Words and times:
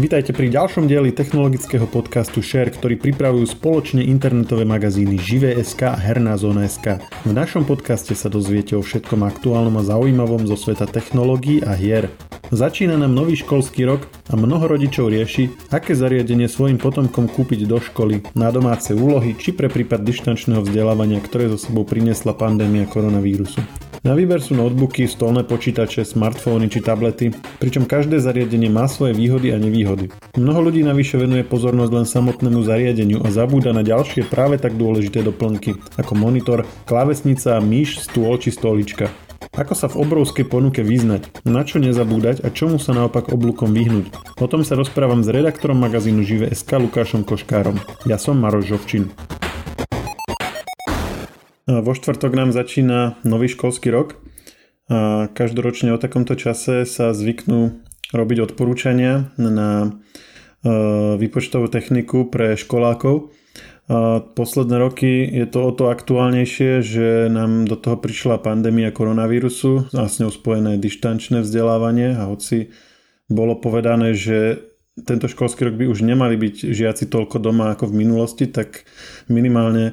Vítajte 0.00 0.32
pri 0.32 0.48
ďalšom 0.48 0.88
dieli 0.88 1.12
technologického 1.12 1.84
podcastu 1.84 2.40
Share, 2.40 2.72
ktorý 2.72 2.96
pripravujú 2.96 3.44
spoločne 3.44 4.00
internetové 4.00 4.64
magazíny 4.64 5.20
Živé.sk 5.20 5.84
a 5.84 6.00
Herná 6.00 6.32
zóna.sk. 6.40 6.96
V 7.28 7.32
našom 7.36 7.68
podcaste 7.68 8.16
sa 8.16 8.32
dozviete 8.32 8.72
o 8.72 8.80
všetkom 8.80 9.20
aktuálnom 9.20 9.76
a 9.76 9.84
zaujímavom 9.84 10.48
zo 10.48 10.56
sveta 10.56 10.88
technológií 10.88 11.60
a 11.60 11.76
hier. 11.76 12.08
Začína 12.48 12.96
nám 12.96 13.12
nový 13.12 13.36
školský 13.36 13.84
rok 13.84 14.08
a 14.32 14.36
mnoho 14.40 14.64
rodičov 14.64 15.12
rieši, 15.12 15.52
aké 15.68 15.92
zariadenie 15.92 16.48
svojim 16.48 16.80
potomkom 16.80 17.28
kúpiť 17.28 17.68
do 17.68 17.76
školy, 17.76 18.24
na 18.32 18.48
domáce 18.48 18.96
úlohy 18.96 19.36
či 19.36 19.52
pre 19.52 19.68
prípad 19.68 20.08
dištančného 20.08 20.64
vzdelávania, 20.64 21.20
ktoré 21.20 21.52
zo 21.52 21.60
sebou 21.60 21.84
priniesla 21.84 22.32
pandémia 22.32 22.88
koronavírusu. 22.88 23.60
Na 24.02 24.18
výber 24.18 24.42
sú 24.42 24.58
notebooky, 24.58 25.06
stolné 25.06 25.46
počítače, 25.46 26.02
smartfóny 26.02 26.66
či 26.66 26.82
tablety, 26.82 27.30
pričom 27.62 27.86
každé 27.86 28.18
zariadenie 28.18 28.66
má 28.66 28.90
svoje 28.90 29.14
výhody 29.14 29.54
a 29.54 29.62
nevýhody. 29.62 30.10
Mnoho 30.34 30.58
ľudí 30.66 30.82
navyše 30.82 31.22
venuje 31.22 31.46
pozornosť 31.46 31.92
len 31.94 32.06
samotnému 32.10 32.66
zariadeniu 32.66 33.22
a 33.22 33.30
zabúda 33.30 33.70
na 33.70 33.86
ďalšie 33.86 34.26
práve 34.26 34.58
tak 34.58 34.74
dôležité 34.74 35.22
doplnky, 35.22 35.78
ako 36.02 36.18
monitor, 36.18 36.66
klávesnica, 36.90 37.62
myš, 37.62 38.02
stôl 38.02 38.42
či 38.42 38.50
stolička. 38.50 39.06
Ako 39.54 39.78
sa 39.78 39.86
v 39.86 40.02
obrovskej 40.02 40.50
ponuke 40.50 40.82
vyznať, 40.82 41.46
na 41.46 41.62
čo 41.62 41.78
nezabúdať 41.78 42.42
a 42.42 42.50
čomu 42.50 42.82
sa 42.82 42.98
naopak 42.98 43.30
oblúkom 43.30 43.70
vyhnúť. 43.70 44.34
O 44.42 44.50
tom 44.50 44.66
sa 44.66 44.74
rozprávam 44.74 45.22
s 45.22 45.30
redaktorom 45.30 45.78
magazínu 45.78 46.26
Žive.sk 46.26 46.74
Lukášom 46.74 47.22
Koškárom. 47.22 47.78
Ja 48.02 48.18
som 48.18 48.34
Maroš 48.42 48.66
Žovčin. 48.66 49.14
Vo 51.66 51.92
štvrtok 51.94 52.32
nám 52.34 52.50
začína 52.50 53.22
nový 53.22 53.46
školský 53.46 53.90
rok 53.94 54.22
každoročne 55.32 55.94
o 55.94 56.00
takomto 56.00 56.34
čase 56.34 56.84
sa 56.84 57.14
zvyknú 57.14 57.82
robiť 58.12 58.38
odporúčania 58.52 59.32
na 59.40 59.88
e, 59.88 59.90
výpočtovú 61.16 61.70
techniku 61.72 62.28
pre 62.28 62.58
školákov. 62.58 63.32
Posledné 64.38 64.76
roky 64.78 65.26
je 65.26 65.44
to 65.44 65.68
o 65.68 65.72
to 65.74 65.90
aktuálnejšie, 65.90 66.80
že 66.80 67.26
nám 67.28 67.66
do 67.66 67.74
toho 67.76 67.98
prišla 67.98 68.40
pandémia 68.40 68.94
koronavírusu 68.94 69.90
a 69.92 70.06
s 70.06 70.22
ňou 70.22 70.30
spojené 70.32 70.78
dištančné 70.78 71.42
vzdelávanie 71.42 72.14
a 72.14 72.30
hoci 72.30 72.72
bolo 73.26 73.58
povedané, 73.58 74.14
že 74.14 74.64
tento 74.92 75.24
školský 75.24 75.72
rok 75.72 75.74
by 75.80 75.88
už 75.88 76.04
nemali 76.04 76.36
byť 76.36 76.68
žiaci 76.68 77.08
toľko 77.08 77.40
doma 77.40 77.72
ako 77.72 77.88
v 77.88 78.04
minulosti, 78.04 78.44
tak 78.44 78.84
minimálne 79.24 79.92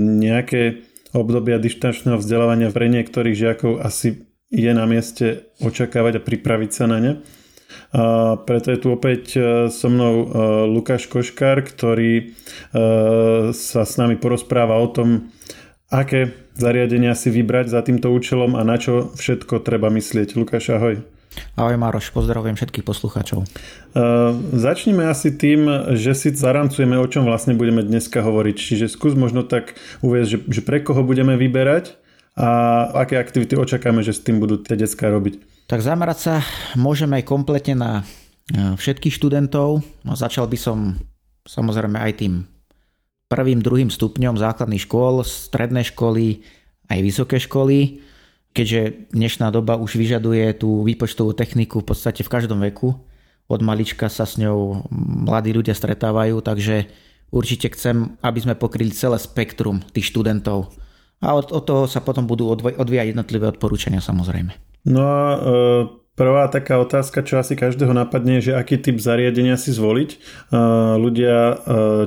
nejaké 0.00 0.88
obdobia 1.12 1.60
dištančného 1.60 2.16
vzdelávania 2.16 2.72
pre 2.72 2.88
niektorých 2.88 3.36
žiakov 3.36 3.84
asi 3.84 4.24
je 4.48 4.72
na 4.72 4.88
mieste 4.88 5.52
očakávať 5.60 6.20
a 6.20 6.24
pripraviť 6.24 6.70
sa 6.72 6.84
na 6.88 6.98
ne. 7.00 7.12
A 7.92 8.36
preto 8.40 8.72
je 8.72 8.80
tu 8.80 8.88
opäť 8.88 9.36
e, 9.36 9.40
so 9.68 9.92
mnou 9.92 10.14
e, 10.16 10.26
Lukáš 10.72 11.12
Koškár, 11.12 11.60
ktorý 11.60 12.32
sa 13.52 13.82
s 13.84 13.94
nami 14.00 14.16
porozpráva 14.16 14.80
o 14.80 14.88
tom, 14.88 15.28
aké 15.92 16.32
zariadenia 16.56 17.12
si 17.12 17.28
vybrať 17.28 17.68
za 17.68 17.80
týmto 17.84 18.08
účelom 18.12 18.56
a 18.56 18.64
na 18.64 18.80
čo 18.80 19.12
všetko 19.12 19.60
treba 19.60 19.92
myslieť. 19.92 20.40
Lukáš, 20.40 20.72
ahoj. 20.72 21.15
Ahoj 21.56 21.76
Maroš, 21.80 22.12
pozdravujem 22.12 22.56
všetkých 22.56 22.84
poslucháčov. 22.84 23.44
Uh, 23.44 24.36
začneme 24.52 25.08
asi 25.08 25.32
tým, 25.32 25.92
že 25.96 26.12
si 26.12 26.28
zarancujeme, 26.32 27.00
o 27.00 27.06
čom 27.08 27.24
vlastne 27.24 27.56
budeme 27.56 27.80
dneska 27.80 28.20
hovoriť. 28.20 28.56
Čiže 28.56 28.86
skús 28.92 29.16
možno 29.16 29.44
tak 29.46 29.76
uvieť, 30.04 30.24
že, 30.24 30.38
že 30.48 30.60
pre 30.60 30.84
koho 30.84 31.00
budeme 31.00 31.40
vyberať 31.40 31.96
a 32.36 32.48
aké 33.00 33.16
aktivity 33.16 33.56
očakáme, 33.56 34.04
že 34.04 34.12
s 34.12 34.20
tým 34.20 34.36
budú 34.36 34.60
tie 34.60 34.76
detská 34.76 35.08
robiť. 35.08 35.40
Tak 35.72 35.80
zamerať 35.80 36.18
sa 36.20 36.34
môžeme 36.76 37.18
aj 37.18 37.24
kompletne 37.24 37.74
na 37.74 37.90
všetkých 38.52 39.16
študentov. 39.16 39.82
No, 40.04 40.12
začal 40.14 40.46
by 40.46 40.58
som 40.60 41.00
samozrejme 41.48 41.98
aj 41.98 42.12
tým 42.22 42.44
prvým, 43.26 43.58
druhým 43.58 43.90
stupňom 43.90 44.38
základných 44.38 44.86
škôl, 44.86 45.26
stredné 45.26 45.82
školy, 45.82 46.46
aj 46.86 46.98
vysoké 47.02 47.42
školy 47.42 48.05
keďže 48.56 49.12
dnešná 49.12 49.52
doba 49.52 49.76
už 49.76 50.00
vyžaduje 50.00 50.56
tú 50.56 50.80
výpočtovú 50.80 51.36
techniku 51.36 51.84
v 51.84 51.92
podstate 51.92 52.24
v 52.24 52.32
každom 52.32 52.64
veku, 52.64 52.96
od 53.46 53.60
malička 53.60 54.08
sa 54.08 54.24
s 54.24 54.40
ňou 54.40 54.88
mladí 55.28 55.52
ľudia 55.52 55.76
stretávajú, 55.76 56.40
takže 56.40 56.88
určite 57.30 57.70
chcem, 57.76 58.16
aby 58.24 58.38
sme 58.40 58.54
pokryli 58.56 58.90
celé 58.90 59.20
spektrum 59.20 59.84
tých 59.92 60.08
študentov. 60.08 60.72
A 61.20 61.36
od, 61.36 61.52
od 61.52 61.62
toho 61.62 61.84
sa 61.84 62.00
potom 62.00 62.24
budú 62.24 62.48
odvíjať 62.52 63.12
jednotlivé 63.12 63.52
odporúčania 63.52 64.00
samozrejme. 64.00 64.52
No 64.88 65.00
a 65.04 65.20
e, 65.20 65.38
Prvá 66.16 66.48
taká 66.48 66.80
otázka, 66.80 67.20
čo 67.20 67.36
asi 67.36 67.60
každého 67.60 67.92
napadne, 67.92 68.40
že 68.40 68.56
aký 68.56 68.80
typ 68.80 68.96
zariadenia 68.96 69.60
si 69.60 69.68
zvoliť. 69.68 70.10
Ľudia 70.96 71.36
e, 71.36 71.54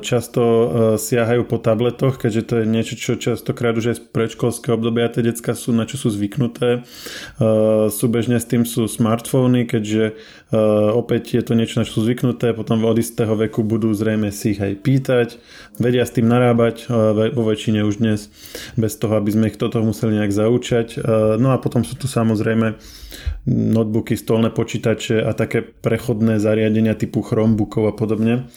často 0.01 0.41
e, 0.41 0.65
siahajú 0.97 1.45
po 1.45 1.61
tabletoch, 1.61 2.17
keďže 2.17 2.41
to 2.49 2.53
je 2.57 2.65
niečo, 2.65 2.97
čo 2.97 3.21
častokrát 3.21 3.77
už 3.77 3.93
aj 3.93 3.95
z 4.01 4.03
predškolského 4.09 4.81
obdobia 4.81 5.13
tie 5.13 5.21
decka 5.21 5.53
sú, 5.53 5.77
na 5.77 5.85
čo 5.85 6.01
sú 6.01 6.09
zvyknuté. 6.09 6.81
E, 6.81 7.49
súbežne 7.93 8.41
s 8.41 8.49
tým 8.49 8.65
sú 8.65 8.89
smartfóny, 8.89 9.69
keďže 9.69 10.17
opäť 10.97 11.37
je 11.37 11.43
to 11.45 11.53
niečo, 11.53 11.77
na 11.77 11.85
čo 11.85 12.01
sú 12.01 12.09
zvyknuté, 12.09 12.57
potom 12.57 12.81
od 12.81 12.97
istého 12.97 13.37
veku 13.37 13.61
budú 13.61 13.93
zrejme 13.93 14.33
si 14.33 14.57
ich 14.57 14.61
aj 14.65 14.81
pýtať, 14.81 15.37
vedia 15.77 16.01
s 16.01 16.17
tým 16.17 16.25
narábať 16.25 16.89
vo 17.37 17.43
väčšine 17.45 17.85
už 17.85 18.01
dnes, 18.01 18.33
bez 18.73 18.97
toho, 18.97 19.13
aby 19.21 19.29
sme 19.29 19.53
ich 19.53 19.61
toto 19.61 19.77
museli 19.85 20.17
nejak 20.17 20.33
zaučať. 20.33 20.87
No 21.37 21.53
a 21.53 21.61
potom 21.61 21.85
sú 21.85 21.93
tu 21.93 22.09
samozrejme 22.09 22.81
notebooky, 23.45 23.98
stolné 24.07 24.53
počítače 24.53 25.19
a 25.25 25.35
také 25.35 25.65
prechodné 25.65 26.39
zariadenia 26.39 26.95
typu 26.95 27.25
Chromebookov 27.25 27.83
a 27.89 27.93
podobne. 27.93 28.47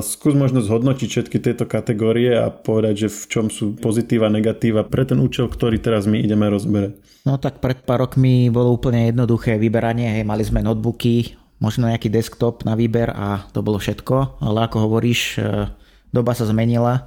Skús 0.00 0.32
možno 0.32 0.62
zhodnotiť 0.62 1.08
všetky 1.08 1.38
tieto 1.42 1.64
kategórie 1.68 2.32
a 2.32 2.48
povedať, 2.48 3.06
že 3.06 3.08
v 3.12 3.24
čom 3.28 3.46
sú 3.52 3.76
pozitíva, 3.76 4.32
negatíva 4.32 4.86
pre 4.86 5.04
ten 5.04 5.20
účel, 5.20 5.50
ktorý 5.50 5.82
teraz 5.82 6.08
my 6.08 6.16
ideme 6.22 6.48
rozberať. 6.48 6.96
No 7.22 7.38
tak 7.38 7.62
pred 7.62 7.82
pár 7.86 8.08
rokmi 8.08 8.50
bolo 8.50 8.74
úplne 8.74 9.10
jednoduché 9.12 9.54
vyberanie, 9.60 10.10
hej, 10.20 10.24
mali 10.26 10.42
sme 10.42 10.64
notebooky, 10.64 11.38
možno 11.62 11.86
nejaký 11.86 12.10
desktop 12.10 12.66
na 12.66 12.74
výber 12.74 13.14
a 13.14 13.46
to 13.54 13.62
bolo 13.62 13.78
všetko, 13.78 14.42
ale 14.42 14.66
ako 14.66 14.90
hovoríš, 14.90 15.38
e, 15.38 15.70
doba 16.10 16.34
sa 16.34 16.50
zmenila. 16.50 17.06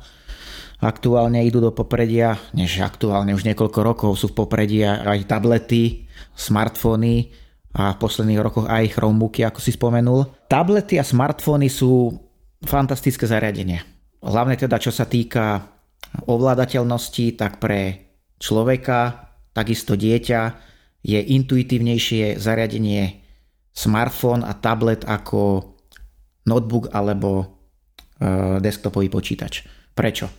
Aktuálne 0.80 1.44
idú 1.44 1.60
do 1.60 1.76
popredia, 1.76 2.40
než 2.56 2.80
aktuálne 2.80 3.36
už 3.36 3.44
niekoľko 3.44 3.80
rokov 3.84 4.12
sú 4.16 4.32
v 4.32 4.38
popredí 4.40 4.80
aj 4.88 5.28
tablety, 5.28 6.08
smartfóny 6.36 7.32
a 7.76 7.92
v 7.92 8.00
posledných 8.00 8.40
rokoch 8.40 8.72
aj 8.72 8.96
Chromebooky, 8.96 9.44
ako 9.44 9.60
si 9.60 9.76
spomenul. 9.76 10.48
Tablety 10.48 10.96
a 10.96 11.04
smartfóny 11.04 11.68
sú 11.68 12.16
fantastické 12.64 13.28
zariadenie. 13.28 13.84
Hlavne 14.24 14.56
teda, 14.56 14.80
čo 14.80 14.96
sa 14.96 15.04
týka 15.04 15.76
ovládateľnosti, 16.24 17.36
tak 17.36 17.60
pre 17.60 18.16
človeka, 18.40 19.28
takisto 19.52 20.00
dieťa, 20.00 20.42
je 21.04 21.20
intuitívnejšie 21.20 22.40
zariadenie 22.40 23.22
smartfón 23.76 24.48
a 24.48 24.56
tablet 24.56 25.04
ako 25.04 25.76
notebook 26.48 26.96
alebo 26.96 27.44
e, 27.44 27.46
desktopový 28.64 29.12
počítač. 29.12 29.68
Prečo? 29.92 30.32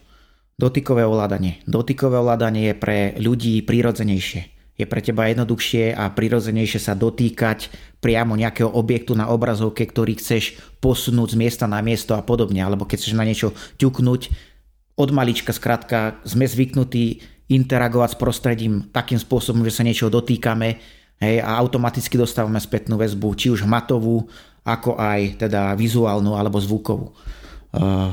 Dotykové 0.57 1.05
ovládanie. 1.05 1.61
Dotykové 1.69 2.17
ovládanie 2.17 2.73
je 2.73 2.81
pre 2.81 2.99
ľudí 3.21 3.61
prirodzenejšie 3.61 4.56
je 4.77 4.85
pre 4.85 5.01
teba 5.01 5.29
jednoduchšie 5.33 5.97
a 5.97 6.13
prirodzenejšie 6.13 6.81
sa 6.81 6.93
dotýkať 6.93 7.73
priamo 8.05 8.37
nejakého 8.37 8.69
objektu 8.69 9.17
na 9.17 9.33
obrazovke, 9.33 9.89
ktorý 9.89 10.21
chceš 10.21 10.61
posunúť 10.85 11.33
z 11.33 11.41
miesta 11.41 11.65
na 11.65 11.81
miesto 11.81 12.13
a 12.13 12.21
podobne, 12.21 12.61
alebo 12.61 12.85
keď 12.85 12.97
chceš 13.01 13.17
na 13.17 13.25
niečo 13.25 13.57
ťuknúť, 13.81 14.55
od 14.97 15.11
malička 15.13 15.53
skrátka 15.53 16.21
sme 16.25 16.49
zvyknutí 16.49 17.21
interagovať 17.53 18.17
s 18.17 18.21
prostredím 18.21 18.75
takým 18.93 19.21
spôsobom, 19.21 19.65
že 19.65 19.77
sa 19.77 19.85
niečo 19.85 20.13
dotýkame 20.13 20.81
hej, 21.21 21.37
a 21.41 21.57
automaticky 21.61 22.17
dostávame 22.17 22.61
spätnú 22.61 22.97
väzbu, 23.01 23.29
či 23.37 23.53
už 23.53 23.65
hmatovú, 23.65 24.29
ako 24.67 24.99
aj 24.99 25.47
teda 25.47 25.77
vizuálnu 25.79 26.35
alebo 26.35 26.59
zvukovú. 26.59 27.13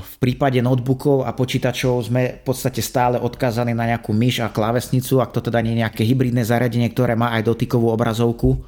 V 0.03 0.15
prípade 0.19 0.59
notebookov 0.59 1.23
a 1.23 1.31
počítačov 1.31 2.11
sme 2.11 2.21
v 2.39 2.43
podstate 2.43 2.83
stále 2.83 3.15
odkázaní 3.15 3.71
na 3.71 3.87
nejakú 3.87 4.11
myš 4.11 4.43
a 4.43 4.51
klávesnicu, 4.51 5.23
ak 5.23 5.31
to 5.31 5.39
teda 5.39 5.63
nie 5.63 5.79
je 5.79 5.81
nejaké 5.87 6.03
hybridné 6.03 6.43
zariadenie, 6.43 6.91
ktoré 6.91 7.15
má 7.15 7.31
aj 7.31 7.47
dotykovú 7.47 7.87
obrazovku. 7.95 8.59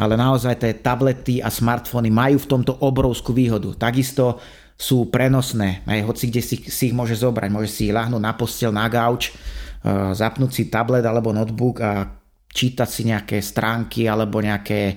Ale 0.00 0.16
naozaj 0.16 0.64
tie 0.64 0.72
tablety 0.80 1.44
a 1.44 1.52
smartfóny 1.52 2.08
majú 2.08 2.40
v 2.40 2.50
tomto 2.56 2.72
obrovskú 2.80 3.36
výhodu. 3.36 3.76
Takisto 3.76 4.40
sú 4.80 5.12
prenosné, 5.12 5.84
aj 5.84 6.08
hoci 6.08 6.32
kde 6.32 6.40
si, 6.40 6.56
si 6.64 6.88
ich 6.88 6.96
môže 6.96 7.20
zobrať. 7.20 7.52
Môže 7.52 7.68
si 7.68 7.92
ich 7.92 7.92
ľahnúť 7.92 8.22
na 8.24 8.32
postel, 8.32 8.72
na 8.72 8.88
gauč, 8.88 9.28
e, 9.28 9.32
zapnúť 10.16 10.50
si 10.56 10.62
tablet 10.72 11.04
alebo 11.04 11.36
notebook 11.36 11.84
a 11.84 12.16
čítať 12.48 12.88
si 12.88 13.04
nejaké 13.12 13.44
stránky 13.44 14.08
alebo 14.08 14.40
nejaké 14.40 14.96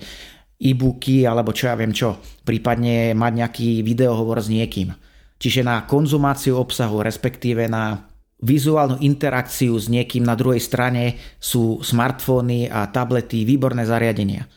e-booky 0.55 1.27
alebo 1.27 1.51
čo 1.51 1.67
ja 1.67 1.75
viem 1.75 1.91
čo. 1.91 2.15
Prípadne 2.47 3.11
mať 3.11 3.33
nejaký 3.43 3.69
videohovor 3.83 4.39
s 4.39 4.47
niekým. 4.47 4.95
Čiže 5.43 5.67
na 5.67 5.83
konzumáciu 5.83 6.55
obsahu, 6.55 7.03
respektíve 7.03 7.67
na 7.67 8.07
vizuálnu 8.39 9.03
interakciu 9.03 9.75
s 9.75 9.91
niekým 9.91 10.23
na 10.23 10.39
druhej 10.39 10.63
strane 10.63 11.19
sú 11.35 11.83
smartfóny 11.83 12.71
a 12.71 12.87
tablety 12.87 13.43
výborné 13.43 13.83
zariadenia. 13.83 14.47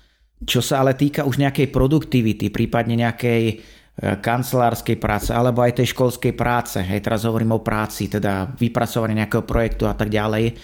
Čo 0.46 0.62
sa 0.62 0.86
ale 0.86 0.94
týka 0.94 1.26
už 1.26 1.42
nejakej 1.42 1.74
produktivity, 1.74 2.54
prípadne 2.54 3.02
nejakej 3.02 3.42
e, 3.50 3.54
kancelárskej 3.98 4.94
práce 5.02 5.34
alebo 5.34 5.66
aj 5.66 5.82
tej 5.82 5.90
školskej 5.90 6.38
práce, 6.38 6.78
hej, 6.78 7.02
teraz 7.02 7.26
hovorím 7.26 7.58
o 7.58 7.64
práci, 7.66 8.06
teda 8.06 8.54
vypracovanie 8.54 9.26
nejakého 9.26 9.42
projektu 9.42 9.90
a 9.90 9.94
tak 9.98 10.06
ďalej, 10.06 10.54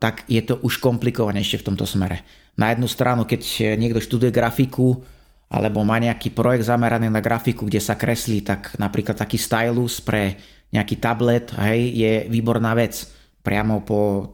tak 0.00 0.24
je 0.24 0.40
to 0.40 0.56
už 0.64 0.80
komplikovanejšie 0.80 1.60
v 1.60 1.66
tomto 1.68 1.84
smere. 1.84 2.24
Na 2.56 2.72
jednu 2.72 2.88
stranu, 2.88 3.28
keď 3.28 3.76
niekto 3.76 4.00
študuje 4.00 4.32
grafiku 4.32 5.04
alebo 5.46 5.86
má 5.86 6.02
nejaký 6.02 6.34
projekt 6.34 6.66
zameraný 6.66 7.06
na 7.06 7.22
grafiku, 7.22 7.66
kde 7.66 7.78
sa 7.78 7.94
kreslí, 7.94 8.42
tak 8.42 8.74
napríklad 8.82 9.14
taký 9.14 9.38
stylus 9.38 10.02
pre 10.02 10.34
nejaký 10.74 10.98
tablet 10.98 11.54
hej, 11.62 11.80
je 11.94 12.12
výborná 12.26 12.74
vec. 12.74 13.06
Priamo 13.46 13.86
po 13.86 14.26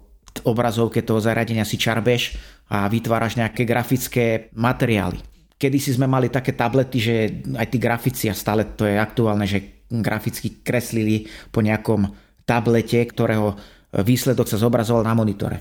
obrazovke 0.49 1.05
toho 1.05 1.20
zariadenia 1.20 1.69
si 1.69 1.76
čarbeš 1.76 2.41
a 2.73 2.88
vytváraš 2.88 3.37
nejaké 3.37 3.69
grafické 3.69 4.49
materiály. 4.56 5.20
Kedy 5.61 5.79
si 5.79 5.93
sme 5.93 6.09
mali 6.09 6.32
také 6.32 6.56
tablety, 6.56 6.99
že 6.99 7.14
aj 7.55 7.69
tí 7.69 7.79
grafici, 7.79 8.25
a 8.32 8.35
stále 8.35 8.73
to 8.73 8.88
je 8.88 8.97
aktuálne, 8.97 9.44
že 9.44 9.85
graficky 9.93 10.64
kreslili 10.64 11.29
po 11.53 11.61
nejakom 11.61 12.09
tablete, 12.49 13.05
ktorého 13.05 13.55
výsledok 13.93 14.49
sa 14.49 14.56
zobrazoval 14.56 15.05
na 15.05 15.12
monitore. 15.12 15.61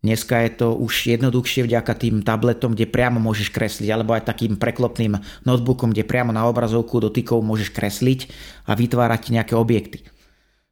Dneska 0.00 0.48
je 0.48 0.64
to 0.64 0.68
už 0.80 1.12
jednoduchšie 1.12 1.68
vďaka 1.68 1.92
tým 1.92 2.24
tabletom, 2.24 2.72
kde 2.72 2.88
priamo 2.88 3.20
môžeš 3.20 3.52
kresliť, 3.52 3.88
alebo 3.92 4.16
aj 4.16 4.32
takým 4.32 4.56
preklopným 4.56 5.20
notebookom, 5.44 5.92
kde 5.92 6.08
priamo 6.08 6.32
na 6.32 6.48
obrazovku 6.48 7.04
dotykov 7.04 7.44
môžeš 7.44 7.68
kresliť 7.68 8.32
a 8.64 8.72
vytvárať 8.72 9.36
nejaké 9.36 9.52
objekty. 9.52 10.08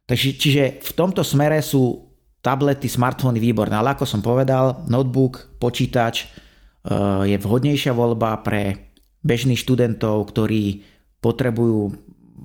Takže, 0.09 0.33
čiže 0.33 0.63
v 0.81 0.91
tomto 0.97 1.21
smere 1.21 1.61
sú 1.61 2.09
tablety, 2.41 2.89
smartfóny 2.89 3.37
výborné, 3.37 3.77
ale 3.77 3.93
ako 3.93 4.09
som 4.09 4.25
povedal, 4.25 4.81
notebook, 4.89 5.53
počítač 5.61 6.25
eh, 6.25 7.29
je 7.29 7.37
vhodnejšia 7.37 7.93
voľba 7.93 8.41
pre 8.41 8.89
bežných 9.21 9.61
študentov, 9.61 10.25
ktorí 10.33 10.81
potrebujú 11.21 11.93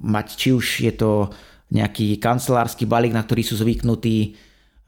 mať, 0.04 0.26
či 0.36 0.48
už 0.52 0.84
je 0.84 0.92
to 0.92 1.32
nejaký 1.72 2.20
kancelársky 2.20 2.84
balík, 2.84 3.16
na 3.16 3.24
ktorý 3.24 3.40
sú 3.40 3.56
zvyknutí, 3.56 4.36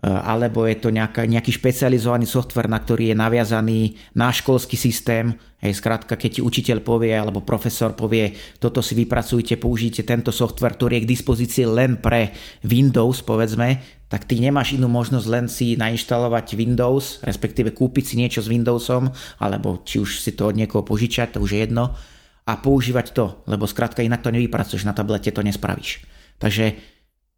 alebo 0.06 0.62
je 0.70 0.78
to 0.78 0.94
nejaká, 0.94 1.26
nejaký 1.26 1.50
špecializovaný 1.58 2.30
software, 2.30 2.70
na 2.70 2.78
ktorý 2.78 3.10
je 3.10 3.16
naviazaný 3.18 3.80
na 4.14 4.30
školský 4.30 4.78
systém. 4.78 5.34
Hej, 5.58 5.82
skrátka, 5.82 6.14
keď 6.14 6.30
ti 6.38 6.40
učiteľ 6.46 6.78
povie 6.86 7.10
alebo 7.10 7.42
profesor 7.42 7.98
povie, 7.98 8.30
toto 8.62 8.78
si 8.84 8.94
vypracujte, 8.94 9.58
použite 9.58 10.06
tento 10.06 10.30
software, 10.30 10.78
ktorý 10.78 11.00
je 11.00 11.04
k 11.08 11.12
dispozícii 11.16 11.66
len 11.66 11.98
pre 11.98 12.30
Windows, 12.62 13.26
povedzme, 13.26 13.82
tak 14.06 14.30
ty 14.30 14.38
nemáš 14.38 14.78
inú 14.78 14.86
možnosť 14.86 15.26
len 15.26 15.50
si 15.50 15.74
nainštalovať 15.74 16.54
Windows, 16.54 17.26
respektíve 17.26 17.74
kúpiť 17.74 18.04
si 18.06 18.14
niečo 18.14 18.44
s 18.44 18.52
Windowsom, 18.52 19.10
alebo 19.42 19.82
či 19.82 19.98
už 19.98 20.22
si 20.22 20.38
to 20.38 20.46
od 20.46 20.54
niekoho 20.54 20.86
požičať, 20.86 21.34
to 21.34 21.42
už 21.42 21.58
je 21.58 21.60
jedno, 21.66 21.98
a 22.46 22.52
používať 22.62 23.10
to, 23.10 23.42
lebo 23.50 23.66
skrátka 23.66 24.06
inak 24.06 24.22
to 24.22 24.30
nevypracuješ 24.30 24.86
na 24.86 24.94
tablete, 24.94 25.34
to 25.34 25.42
nespravíš. 25.42 26.06
Takže 26.38 26.78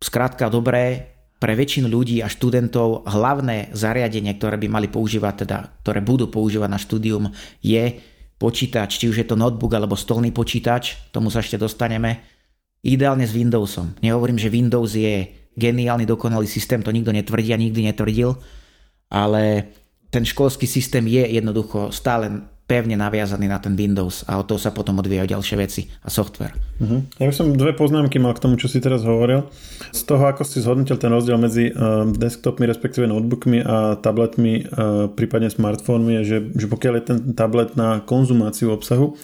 skrátka 0.05 0.53
dobré, 0.53 1.17
pre 1.39 1.55
väčšinu 1.55 1.87
ľudí 1.87 2.19
a 2.19 2.27
študentov 2.27 3.07
hlavné 3.07 3.71
zariadenie, 3.71 4.35
ktoré 4.35 4.59
by 4.59 4.69
mali 4.69 4.89
používať, 4.91 5.47
teda, 5.47 5.59
ktoré 5.87 6.03
budú 6.03 6.27
používať 6.27 6.71
na 6.71 6.79
štúdium, 6.83 7.25
je 7.63 7.99
počítač, 8.39 8.99
či 8.99 9.07
už 9.11 9.23
je 9.23 9.27
to 9.27 9.39
notebook 9.39 9.71
alebo 9.75 9.95
stolný 9.95 10.35
počítač, 10.35 11.11
tomu 11.15 11.31
sa 11.31 11.43
ešte 11.43 11.59
dostaneme, 11.59 12.23
ideálne 12.83 13.27
s 13.27 13.35
Windowsom. 13.35 13.99
Nehovorím, 14.03 14.39
že 14.39 14.51
Windows 14.51 14.95
je 14.95 15.31
geniálny, 15.59 16.07
dokonalý 16.07 16.47
systém, 16.47 16.83
to 16.83 16.95
nikto 16.95 17.11
netvrdí 17.11 17.51
a 17.55 17.59
nikdy 17.59 17.91
netvrdil, 17.91 18.39
ale 19.11 19.75
ten 20.11 20.23
školský 20.23 20.67
systém 20.67 21.07
je 21.07 21.23
jednoducho 21.39 21.91
stále 21.91 22.31
pevne 22.69 23.01
naviazaný 23.01 23.49
na 23.49 23.57
ten 23.57 23.73
Windows 23.73 24.29
a 24.29 24.37
od 24.37 24.45
toho 24.45 24.61
sa 24.61 24.77
potom 24.77 25.01
odvíjajú 25.01 25.33
ďalšie 25.33 25.57
veci 25.57 25.89
a 26.05 26.13
software. 26.13 26.53
Uh-huh. 26.77 27.01
Ja 27.17 27.25
by 27.25 27.35
som 27.35 27.57
dve 27.57 27.73
poznámky 27.73 28.21
mal 28.21 28.37
k 28.37 28.45
tomu, 28.45 28.61
čo 28.61 28.69
si 28.69 28.85
teraz 28.85 29.09
hovoril. 29.09 29.49
Z 29.89 30.05
toho, 30.05 30.29
ako 30.29 30.45
si 30.45 30.61
zhodnotil 30.61 31.01
ten 31.01 31.09
rozdiel 31.09 31.41
medzi 31.41 31.73
uh, 31.73 32.05
desktopmi, 32.05 32.69
respektíve 32.69 33.09
notebookmi 33.09 33.65
a 33.65 33.97
tabletmi, 33.97 34.69
uh, 34.69 35.09
prípadne 35.09 35.49
smartfónmi, 35.49 36.21
je, 36.21 36.23
že, 36.29 36.39
že 36.61 36.67
pokiaľ 36.69 36.93
je 37.01 37.05
ten 37.09 37.19
tablet 37.33 37.73
na 37.73 38.05
konzumáciu 38.05 38.69
obsahu, 38.69 39.17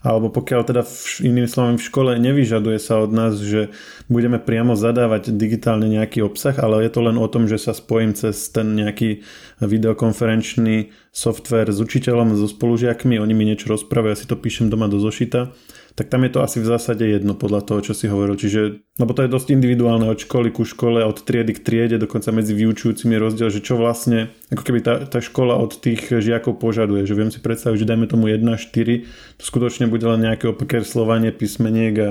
alebo 0.00 0.32
pokiaľ 0.32 0.60
teda 0.64 0.82
v, 0.84 1.28
inými 1.28 1.48
slovami 1.48 1.76
v 1.76 1.86
škole 1.88 2.10
nevyžaduje 2.16 2.78
sa 2.80 3.04
od 3.04 3.12
nás, 3.12 3.36
že 3.36 3.68
budeme 4.08 4.40
priamo 4.40 4.72
zadávať 4.72 5.32
digitálne 5.36 5.88
nejaký 5.88 6.24
obsah, 6.24 6.56
ale 6.56 6.88
je 6.88 6.90
to 6.92 7.00
len 7.04 7.20
o 7.20 7.28
tom, 7.28 7.44
že 7.44 7.60
sa 7.60 7.76
spojím 7.76 8.16
cez 8.16 8.48
ten 8.48 8.72
nejaký 8.72 9.20
videokonferenčný 9.60 10.92
software 11.12 11.68
s 11.68 11.78
učiteľom, 11.84 12.32
so 12.32 12.48
spolužiakmi, 12.48 13.20
oni 13.20 13.34
mi 13.36 13.44
niečo 13.44 13.68
rozprávajú, 13.76 14.12
ja 14.16 14.20
si 14.20 14.30
to 14.30 14.40
píšem 14.40 14.72
doma 14.72 14.88
do 14.88 14.96
zošita 14.96 15.52
tak 15.94 16.06
tam 16.08 16.22
je 16.26 16.30
to 16.32 16.40
asi 16.42 16.58
v 16.62 16.70
zásade 16.70 17.02
jedno 17.02 17.34
podľa 17.34 17.66
toho, 17.66 17.80
čo 17.80 17.92
si 17.94 18.06
hovoril. 18.06 18.38
Čiže, 18.38 18.82
lebo 18.98 19.12
to 19.14 19.26
je 19.26 19.32
dosť 19.32 19.48
individuálne 19.54 20.06
od 20.06 20.18
školy 20.18 20.54
ku 20.54 20.62
škole, 20.62 21.02
od 21.02 21.18
triedy 21.22 21.56
k 21.56 21.64
triede, 21.64 21.96
dokonca 21.98 22.30
medzi 22.30 22.54
vyučujúcimi 22.54 23.16
je 23.16 23.20
rozdiel, 23.20 23.48
že 23.50 23.64
čo 23.64 23.78
vlastne, 23.80 24.30
ako 24.54 24.62
keby 24.62 24.78
tá, 24.84 24.94
tá 25.06 25.18
škola 25.18 25.58
od 25.58 25.78
tých 25.78 26.10
žiakov 26.10 26.60
požaduje. 26.60 27.06
Že 27.06 27.14
viem 27.18 27.30
si 27.30 27.40
predstaviť, 27.42 27.78
že 27.82 27.88
dajme 27.88 28.06
tomu 28.06 28.30
1-4, 28.30 29.06
to 29.38 29.42
skutočne 29.42 29.88
bude 29.88 30.04
len 30.06 30.22
nejaké 30.22 30.46
opekerslovanie 30.50 31.34
písmeniek 31.34 31.94
a 31.98 32.08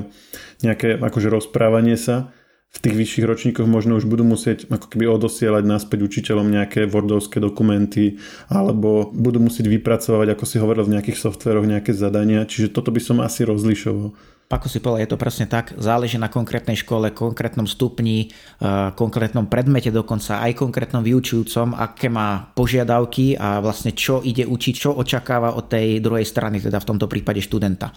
nejaké 0.64 1.00
akože 1.00 1.30
rozprávanie 1.32 1.96
sa 1.96 2.32
v 2.70 2.78
tých 2.86 2.96
vyšších 2.96 3.26
ročníkoch 3.26 3.66
možno 3.66 3.98
už 3.98 4.06
budú 4.06 4.22
musieť 4.22 4.70
ako 4.70 4.94
keby 4.94 5.10
odosielať 5.10 5.66
naspäť 5.66 6.06
učiteľom 6.06 6.54
nejaké 6.54 6.86
wordovské 6.86 7.42
dokumenty 7.42 8.22
alebo 8.46 9.10
budú 9.10 9.42
musieť 9.42 9.66
vypracovať, 9.66 10.38
ako 10.38 10.46
si 10.46 10.62
hovoril, 10.62 10.86
v 10.86 10.94
nejakých 10.98 11.18
softveroch 11.18 11.66
nejaké 11.66 11.98
zadania, 11.98 12.46
čiže 12.46 12.70
toto 12.70 12.94
by 12.94 13.02
som 13.02 13.26
asi 13.26 13.42
rozlišoval. 13.42 14.14
Ako 14.50 14.66
si 14.66 14.82
povedal, 14.82 15.06
je 15.06 15.14
to 15.14 15.22
presne 15.22 15.46
tak. 15.46 15.78
Záleží 15.78 16.18
na 16.18 16.26
konkrétnej 16.26 16.74
škole, 16.74 17.14
konkrétnom 17.14 17.70
stupni, 17.70 18.34
eh, 18.34 18.90
konkrétnom 18.98 19.46
predmete 19.46 19.94
dokonca, 19.94 20.42
aj 20.42 20.58
konkrétnom 20.58 21.06
vyučujúcom, 21.06 21.78
aké 21.78 22.10
má 22.10 22.50
požiadavky 22.58 23.38
a 23.38 23.62
vlastne 23.62 23.94
čo 23.94 24.26
ide 24.26 24.50
učiť, 24.50 24.74
čo 24.74 24.98
očakáva 24.98 25.54
od 25.54 25.70
tej 25.70 26.02
druhej 26.02 26.26
strany, 26.26 26.58
teda 26.58 26.82
v 26.82 26.90
tomto 26.90 27.06
prípade 27.06 27.46
študenta 27.46 27.94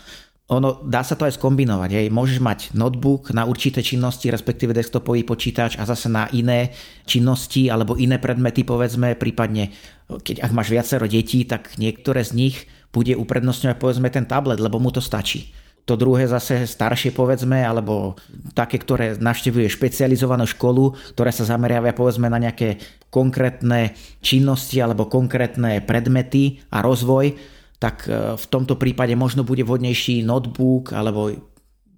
ono, 0.50 0.82
dá 0.84 1.06
sa 1.06 1.14
to 1.14 1.24
aj 1.24 1.38
skombinovať. 1.38 1.90
Hej. 1.94 2.06
Môžeš 2.10 2.38
mať 2.42 2.60
notebook 2.74 3.30
na 3.30 3.46
určité 3.46 3.80
činnosti, 3.80 4.28
respektíve 4.28 4.74
desktopový 4.74 5.22
počítač 5.22 5.78
a 5.78 5.86
zase 5.86 6.10
na 6.10 6.26
iné 6.34 6.74
činnosti 7.06 7.70
alebo 7.70 7.94
iné 7.96 8.18
predmety, 8.18 8.66
povedzme, 8.66 9.14
prípadne 9.16 9.72
keď 10.20 10.44
ak 10.44 10.52
máš 10.52 10.68
viacero 10.68 11.08
detí, 11.08 11.48
tak 11.48 11.80
niektoré 11.80 12.20
z 12.20 12.36
nich 12.36 12.56
bude 12.92 13.16
uprednostňovať 13.16 13.76
povedzme 13.80 14.12
ten 14.12 14.28
tablet, 14.28 14.60
lebo 14.60 14.76
mu 14.76 14.92
to 14.92 15.00
stačí. 15.00 15.56
To 15.88 15.98
druhé 15.98 16.30
zase 16.30 16.62
staršie 16.68 17.10
povedzme, 17.10 17.58
alebo 17.58 18.14
také, 18.54 18.78
ktoré 18.78 19.18
navštevuje 19.18 19.66
špecializovanú 19.66 20.46
školu, 20.46 20.94
ktoré 21.16 21.34
sa 21.34 21.42
zameriavia 21.42 21.90
povedzme 21.90 22.30
na 22.30 22.38
nejaké 22.38 22.78
konkrétne 23.10 23.90
činnosti 24.22 24.78
alebo 24.78 25.10
konkrétne 25.10 25.82
predmety 25.82 26.62
a 26.70 26.86
rozvoj, 26.86 27.34
tak 27.82 28.06
e, 28.06 28.38
v 28.38 28.46
tomto 28.46 28.78
prípade 28.78 29.10
možno 29.18 29.42
bude 29.42 29.66
vhodnejší 29.66 30.22
notebook 30.22 30.94
alebo 30.94 31.34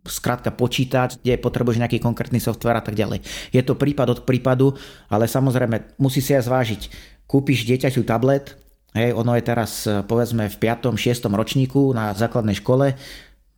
skrátka 0.09 0.49
počítať, 0.53 1.21
kde 1.21 1.41
potrebuješ 1.41 1.81
nejaký 1.81 2.01
konkrétny 2.01 2.41
software 2.41 2.81
a 2.81 2.85
tak 2.85 2.97
ďalej. 2.97 3.21
Je 3.53 3.61
to 3.61 3.77
prípad 3.77 4.09
od 4.09 4.21
prípadu, 4.25 4.73
ale 5.13 5.29
samozrejme 5.29 6.01
musí 6.01 6.25
si 6.25 6.33
aj 6.33 6.49
zvážiť. 6.49 6.83
Kúpiš 7.29 7.69
dieťaťu 7.69 8.05
tablet, 8.05 8.57
hej, 8.97 9.13
ono 9.13 9.37
je 9.37 9.45
teraz 9.45 9.85
e, 9.85 10.01
povedzme 10.01 10.49
v 10.49 10.57
5. 10.57 10.97
6. 10.97 11.29
ročníku 11.29 11.93
na 11.93 12.17
základnej 12.17 12.57
škole, 12.57 12.97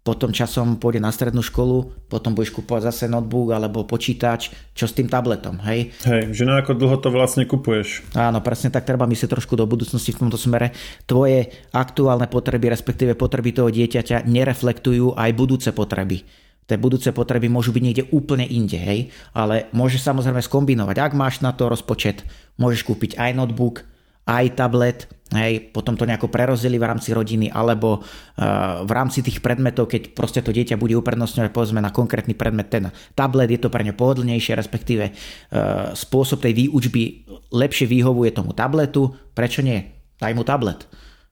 potom 0.07 0.31
časom 0.31 0.79
pôjde 0.79 1.03
na 1.03 1.11
strednú 1.11 1.43
školu, 1.43 2.07
potom 2.07 2.31
budeš 2.31 2.55
kúpovať 2.55 2.95
zase 2.95 3.05
notebook 3.11 3.51
alebo 3.51 3.83
počítač, 3.83 4.55
čo 4.71 4.87
s 4.87 4.95
tým 4.95 5.11
tabletom, 5.11 5.59
hej? 5.67 5.91
Hej, 6.07 6.31
že 6.31 6.47
na 6.47 6.63
ako 6.63 6.79
dlho 6.79 6.97
to 7.03 7.11
vlastne 7.11 7.43
kupuješ. 7.43 8.07
Áno, 8.15 8.39
presne 8.39 8.71
tak 8.71 8.87
treba 8.87 9.11
myslieť 9.11 9.35
trošku 9.35 9.59
do 9.59 9.67
budúcnosti 9.67 10.15
v 10.15 10.23
tomto 10.23 10.39
smere. 10.39 10.71
Tvoje 11.11 11.51
aktuálne 11.75 12.31
potreby, 12.31 12.71
respektíve 12.71 13.19
potreby 13.19 13.51
toho 13.51 13.75
dieťaťa 13.75 14.23
nereflektujú 14.31 15.19
aj 15.19 15.31
budúce 15.35 15.75
potreby. 15.75 16.23
Tie 16.67 16.79
budúce 16.79 17.11
potreby 17.11 17.51
môžu 17.51 17.75
byť 17.75 17.83
niekde 17.83 18.05
úplne 18.15 18.47
inde, 18.47 18.79
hej? 18.79 19.11
Ale 19.35 19.67
môžeš 19.75 20.07
samozrejme 20.07 20.43
skombinovať. 20.43 20.97
Ak 21.03 21.13
máš 21.19 21.43
na 21.43 21.51
to 21.51 21.67
rozpočet, 21.67 22.23
môžeš 22.59 22.87
kúpiť 22.87 23.19
aj 23.19 23.39
notebook, 23.39 23.83
aj 24.27 24.59
tablet, 24.59 25.07
hej, 25.35 25.71
potom 25.71 25.95
to 25.95 26.03
nejako 26.03 26.27
prerozdeli 26.27 26.83
v 26.83 26.87
rámci 26.91 27.15
rodiny, 27.15 27.47
alebo 27.51 28.03
uh, 28.03 28.83
v 28.83 28.91
rámci 28.91 29.23
tých 29.23 29.39
predmetov, 29.39 29.87
keď 29.87 30.15
proste 30.19 30.43
to 30.43 30.51
dieťa 30.51 30.75
bude 30.75 30.99
uprednostňovať 30.99 31.51
povedzme 31.55 31.79
na 31.79 31.95
konkrétny 31.95 32.35
predmet 32.35 32.67
ten 32.67 32.91
tablet, 33.15 33.51
je 33.55 33.63
to 33.63 33.71
pre 33.71 33.87
ňo 33.87 33.95
pohodlnejšie, 33.95 34.59
respektíve 34.59 35.05
uh, 35.11 35.95
spôsob 35.95 36.43
tej 36.43 36.67
výučby 36.67 37.27
lepšie 37.55 37.87
vyhovuje 37.87 38.35
tomu 38.35 38.51
tabletu, 38.51 39.15
prečo 39.31 39.63
nie? 39.63 39.95
Daj 40.19 40.35
mu 40.35 40.43
tablet. 40.43 40.83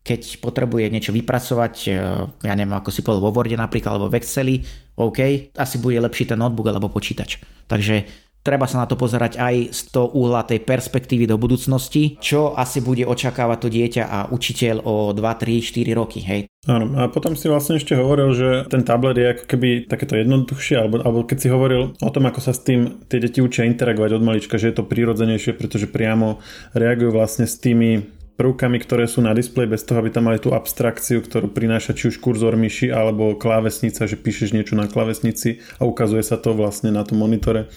Keď 0.04 0.44
potrebuje 0.44 0.92
niečo 0.92 1.10
vypracovať, 1.10 1.74
uh, 1.90 2.30
ja 2.46 2.54
neviem, 2.54 2.78
ako 2.78 2.94
si 2.94 3.02
povedal 3.02 3.26
vo 3.26 3.34
Worde 3.34 3.58
napríklad, 3.58 3.98
alebo 3.98 4.06
v 4.06 4.22
Exceli, 4.22 4.62
OK, 4.94 5.50
asi 5.58 5.76
bude 5.82 5.98
lepší 5.98 6.30
ten 6.30 6.38
notebook 6.38 6.70
alebo 6.70 6.86
počítač. 6.86 7.42
Takže 7.66 8.23
treba 8.44 8.68
sa 8.68 8.84
na 8.84 8.86
to 8.86 9.00
pozerať 9.00 9.40
aj 9.40 9.72
z 9.72 9.80
toho 9.88 10.12
uhla 10.12 10.44
tej 10.44 10.60
perspektívy 10.60 11.24
do 11.24 11.40
budúcnosti, 11.40 12.20
čo 12.20 12.52
asi 12.52 12.84
bude 12.84 13.08
očakávať 13.08 13.58
to 13.58 13.68
dieťa 13.72 14.04
a 14.04 14.18
učiteľ 14.28 14.84
o 14.84 15.16
2, 15.16 15.24
3, 15.24 15.64
4 15.64 15.96
roky. 15.96 16.20
Hej. 16.20 16.40
Áno, 16.68 16.96
a 17.00 17.08
potom 17.08 17.36
si 17.36 17.48
vlastne 17.48 17.80
ešte 17.80 17.96
hovoril, 17.96 18.32
že 18.36 18.48
ten 18.68 18.84
tablet 18.84 19.16
je 19.16 19.26
ako 19.36 19.44
keby 19.48 19.68
takéto 19.88 20.16
jednoduchšie, 20.16 20.76
alebo, 20.80 21.00
alebo 21.00 21.20
keď 21.24 21.38
si 21.40 21.48
hovoril 21.48 21.82
o 21.96 22.10
tom, 22.12 22.24
ako 22.28 22.40
sa 22.40 22.52
s 22.52 22.64
tým 22.64 23.04
tie 23.08 23.20
deti 23.20 23.40
učia 23.40 23.68
interagovať 23.68 24.16
od 24.16 24.22
malička, 24.24 24.60
že 24.60 24.72
je 24.72 24.76
to 24.80 24.88
prírodzenejšie, 24.88 25.56
pretože 25.56 25.88
priamo 25.88 26.40
reagujú 26.72 27.12
vlastne 27.12 27.44
s 27.44 27.60
tými 27.60 28.04
prvkami, 28.34 28.80
ktoré 28.82 29.06
sú 29.06 29.22
na 29.22 29.36
displeji, 29.36 29.70
bez 29.70 29.86
toho, 29.86 30.02
aby 30.02 30.10
tam 30.10 30.26
mali 30.26 30.42
tú 30.42 30.56
abstrakciu, 30.56 31.22
ktorú 31.22 31.52
prináša 31.54 31.94
či 31.94 32.10
už 32.10 32.18
kurzor 32.18 32.58
myši 32.58 32.90
alebo 32.90 33.38
klávesnica, 33.38 34.10
že 34.10 34.18
píšeš 34.18 34.56
niečo 34.56 34.74
na 34.74 34.90
klávesnici 34.90 35.62
a 35.78 35.86
ukazuje 35.86 36.24
sa 36.26 36.40
to 36.40 36.56
vlastne 36.56 36.90
na 36.90 37.06
tom 37.06 37.22
monitore. 37.22 37.70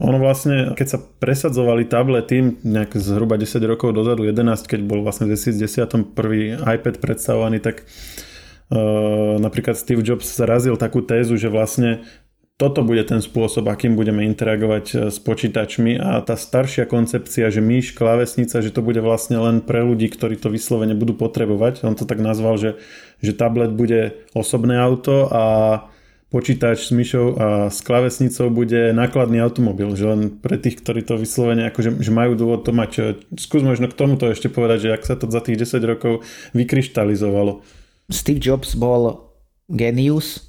Ono 0.00 0.18
vlastne, 0.18 0.72
keď 0.72 0.86
sa 0.88 0.98
presadzovali 0.98 1.84
tablety 1.86 2.64
nejak 2.64 2.96
zhruba 2.96 3.36
10 3.36 3.60
rokov 3.68 3.92
dozadu, 3.92 4.24
11, 4.24 4.64
keď 4.64 4.80
bol 4.88 5.04
vlastne 5.04 5.28
v 5.28 5.36
2010 5.36 6.16
prvý 6.16 6.56
iPad 6.56 6.98
predstavovaný, 6.98 7.60
tak 7.60 7.84
uh, 7.84 9.36
napríklad 9.38 9.76
Steve 9.76 10.02
Jobs 10.02 10.26
zarazil 10.26 10.74
takú 10.80 11.04
tézu, 11.04 11.38
že 11.38 11.52
vlastne 11.52 12.02
toto 12.62 12.86
bude 12.86 13.02
ten 13.02 13.18
spôsob, 13.18 13.66
akým 13.66 13.98
budeme 13.98 14.22
interagovať 14.22 14.86
e, 14.86 14.96
s 15.10 15.18
počítačmi 15.18 15.98
a 15.98 16.22
tá 16.22 16.38
staršia 16.38 16.86
koncepcia, 16.86 17.50
že 17.50 17.58
myš, 17.58 17.90
klávesnica, 17.90 18.62
že 18.62 18.70
to 18.70 18.86
bude 18.86 19.02
vlastne 19.02 19.34
len 19.34 19.58
pre 19.58 19.82
ľudí, 19.82 20.06
ktorí 20.06 20.38
to 20.38 20.46
vyslovene 20.46 20.94
budú 20.94 21.18
potrebovať. 21.18 21.82
On 21.82 21.98
to 21.98 22.06
tak 22.06 22.22
nazval, 22.22 22.62
že, 22.62 22.78
že 23.18 23.34
tablet 23.34 23.74
bude 23.74 24.14
osobné 24.30 24.78
auto 24.78 25.26
a 25.26 25.44
počítač 26.32 26.88
s 26.88 26.96
myšou 26.96 27.36
a 27.36 27.46
s 27.68 27.84
klávesnicou 27.84 28.48
bude 28.48 28.96
nákladný 28.96 29.44
automobil, 29.44 29.92
že 29.92 30.08
len 30.08 30.20
pre 30.40 30.56
tých, 30.56 30.80
ktorí 30.80 31.04
to 31.04 31.20
vyslovene 31.20 31.68
akože, 31.68 32.00
že 32.00 32.08
majú 32.08 32.32
dôvod 32.32 32.64
to 32.64 32.72
mať. 32.72 33.20
Skús 33.36 33.60
možno 33.60 33.92
k 33.92 33.94
tomuto 33.94 34.32
ešte 34.32 34.48
povedať, 34.48 34.88
že 34.88 34.94
ak 34.96 35.04
sa 35.04 35.14
to 35.20 35.28
za 35.28 35.44
tých 35.44 35.60
10 35.60 35.84
rokov 35.84 36.24
vykryštalizovalo. 36.56 37.60
Steve 38.08 38.40
Jobs 38.40 38.72
bol 38.72 39.28
genius, 39.68 40.48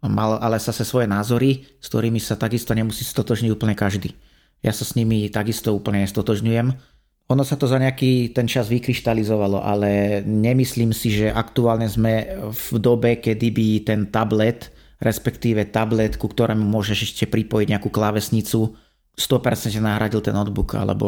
mal 0.00 0.40
ale 0.40 0.56
zase 0.56 0.88
svoje 0.88 1.04
názory, 1.04 1.68
s 1.76 1.86
ktorými 1.92 2.18
sa 2.18 2.40
takisto 2.40 2.72
nemusí 2.72 3.04
stotožniť 3.04 3.52
úplne 3.52 3.76
každý. 3.76 4.16
Ja 4.64 4.72
sa 4.72 4.88
s 4.88 4.96
nimi 4.96 5.28
takisto 5.28 5.76
úplne 5.76 6.08
stotožňujem. 6.08 6.96
Ono 7.28 7.44
sa 7.44 7.60
to 7.60 7.68
za 7.68 7.76
nejaký 7.76 8.32
ten 8.32 8.48
čas 8.48 8.72
vykryštalizovalo, 8.72 9.60
ale 9.60 10.24
nemyslím 10.24 10.96
si, 10.96 11.12
že 11.12 11.28
aktuálne 11.28 11.84
sme 11.84 12.40
v 12.48 12.68
dobe, 12.80 13.20
kedy 13.20 13.48
by 13.52 13.66
ten 13.84 14.00
tablet, 14.08 14.72
respektíve 14.98 15.66
tablet, 15.70 16.18
ku 16.18 16.26
ktorému 16.26 16.62
môžeš 16.62 17.14
ešte 17.14 17.24
pripojiť 17.30 17.66
nejakú 17.74 17.88
klávesnicu, 17.90 18.74
100% 19.18 19.74
nahradil 19.82 20.22
ten 20.22 20.30
notebook 20.30 20.78
alebo 20.78 21.06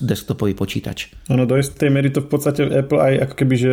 desktopový 0.00 0.56
počítač. 0.56 1.12
Ono 1.28 1.44
do 1.44 1.60
istej 1.60 1.92
miery 1.92 2.08
to 2.08 2.24
v 2.24 2.28
podstate 2.32 2.64
Apple 2.64 2.96
aj 2.96 3.28
ako 3.28 3.34
keby, 3.36 3.54
že 3.60 3.72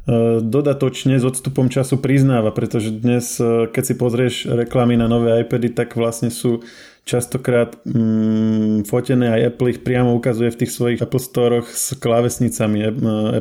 E, 0.00 0.40
dodatočne 0.40 1.20
s 1.20 1.24
odstupom 1.28 1.68
času 1.68 2.00
priznáva, 2.00 2.56
pretože 2.56 2.88
dnes, 2.88 3.36
e, 3.36 3.68
keď 3.68 3.82
si 3.84 3.94
pozrieš 4.00 4.34
reklamy 4.48 4.96
na 4.96 5.12
nové 5.12 5.36
iPady, 5.44 5.76
tak 5.76 5.92
vlastne 5.92 6.32
sú 6.32 6.64
častokrát 7.04 7.80
mm, 7.82 8.86
fotené 8.86 9.32
aj 9.32 9.56
Apple 9.56 9.70
ich 9.74 9.80
priamo 9.82 10.14
ukazuje 10.14 10.52
v 10.52 10.60
tých 10.64 10.72
svojich 10.72 11.00
Apple 11.02 11.22
Storoch 11.22 11.66
s 11.66 11.96
klávesnicami 11.98 12.78
e, 12.80 12.88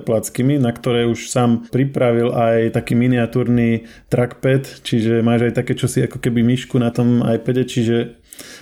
Appleackými, 0.01 0.57
na 0.57 0.71
ktoré 0.73 1.05
už 1.05 1.29
sám 1.29 1.69
pripravil 1.69 2.33
aj 2.33 2.73
taký 2.73 2.97
miniatúrny 2.97 3.85
trackpad, 4.09 4.83
čiže 4.83 5.21
máš 5.21 5.51
aj 5.51 5.53
také 5.63 5.73
čosi 5.77 6.07
ako 6.07 6.17
keby 6.17 6.41
myšku 6.41 6.79
na 6.79 6.89
tom 6.89 7.21
iPade, 7.21 7.67
čiže 7.67 8.19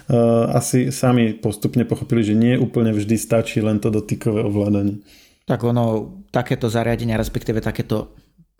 uh, 0.09 0.51
asi 0.51 0.89
sami 0.89 1.37
postupne 1.37 1.85
pochopili, 1.85 2.23
že 2.25 2.35
nie 2.35 2.57
úplne 2.57 2.91
vždy 2.91 3.15
stačí 3.15 3.61
len 3.61 3.77
to 3.77 3.93
dotykové 3.93 4.43
ovládanie. 4.43 5.01
Tak 5.47 5.63
ono, 5.63 6.11
takéto 6.27 6.67
zariadenia, 6.67 7.15
respektíve 7.15 7.63
takéto 7.63 8.11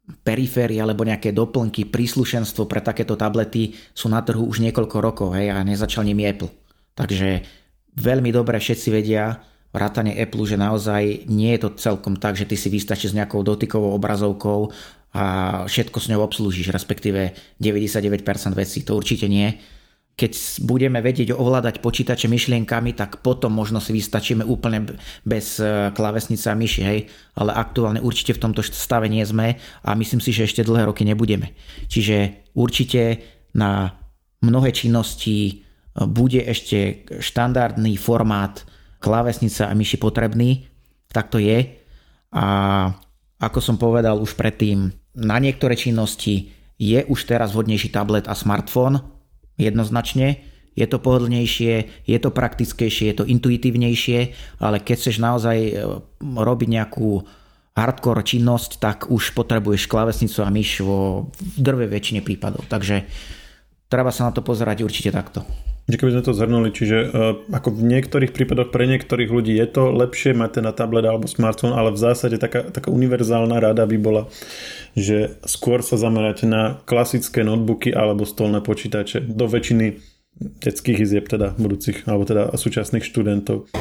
periféry 0.08 0.80
alebo 0.80 1.04
nejaké 1.04 1.36
doplnky, 1.36 1.88
príslušenstvo 1.92 2.64
pre 2.68 2.80
takéto 2.80 3.20
tablety 3.20 3.76
sú 3.92 4.08
na 4.08 4.24
trhu 4.24 4.48
už 4.48 4.64
niekoľko 4.64 4.98
rokov 5.04 5.30
hej, 5.36 5.52
a 5.52 5.60
nezačal 5.68 6.08
nimi 6.08 6.24
Apple. 6.24 6.52
Takže 6.96 7.44
veľmi 8.00 8.32
dobre 8.32 8.56
všetci 8.58 8.88
vedia, 8.90 9.44
vrátane 9.76 10.16
Apple, 10.16 10.48
že 10.48 10.58
naozaj 10.58 11.28
nie 11.28 11.52
je 11.56 11.68
to 11.68 11.70
celkom 11.76 12.16
tak, 12.16 12.40
že 12.40 12.48
ty 12.48 12.56
si 12.56 12.72
vystačíš 12.72 13.12
s 13.12 13.18
nejakou 13.18 13.44
dotykovou 13.44 13.94
obrazovkou 14.00 14.72
a 15.12 15.24
všetko 15.68 15.98
s 16.00 16.10
ňou 16.12 16.24
obslúžiš, 16.24 16.72
respektíve 16.72 17.36
99% 17.60 18.24
vecí. 18.56 18.88
To 18.88 18.96
určite 18.96 19.28
nie 19.28 19.60
keď 20.18 20.34
budeme 20.66 20.98
vedieť 20.98 21.30
ovládať 21.30 21.78
počítače 21.78 22.26
myšlienkami, 22.26 22.98
tak 22.98 23.22
potom 23.22 23.54
možno 23.54 23.78
si 23.78 23.94
vystačíme 23.94 24.42
úplne 24.42 24.98
bez 25.22 25.62
e, 25.62 25.94
klávesnice 25.94 26.50
a 26.50 26.58
myši, 26.58 26.82
hej. 26.82 27.00
Ale 27.38 27.54
aktuálne 27.54 28.02
určite 28.02 28.34
v 28.34 28.42
tomto 28.50 28.66
stave 28.66 29.14
nie 29.14 29.22
sme 29.22 29.62
a 29.86 29.94
myslím 29.94 30.18
si, 30.18 30.34
že 30.34 30.50
ešte 30.50 30.66
dlhé 30.66 30.90
roky 30.90 31.06
nebudeme. 31.06 31.54
Čiže 31.86 32.50
určite 32.58 33.22
na 33.54 33.94
mnohé 34.42 34.74
činnosti 34.74 35.38
e, 35.46 35.54
bude 36.10 36.42
ešte 36.42 37.06
štandardný 37.22 37.94
formát 38.02 38.66
klávesnice 38.98 39.70
a 39.70 39.78
myši 39.78 40.02
potrebný, 40.02 40.66
tak 41.14 41.30
to 41.30 41.38
je. 41.38 41.78
A 42.34 42.46
ako 43.38 43.60
som 43.62 43.78
povedal 43.78 44.18
už 44.18 44.34
predtým, 44.34 44.90
na 45.14 45.38
niektoré 45.38 45.78
činnosti 45.78 46.50
je 46.82 47.06
už 47.06 47.30
teraz 47.30 47.54
vhodnejší 47.54 47.94
tablet 47.94 48.26
a 48.26 48.34
smartfón, 48.34 49.17
jednoznačne. 49.60 50.42
Je 50.78 50.86
to 50.86 51.02
pohodlnejšie, 51.02 52.06
je 52.06 52.18
to 52.22 52.30
praktickejšie, 52.30 53.10
je 53.10 53.18
to 53.18 53.26
intuitívnejšie, 53.26 54.20
ale 54.62 54.78
keď 54.78 54.96
chceš 55.02 55.18
naozaj 55.18 55.58
e, 55.58 55.74
robiť 56.22 56.70
nejakú 56.70 57.26
hardcore 57.78 58.22
činnosť, 58.22 58.82
tak 58.82 58.98
už 59.10 59.34
potrebuješ 59.38 59.90
klávesnicu 59.90 60.42
a 60.46 60.54
myš 60.54 60.86
vo 60.86 61.30
drve 61.58 61.90
väčšine 61.90 62.22
prípadov. 62.22 62.66
Takže 62.70 63.10
treba 63.90 64.14
sa 64.14 64.30
na 64.30 64.32
to 64.34 64.46
pozerať 64.46 64.86
určite 64.86 65.10
takto. 65.10 65.46
Že 65.88 66.04
keby 66.04 66.20
sme 66.20 66.28
to 66.28 66.36
zhrnuli, 66.36 66.70
čiže 66.76 66.98
uh, 67.00 67.10
ako 67.48 67.72
v 67.72 67.88
niektorých 67.88 68.36
prípadoch 68.36 68.76
pre 68.76 68.92
niektorých 68.92 69.32
ľudí 69.32 69.56
je 69.56 69.68
to 69.72 69.96
lepšie 69.96 70.36
mať 70.36 70.60
na 70.60 70.76
tablet 70.76 71.08
alebo 71.08 71.32
smartfón, 71.32 71.72
ale 71.72 71.96
v 71.96 72.00
zásade 72.04 72.36
taká, 72.36 72.68
taká 72.68 72.92
univerzálna 72.92 73.56
rada 73.56 73.88
by 73.88 73.96
bola, 73.96 74.28
že 75.00 75.40
skôr 75.48 75.80
sa 75.80 75.96
zamerať 75.96 76.44
na 76.44 76.84
klasické 76.84 77.48
notebooky 77.48 77.96
alebo 77.96 78.28
stolné 78.28 78.60
počítače 78.60 79.24
do 79.32 79.48
väčšiny 79.48 80.04
detských 80.60 81.08
izieb 81.08 81.32
teda 81.32 81.56
budúcich 81.56 82.04
alebo 82.04 82.28
teda 82.28 82.52
súčasných 82.52 83.08
študentov. 83.08 83.72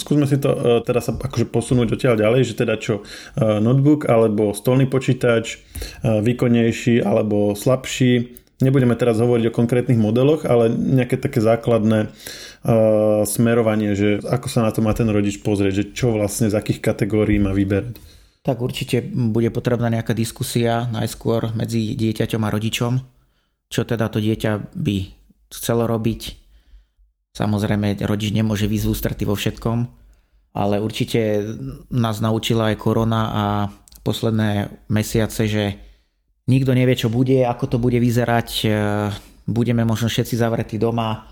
Skúsme 0.00 0.24
si 0.24 0.40
to 0.40 0.48
uh, 0.48 0.80
teda 0.80 1.04
sa 1.04 1.12
akože 1.12 1.44
posunúť 1.52 1.92
odtiaľ 1.92 2.16
ďalej, 2.16 2.40
že 2.40 2.54
teda 2.56 2.80
čo 2.80 3.04
uh, 3.04 3.60
notebook 3.60 4.08
alebo 4.08 4.56
stolný 4.56 4.88
počítač, 4.88 5.60
výkonnejší 6.00 7.04
alebo 7.04 7.52
slabší, 7.52 8.45
Nebudeme 8.56 8.96
teraz 8.96 9.20
hovoriť 9.20 9.52
o 9.52 9.56
konkrétnych 9.56 10.00
modeloch, 10.00 10.48
ale 10.48 10.72
nejaké 10.72 11.20
také 11.20 11.44
základné 11.44 12.08
uh, 12.08 13.20
smerovanie, 13.28 13.92
že 13.92 14.24
ako 14.24 14.48
sa 14.48 14.64
na 14.64 14.72
to 14.72 14.80
má 14.80 14.96
ten 14.96 15.12
rodič 15.12 15.44
pozrieť, 15.44 15.72
že 15.76 15.84
čo 15.92 16.16
vlastne 16.16 16.48
z 16.48 16.56
akých 16.56 16.80
kategórií 16.80 17.36
má 17.36 17.52
vyberať. 17.52 18.00
Tak 18.40 18.56
určite 18.64 19.04
bude 19.04 19.52
potrebná 19.52 19.92
nejaká 19.92 20.16
diskusia 20.16 20.88
najskôr 20.88 21.52
medzi 21.52 21.92
dieťaťom 21.98 22.42
a 22.46 22.52
rodičom, 22.54 22.92
čo 23.68 23.84
teda 23.84 24.08
to 24.08 24.24
dieťa 24.24 24.72
by 24.72 24.96
chcelo 25.52 25.84
robiť. 25.84 26.20
Samozrejme, 27.36 28.00
rodič 28.08 28.32
nemôže 28.32 28.64
výsť 28.64 28.88
ústrety 28.88 29.28
vo 29.28 29.36
všetkom, 29.36 29.78
ale 30.56 30.80
určite 30.80 31.44
nás 31.92 32.24
naučila 32.24 32.72
aj 32.72 32.80
korona 32.80 33.22
a 33.28 33.44
posledné 34.00 34.72
mesiace, 34.88 35.44
že 35.44 35.64
nikto 36.46 36.72
nevie, 36.72 36.94
čo 36.94 37.10
bude, 37.10 37.42
ako 37.42 37.64
to 37.66 37.76
bude 37.82 37.98
vyzerať, 37.98 38.48
e, 38.64 38.68
budeme 39.46 39.82
možno 39.82 40.06
všetci 40.10 40.34
zavretí 40.38 40.78
doma, 40.78 41.26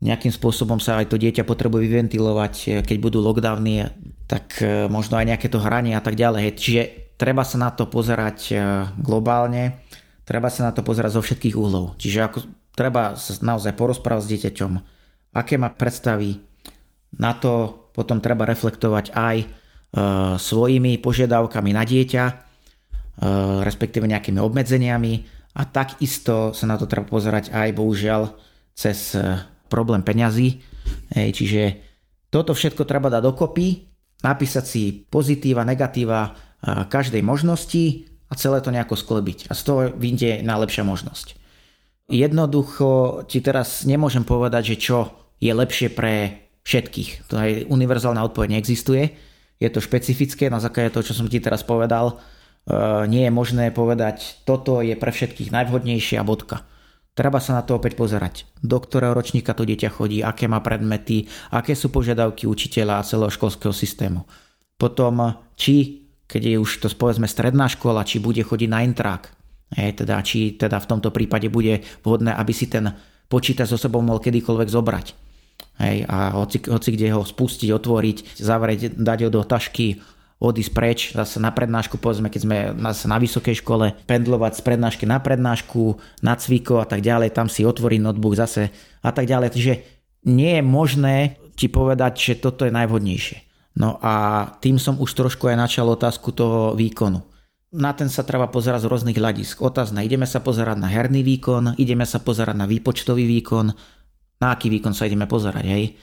nejakým 0.00 0.32
spôsobom 0.32 0.80
sa 0.80 0.96
aj 1.02 1.12
to 1.12 1.20
dieťa 1.20 1.44
potrebuje 1.44 1.86
vyventilovať, 1.86 2.54
e, 2.66 2.68
keď 2.86 2.96
budú 3.02 3.18
lockdowny, 3.20 3.86
tak 4.30 4.62
e, 4.62 4.86
možno 4.86 5.18
aj 5.18 5.34
nejaké 5.34 5.50
to 5.50 5.60
hranie 5.60 5.92
a 5.94 6.02
tak 6.02 6.14
ďalej. 6.14 6.56
Čiže 6.56 6.82
treba 7.20 7.42
sa 7.42 7.60
na 7.60 7.70
to 7.74 7.90
pozerať 7.90 8.56
globálne, 8.96 9.84
treba 10.24 10.48
sa 10.48 10.70
na 10.70 10.72
to 10.72 10.80
pozerať 10.80 11.18
zo 11.18 11.22
všetkých 11.22 11.58
uhlov. 11.58 12.00
Čiže 12.00 12.18
ako, 12.24 12.38
treba 12.72 13.18
sa 13.18 13.36
naozaj 13.42 13.76
porozprávať 13.76 14.22
s 14.24 14.30
dieťaťom, 14.32 14.72
aké 15.36 15.60
má 15.60 15.68
predstavy, 15.74 16.40
na 17.18 17.34
to 17.34 17.80
potom 17.90 18.22
treba 18.22 18.46
reflektovať 18.46 19.12
aj 19.12 19.36
e, 19.42 19.46
svojimi 20.38 21.02
požiadavkami 21.02 21.70
na 21.74 21.82
dieťa, 21.82 22.49
respektíve 23.60 24.08
nejakými 24.08 24.40
obmedzeniami 24.40 25.12
a 25.60 25.62
takisto 25.66 26.56
sa 26.56 26.64
na 26.64 26.80
to 26.80 26.88
treba 26.88 27.04
pozerať 27.10 27.52
aj 27.52 27.68
bohužiaľ 27.76 28.22
cez 28.72 29.18
eh, 29.18 29.44
problém 29.68 30.00
peňazí. 30.00 30.62
čiže 31.12 31.62
toto 32.30 32.54
všetko 32.54 32.86
treba 32.86 33.10
dať 33.10 33.22
dokopy, 33.22 33.66
napísať 34.22 34.64
si 34.64 34.82
pozitíva, 35.10 35.68
negatíva 35.68 36.32
eh, 36.32 36.86
každej 36.88 37.20
možnosti 37.20 38.08
a 38.30 38.32
celé 38.38 38.62
to 38.62 38.70
nejako 38.72 38.94
sklebiť. 38.94 39.50
A 39.50 39.58
z 39.58 39.62
toho 39.66 39.80
vyjde 39.92 40.46
najlepšia 40.46 40.86
možnosť. 40.86 41.36
Jednoducho 42.10 43.22
ti 43.30 43.38
teraz 43.38 43.86
nemôžem 43.86 44.26
povedať, 44.26 44.74
že 44.74 44.76
čo 44.82 44.98
je 45.38 45.50
lepšie 45.50 45.94
pre 45.94 46.46
všetkých. 46.66 47.30
To 47.30 47.38
aj 47.38 47.50
univerzálna 47.70 48.22
odpoveď 48.26 48.58
neexistuje. 48.58 49.14
Je 49.62 49.68
to 49.70 49.82
špecifické 49.82 50.50
na 50.50 50.58
základe 50.58 50.94
toho, 50.94 51.06
čo 51.06 51.14
som 51.14 51.30
ti 51.30 51.38
teraz 51.38 51.62
povedal. 51.62 52.18
E, 52.66 52.74
nie 53.08 53.24
je 53.24 53.32
možné 53.32 53.72
povedať, 53.72 54.44
toto 54.44 54.84
je 54.84 54.92
pre 54.98 55.12
všetkých 55.12 55.54
najvhodnejšie 55.54 56.16
a 56.20 56.24
bodka. 56.26 56.66
Treba 57.14 57.42
sa 57.42 57.58
na 57.58 57.62
to 57.66 57.76
opäť 57.76 57.98
pozerať. 57.98 58.48
Do 58.64 58.80
ktorého 58.80 59.12
ročníka 59.12 59.52
to 59.52 59.68
dieťa 59.68 59.90
chodí, 59.92 60.24
aké 60.24 60.48
má 60.48 60.64
predmety, 60.64 61.28
aké 61.52 61.76
sú 61.76 61.92
požiadavky 61.92 62.46
učiteľa 62.46 63.02
a 63.02 63.06
celého 63.06 63.28
školského 63.28 63.74
systému. 63.74 64.24
Potom, 64.80 65.36
či, 65.58 66.08
keď 66.24 66.42
je 66.54 66.56
už 66.56 66.70
to 66.80 66.88
povedzme 66.96 67.28
stredná 67.28 67.68
škola, 67.68 68.06
či 68.06 68.22
bude 68.22 68.40
chodiť 68.40 68.68
na 68.70 68.80
intrak, 68.86 69.36
Hej, 69.70 70.02
teda, 70.02 70.18
či 70.26 70.58
teda 70.58 70.82
v 70.82 70.88
tomto 70.90 71.14
prípade 71.14 71.46
bude 71.46 71.78
vhodné, 72.02 72.34
aby 72.34 72.50
si 72.50 72.66
ten 72.66 72.90
počítač 73.30 73.70
so 73.70 73.78
sebou 73.78 74.02
mohol 74.02 74.18
kedykoľvek 74.18 74.66
zobrať. 74.66 75.06
Hej, 75.78 75.96
a 76.10 76.34
hoci, 76.34 76.58
hoci 76.66 76.88
kde 76.98 77.14
ho 77.14 77.22
spustiť, 77.22 77.70
otvoriť, 77.70 78.42
zavrieť, 78.42 78.98
dať 78.98 79.18
ho 79.26 79.30
do 79.30 79.42
tašky, 79.46 80.02
odísť 80.40 80.72
preč, 80.72 80.98
zase 81.12 81.36
na 81.36 81.52
prednášku, 81.52 82.00
povedzme, 82.00 82.32
keď 82.32 82.40
sme 82.40 82.56
na, 82.72 82.96
na 82.96 83.16
vysokej 83.20 83.60
škole, 83.60 83.92
pendlovať 84.08 84.58
z 84.58 84.62
prednášky 84.64 85.04
na 85.04 85.20
prednášku, 85.20 86.00
na 86.24 86.34
cviko 86.34 86.80
a 86.80 86.88
tak 86.88 87.04
ďalej, 87.04 87.36
tam 87.36 87.52
si 87.52 87.62
otvorí 87.62 88.00
notebook 88.00 88.32
zase 88.34 88.72
a 89.04 89.10
tak 89.12 89.28
ďalej. 89.28 89.48
Takže 89.52 89.72
nie 90.26 90.52
je 90.58 90.64
možné 90.64 91.16
ti 91.54 91.68
povedať, 91.68 92.16
že 92.16 92.40
toto 92.40 92.64
je 92.64 92.72
najvhodnejšie. 92.72 93.38
No 93.76 94.00
a 94.00 94.44
tým 94.64 94.80
som 94.80 94.96
už 94.96 95.12
trošku 95.12 95.46
aj 95.46 95.60
načal 95.60 95.86
otázku 95.92 96.32
toho 96.32 96.72
výkonu 96.72 97.20
na 97.70 97.94
ten 97.94 98.10
sa 98.10 98.26
treba 98.26 98.50
pozerať 98.50 98.86
z 98.86 98.90
rôznych 98.90 99.18
hľadisk. 99.18 99.62
Otázna, 99.62 100.02
ideme 100.02 100.26
sa 100.26 100.42
pozerať 100.42 100.82
na 100.82 100.90
herný 100.90 101.22
výkon, 101.22 101.78
ideme 101.78 102.02
sa 102.02 102.18
pozerať 102.18 102.58
na 102.58 102.66
výpočtový 102.66 103.22
výkon, 103.38 103.70
na 104.42 104.48
aký 104.50 104.66
výkon 104.66 104.90
sa 104.90 105.06
ideme 105.06 105.30
pozerať, 105.30 105.64
hej. 105.70 105.94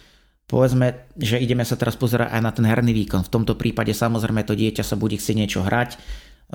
Povedzme, 0.47 1.11
že 1.19 1.43
ideme 1.43 1.67
sa 1.67 1.75
teraz 1.75 1.99
pozerať 1.99 2.31
aj 2.31 2.41
na 2.41 2.51
ten 2.55 2.63
herný 2.63 2.95
výkon. 2.95 3.27
V 3.27 3.33
tomto 3.35 3.59
prípade 3.59 3.91
samozrejme 3.91 4.47
to 4.47 4.55
dieťa 4.55 4.79
sa 4.79 4.95
bude 4.95 5.19
chcieť 5.19 5.35
niečo 5.35 5.59
hrať. 5.59 5.99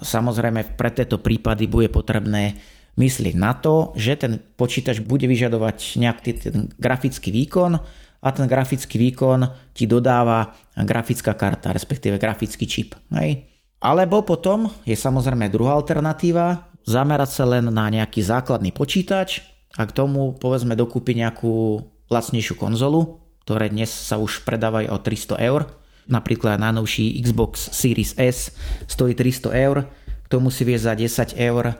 Samozrejme 0.00 0.80
pre 0.80 0.88
tieto 0.88 1.20
prípady 1.20 1.68
bude 1.68 1.92
potrebné 1.92 2.56
myslieť 2.96 3.36
na 3.36 3.52
to, 3.52 3.92
že 3.92 4.16
ten 4.16 4.40
počítač 4.56 5.04
bude 5.04 5.28
vyžadovať 5.28 6.00
nejaký 6.00 6.30
ten 6.40 6.72
grafický 6.80 7.28
výkon 7.32 7.76
a 8.22 8.28
ten 8.32 8.48
grafický 8.48 8.96
výkon 8.96 9.48
ti 9.76 9.84
dodáva 9.84 10.56
grafická 10.72 11.36
karta, 11.36 11.76
respektíve 11.76 12.16
grafický 12.16 12.64
čip. 12.64 12.96
Hej? 13.12 13.44
Alebo 13.84 14.24
potom 14.24 14.72
je 14.88 14.96
samozrejme 14.96 15.52
druhá 15.52 15.76
alternatíva, 15.76 16.72
zamerať 16.88 17.30
sa 17.32 17.44
len 17.44 17.68
na 17.68 17.92
nejaký 17.92 18.24
základný 18.24 18.72
počítač 18.72 19.44
a 19.76 19.84
k 19.84 19.92
tomu 19.92 20.32
povedzme 20.36 20.72
dokúpiť 20.72 21.28
nejakú 21.28 21.84
lacnejšiu 22.12 22.56
konzolu, 22.60 23.21
ktoré 23.42 23.70
dnes 23.70 23.90
sa 23.90 24.18
už 24.18 24.46
predávajú 24.46 24.90
o 24.94 24.98
300 24.98 25.38
eur. 25.42 25.66
Napríklad 26.06 26.58
najnovší 26.58 27.22
Xbox 27.22 27.70
Series 27.70 28.18
S 28.18 28.54
stojí 28.90 29.14
300 29.14 29.54
eur, 29.54 29.86
k 30.22 30.26
tomu 30.26 30.50
si 30.50 30.66
za 30.74 30.98
10 30.98 31.38
eur 31.38 31.64
e, 31.70 31.74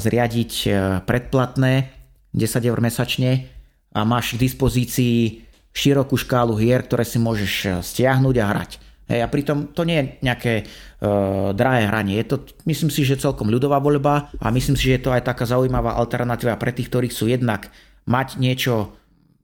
zriadiť 0.00 0.52
e, 0.64 0.68
predplatné 1.04 1.92
10 2.32 2.70
eur 2.70 2.78
mesačne 2.80 3.48
a 3.92 4.04
máš 4.04 4.36
k 4.36 4.48
dispozícii 4.48 5.44
širokú 5.76 6.16
škálu 6.16 6.56
hier, 6.56 6.84
ktoré 6.84 7.04
si 7.04 7.20
môžeš 7.20 7.52
e, 7.64 7.68
stiahnuť 7.84 8.36
a 8.40 8.46
hrať. 8.48 8.70
Hej, 9.08 9.24
a 9.24 9.28
pritom 9.32 9.72
to 9.72 9.88
nie 9.88 9.96
je 9.96 10.04
nejaké 10.20 10.54
uh, 10.68 11.56
drahé 11.56 11.88
hranie. 11.88 12.20
Je 12.20 12.28
to, 12.28 12.36
myslím 12.68 12.92
si, 12.92 13.08
že 13.08 13.16
celkom 13.16 13.48
ľudová 13.48 13.80
voľba 13.80 14.28
a 14.36 14.52
myslím 14.52 14.76
si, 14.76 14.92
že 14.92 15.00
je 15.00 15.02
to 15.08 15.16
aj 15.16 15.24
taká 15.24 15.48
zaujímavá 15.48 15.96
alternatíva 15.96 16.60
pre 16.60 16.76
tých, 16.76 16.92
ktorí 16.92 17.08
chcú 17.08 17.32
jednak 17.32 17.72
mať 18.04 18.36
niečo 18.36 18.92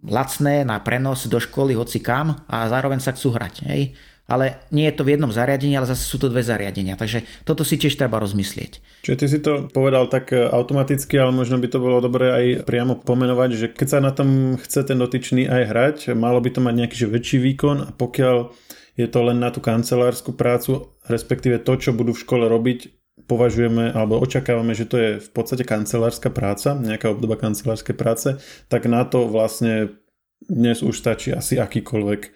lacné 0.05 0.65
na 0.69 0.81
prenos 0.81 1.27
do 1.27 1.41
školy 1.41 1.73
hoci 1.75 2.01
kam 2.01 2.45
a 2.49 2.69
zároveň 2.69 3.01
sa 3.01 3.17
chcú 3.17 3.33
hrať. 3.33 3.55
Hej. 3.69 3.83
Ale 4.25 4.57
nie 4.73 4.89
je 4.89 4.97
to 4.97 5.05
v 5.05 5.17
jednom 5.17 5.29
zariadení, 5.29 5.77
ale 5.77 5.85
zase 5.85 6.09
sú 6.09 6.17
to 6.17 6.33
dve 6.33 6.41
zariadenia. 6.41 6.97
Takže 6.97 7.45
toto 7.45 7.61
si 7.61 7.77
tiež 7.77 7.93
treba 7.93 8.17
rozmyslieť. 8.25 9.05
Čiže 9.05 9.19
ty 9.21 9.27
si 9.29 9.39
to 9.45 9.69
povedal 9.69 10.09
tak 10.09 10.33
e, 10.33 10.49
automaticky, 10.49 11.21
ale 11.21 11.29
možno 11.29 11.61
by 11.61 11.69
to 11.69 11.77
bolo 11.77 12.01
dobré 12.01 12.33
aj 12.33 12.45
priamo 12.65 12.97
pomenovať, 12.97 13.51
že 13.53 13.67
keď 13.69 13.89
sa 13.89 14.01
na 14.01 14.17
tom 14.17 14.57
chce 14.57 14.81
ten 14.89 14.97
dotyčný 14.97 15.45
aj 15.45 15.63
hrať, 15.69 15.97
malo 16.17 16.41
by 16.41 16.57
to 16.57 16.65
mať 16.65 16.75
nejaký 16.75 16.97
že 17.05 17.13
väčší 17.13 17.39
výkon 17.53 17.77
a 17.85 17.91
pokiaľ 17.93 18.49
je 18.97 19.09
to 19.13 19.21
len 19.29 19.45
na 19.45 19.53
tú 19.53 19.61
kancelárskú 19.61 20.33
prácu, 20.33 20.89
respektíve 21.05 21.61
to, 21.61 21.77
čo 21.77 21.93
budú 21.93 22.17
v 22.17 22.23
škole 22.25 22.49
robiť, 22.49 23.04
považujeme 23.25 23.93
alebo 23.93 24.21
očakávame, 24.21 24.77
že 24.77 24.89
to 24.89 24.97
je 25.01 25.11
v 25.21 25.31
podstate 25.33 25.65
kancelárska 25.65 26.29
práca, 26.29 26.77
nejaká 26.77 27.13
obdoba 27.13 27.41
kancelárskej 27.41 27.97
práce, 27.97 28.29
tak 28.69 28.87
na 28.87 29.05
to 29.05 29.29
vlastne 29.29 29.97
dnes 30.45 30.85
už 30.85 30.95
stačí 30.97 31.33
asi 31.33 31.57
akýkoľvek 31.57 32.21
e, 32.23 32.31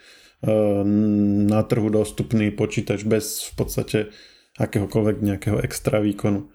na 1.49 1.61
trhu 1.65 1.89
dostupný 1.93 2.49
počítač 2.53 3.05
bez 3.05 3.45
v 3.49 3.53
podstate 3.57 3.99
akéhokoľvek 4.57 5.17
nejakého 5.23 5.59
extra 5.63 6.01
výkonu. 6.01 6.49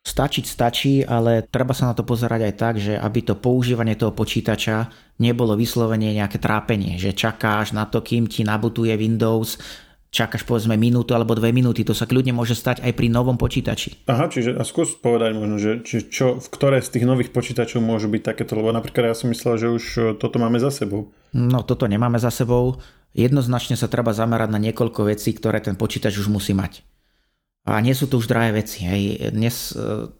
Stačiť 0.00 0.44
stačí, 0.48 1.04
ale 1.04 1.44
treba 1.44 1.76
sa 1.76 1.92
na 1.92 1.94
to 1.94 2.08
pozerať 2.08 2.40
aj 2.48 2.54
tak, 2.56 2.74
že 2.80 2.96
aby 2.96 3.20
to 3.20 3.36
používanie 3.36 4.00
toho 4.00 4.16
počítača 4.16 4.88
nebolo 5.20 5.52
vyslovene 5.60 6.16
nejaké 6.16 6.40
trápenie, 6.40 6.96
že 6.96 7.12
čakáš 7.12 7.76
na 7.76 7.84
to, 7.84 8.00
kým 8.00 8.24
ti 8.24 8.40
nabutuje 8.40 8.96
Windows, 8.96 9.60
čakáš 10.10 10.42
povedzme 10.42 10.74
minútu 10.74 11.14
alebo 11.14 11.38
dve 11.38 11.54
minúty, 11.54 11.86
to 11.86 11.94
sa 11.94 12.04
kľudne 12.04 12.34
môže 12.34 12.58
stať 12.58 12.82
aj 12.82 12.92
pri 12.98 13.06
novom 13.08 13.38
počítači. 13.38 14.04
Aha, 14.10 14.26
čiže 14.26 14.58
a 14.58 14.62
skús 14.66 14.98
povedať 14.98 15.38
možno, 15.38 15.56
že 15.56 15.72
či, 15.86 16.10
čo, 16.10 16.42
v 16.42 16.48
ktoré 16.50 16.82
z 16.82 16.98
tých 16.98 17.06
nových 17.06 17.30
počítačov 17.30 17.78
môžu 17.78 18.10
byť 18.10 18.22
takéto, 18.26 18.58
lebo 18.58 18.74
napríklad 18.74 19.14
ja 19.14 19.16
som 19.16 19.30
myslel, 19.30 19.54
že 19.56 19.68
už 19.70 19.84
e, 19.96 20.00
toto 20.18 20.42
máme 20.42 20.58
za 20.58 20.74
sebou. 20.74 21.14
No 21.30 21.62
toto 21.62 21.86
nemáme 21.86 22.18
za 22.18 22.34
sebou. 22.34 22.82
Jednoznačne 23.14 23.78
sa 23.78 23.86
treba 23.86 24.10
zamerať 24.10 24.50
na 24.50 24.58
niekoľko 24.58 25.10
vecí, 25.10 25.30
ktoré 25.34 25.62
ten 25.62 25.78
počítač 25.78 26.18
už 26.18 26.30
musí 26.30 26.54
mať. 26.54 26.82
A 27.66 27.78
nie 27.78 27.94
sú 27.94 28.10
to 28.10 28.18
už 28.18 28.26
drahé 28.26 28.54
veci. 28.54 28.82
Hej. 28.82 29.30
Dnes 29.30 29.74
e, 29.74 30.10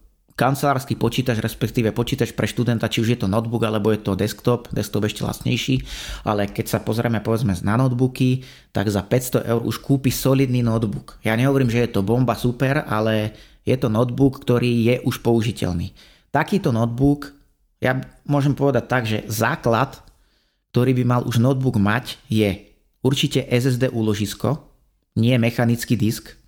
kancelársky 0.41 0.97
počítač, 0.97 1.37
respektíve 1.37 1.93
počítač 1.93 2.33
pre 2.33 2.49
študenta, 2.49 2.89
či 2.89 3.05
už 3.05 3.13
je 3.13 3.19
to 3.21 3.29
notebook 3.29 3.61
alebo 3.61 3.93
je 3.93 4.01
to 4.01 4.17
desktop, 4.17 4.65
desktop 4.73 5.05
ešte 5.05 5.21
lacnejší, 5.21 5.85
ale 6.25 6.49
keď 6.49 6.65
sa 6.65 6.79
pozrieme 6.81 7.21
povedzme 7.21 7.53
na 7.61 7.77
notebooky, 7.77 8.41
tak 8.73 8.89
za 8.89 9.05
500 9.05 9.45
eur 9.45 9.61
už 9.61 9.77
kúpi 9.85 10.09
solidný 10.09 10.65
notebook. 10.65 11.21
Ja 11.21 11.37
nehovorím, 11.37 11.69
že 11.69 11.85
je 11.85 11.93
to 11.93 12.01
bomba 12.01 12.33
super, 12.33 12.81
ale 12.89 13.37
je 13.61 13.77
to 13.77 13.93
notebook, 13.93 14.41
ktorý 14.41 14.89
je 14.89 14.95
už 15.05 15.21
použiteľný. 15.21 15.93
Takýto 16.33 16.73
notebook, 16.73 17.37
ja 17.77 18.01
môžem 18.25 18.57
povedať 18.57 18.83
tak, 18.89 19.05
že 19.05 19.21
základ, 19.29 20.01
ktorý 20.73 20.97
by 20.97 21.03
mal 21.05 21.21
už 21.21 21.37
notebook 21.37 21.77
mať, 21.77 22.17
je 22.33 22.65
určite 23.05 23.45
SSD 23.45 23.93
úložisko, 23.93 24.57
nie 25.13 25.37
mechanický 25.37 25.93
disk, 25.93 26.40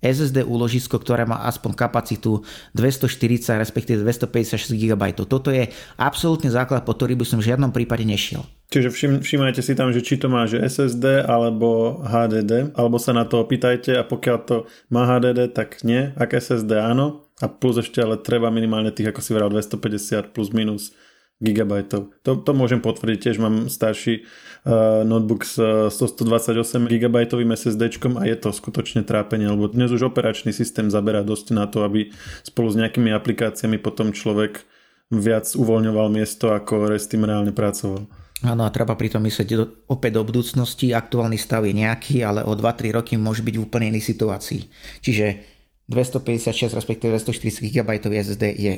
SSD 0.00 0.44
úložisko, 0.44 0.96
ktoré 0.96 1.28
má 1.28 1.44
aspoň 1.46 1.76
kapacitu 1.76 2.44
240 2.72 3.60
respektíve 3.60 4.00
256 4.02 4.72
GB. 4.76 5.02
Toto 5.14 5.52
je 5.52 5.68
absolútne 6.00 6.48
základ, 6.48 6.84
po 6.84 6.96
ktorý 6.96 7.16
by 7.20 7.24
som 7.28 7.38
v 7.38 7.52
žiadnom 7.52 7.70
prípade 7.70 8.02
nešiel. 8.04 8.44
Čiže 8.70 8.88
všim, 8.94 9.12
všimajte 9.20 9.60
si 9.66 9.74
tam, 9.74 9.90
že 9.90 9.98
či 9.98 10.14
to 10.14 10.30
má 10.30 10.46
že 10.46 10.62
SSD 10.62 11.26
alebo 11.26 12.00
HDD, 12.06 12.70
alebo 12.78 13.02
sa 13.02 13.10
na 13.10 13.26
to 13.26 13.42
opýtajte 13.42 13.98
a 13.98 14.06
pokiaľ 14.06 14.38
to 14.46 14.56
má 14.94 15.10
HDD, 15.10 15.50
tak 15.50 15.82
nie, 15.82 16.14
ak 16.14 16.38
SSD 16.38 16.78
áno, 16.78 17.26
a 17.42 17.50
plus 17.50 17.82
ešte 17.82 17.98
ale 17.98 18.20
treba 18.20 18.52
minimálne 18.52 18.94
tých, 18.94 19.10
ako 19.10 19.20
si 19.24 19.34
vral, 19.34 19.50
250 19.50 20.30
plus 20.30 20.54
minus 20.54 20.94
gigabajtov. 21.40 22.12
To, 22.22 22.30
to 22.36 22.52
môžem 22.52 22.84
potvrdiť, 22.84 23.18
tiež 23.18 23.36
mám 23.40 23.72
starší 23.72 24.22
uh, 24.22 25.02
notebook 25.08 25.48
s 25.48 25.56
128 25.88 26.60
GB 26.84 27.16
SSD 27.56 27.82
a 28.20 28.24
je 28.28 28.36
to 28.36 28.52
skutočne 28.52 29.02
trápenie, 29.08 29.48
lebo 29.48 29.72
dnes 29.72 29.88
už 29.88 30.12
operačný 30.12 30.52
systém 30.52 30.92
zaberá 30.92 31.24
dosť 31.24 31.56
na 31.56 31.64
to, 31.64 31.82
aby 31.82 32.12
spolu 32.44 32.68
s 32.68 32.76
nejakými 32.76 33.08
aplikáciami 33.16 33.80
potom 33.80 34.12
človek 34.12 34.68
viac 35.10 35.48
uvoľňoval 35.56 36.12
miesto, 36.12 36.52
ako 36.52 36.92
restým 36.92 37.26
reálne 37.26 37.50
pracoval. 37.50 38.06
Áno 38.40 38.64
a 38.64 38.72
treba 38.72 38.96
pritom 38.96 39.20
myslieť 39.20 39.48
do, 39.52 39.84
opäť 39.84 40.16
do 40.16 40.24
budúcnosti. 40.24 40.96
Aktuálny 40.96 41.36
stav 41.36 41.60
je 41.68 41.76
nejaký, 41.76 42.24
ale 42.24 42.40
o 42.40 42.56
2-3 42.56 42.96
roky 42.96 43.20
môže 43.20 43.44
byť 43.44 43.54
v 43.56 43.64
úplne 43.64 43.92
inej 43.92 44.16
situácii. 44.16 44.64
Čiže 45.04 45.44
256 45.92 46.72
respektíve 46.72 47.12
240 47.12 47.68
GB 47.68 47.90
SSD 48.00 48.44
je 48.56 48.72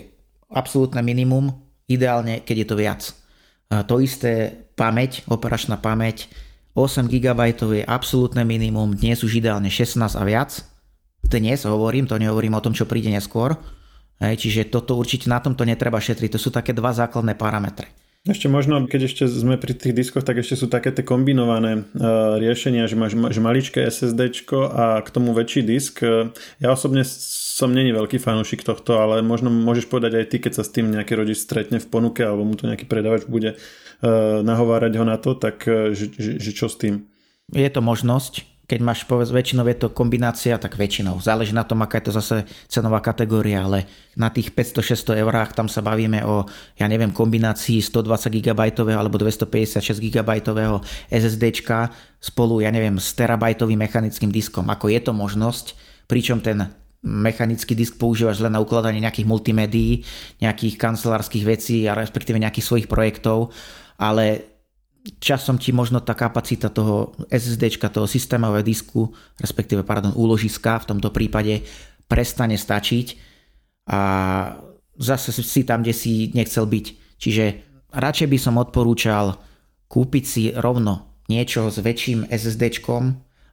absolútne 0.50 0.98
minimum, 1.04 1.54
ideálne, 1.88 2.42
keď 2.44 2.56
je 2.62 2.66
to 2.66 2.76
viac. 2.76 3.02
A 3.72 3.82
to 3.86 4.02
isté 4.02 4.52
pamäť, 4.76 5.24
operačná 5.26 5.80
pamäť, 5.80 6.28
8 6.72 7.04
GB 7.08 7.40
je 7.52 7.84
absolútne 7.84 8.44
minimum, 8.48 8.96
dnes 8.96 9.20
už 9.20 9.44
ideálne 9.44 9.68
16 9.68 10.00
a 10.16 10.22
viac. 10.24 10.64
Dnes 11.20 11.68
hovorím, 11.68 12.08
to 12.08 12.16
nehovorím 12.16 12.56
o 12.56 12.64
tom, 12.64 12.72
čo 12.72 12.88
príde 12.88 13.12
neskôr. 13.12 13.54
Čiže 14.18 14.72
toto 14.72 14.96
určite 14.96 15.28
na 15.28 15.42
tomto 15.42 15.68
netreba 15.68 16.00
šetriť, 16.00 16.32
to 16.32 16.40
sú 16.40 16.48
také 16.48 16.72
dva 16.72 16.94
základné 16.94 17.34
parametre. 17.36 17.90
Ešte 18.22 18.46
možno, 18.46 18.86
keď 18.86 19.10
ešte 19.10 19.26
sme 19.26 19.58
pri 19.58 19.74
tých 19.74 19.98
diskoch, 19.98 20.22
tak 20.22 20.38
ešte 20.38 20.54
sú 20.54 20.70
také 20.70 20.94
tie 20.94 21.02
kombinované 21.02 21.82
uh, 21.82 22.38
riešenia, 22.38 22.86
že 22.86 22.94
máš, 22.94 23.18
máš 23.18 23.42
maličké 23.42 23.82
SSD 23.82 24.46
a 24.70 25.02
k 25.02 25.08
tomu 25.10 25.34
väčší 25.34 25.66
disk. 25.66 26.06
Ja 26.62 26.70
osobne 26.70 27.02
som 27.02 27.74
není 27.74 27.90
veľký 27.90 28.22
fanúšik 28.22 28.62
tohto, 28.62 29.02
ale 29.02 29.26
možno 29.26 29.50
môžeš 29.50 29.90
povedať 29.90 30.22
aj 30.22 30.26
ty, 30.30 30.36
keď 30.38 30.52
sa 30.54 30.62
s 30.62 30.70
tým 30.70 30.94
nejaký 30.94 31.18
rodič 31.18 31.42
stretne 31.42 31.82
v 31.82 31.90
ponuke 31.90 32.22
alebo 32.22 32.46
mu 32.46 32.54
to 32.54 32.70
nejaký 32.70 32.86
predavač 32.86 33.26
bude 33.26 33.58
uh, 33.58 34.38
nahovárať 34.46 35.02
ho 35.02 35.04
na 35.04 35.18
to, 35.18 35.34
tak 35.34 35.66
že, 35.66 36.14
že, 36.14 36.38
že 36.38 36.50
čo 36.54 36.70
s 36.70 36.78
tým? 36.78 37.10
Je 37.50 37.66
to 37.74 37.82
možnosť, 37.82 38.51
keď 38.62 38.78
máš 38.80 39.02
povedz, 39.04 39.34
väčšinou 39.34 39.66
je 39.66 39.76
to 39.76 39.88
kombinácia, 39.90 40.54
tak 40.56 40.78
väčšinou. 40.78 41.18
Záleží 41.18 41.50
na 41.50 41.66
tom, 41.66 41.82
aká 41.82 41.98
je 41.98 42.08
to 42.08 42.12
zase 42.14 42.36
cenová 42.70 43.02
kategória, 43.02 43.66
ale 43.66 43.90
na 44.14 44.30
tých 44.30 44.54
500-600 44.54 45.18
eurách 45.18 45.50
tam 45.58 45.66
sa 45.66 45.82
bavíme 45.82 46.22
o, 46.22 46.46
ja 46.78 46.86
neviem, 46.86 47.10
kombinácii 47.10 47.82
120 47.82 48.30
GB 48.30 48.60
alebo 48.94 49.18
256 49.18 49.98
GB 49.98 50.30
SSDčka 51.10 51.90
spolu, 52.22 52.62
ja 52.62 52.70
neviem, 52.70 52.96
s 53.02 53.12
terabajtovým 53.18 53.82
mechanickým 53.82 54.30
diskom. 54.30 54.70
Ako 54.70 54.88
je 54.94 55.00
to 55.02 55.10
možnosť, 55.10 55.74
pričom 56.06 56.38
ten 56.38 56.70
mechanický 57.02 57.74
disk 57.74 57.98
používaš 57.98 58.38
len 58.38 58.54
na 58.54 58.62
ukladanie 58.62 59.02
nejakých 59.02 59.26
multimédií, 59.26 60.06
nejakých 60.38 60.78
kancelárskych 60.78 61.42
vecí 61.42 61.90
a 61.90 61.98
respektíve 61.98 62.38
nejakých 62.38 62.62
svojich 62.62 62.86
projektov, 62.86 63.50
ale 63.98 64.51
časom 65.18 65.58
ti 65.58 65.74
možno 65.74 65.98
tá 65.98 66.14
kapacita 66.14 66.70
toho 66.70 67.14
SSD, 67.26 67.78
toho 67.90 68.06
systémového 68.06 68.62
disku, 68.62 69.10
respektíve 69.42 69.82
pardon, 69.82 70.14
úložiska 70.14 70.82
v 70.82 70.88
tomto 70.94 71.10
prípade 71.10 71.66
prestane 72.06 72.54
stačiť 72.54 73.06
a 73.90 74.00
zase 74.94 75.34
si 75.34 75.66
tam, 75.66 75.82
kde 75.82 75.94
si 75.94 76.30
nechcel 76.36 76.70
byť. 76.70 76.86
Čiže 77.18 77.44
radšej 77.90 78.28
by 78.30 78.38
som 78.38 78.54
odporúčal 78.62 79.38
kúpiť 79.90 80.24
si 80.24 80.42
rovno 80.54 81.18
niečo 81.26 81.66
s 81.68 81.82
väčším 81.82 82.30
SSDčkom 82.30 83.02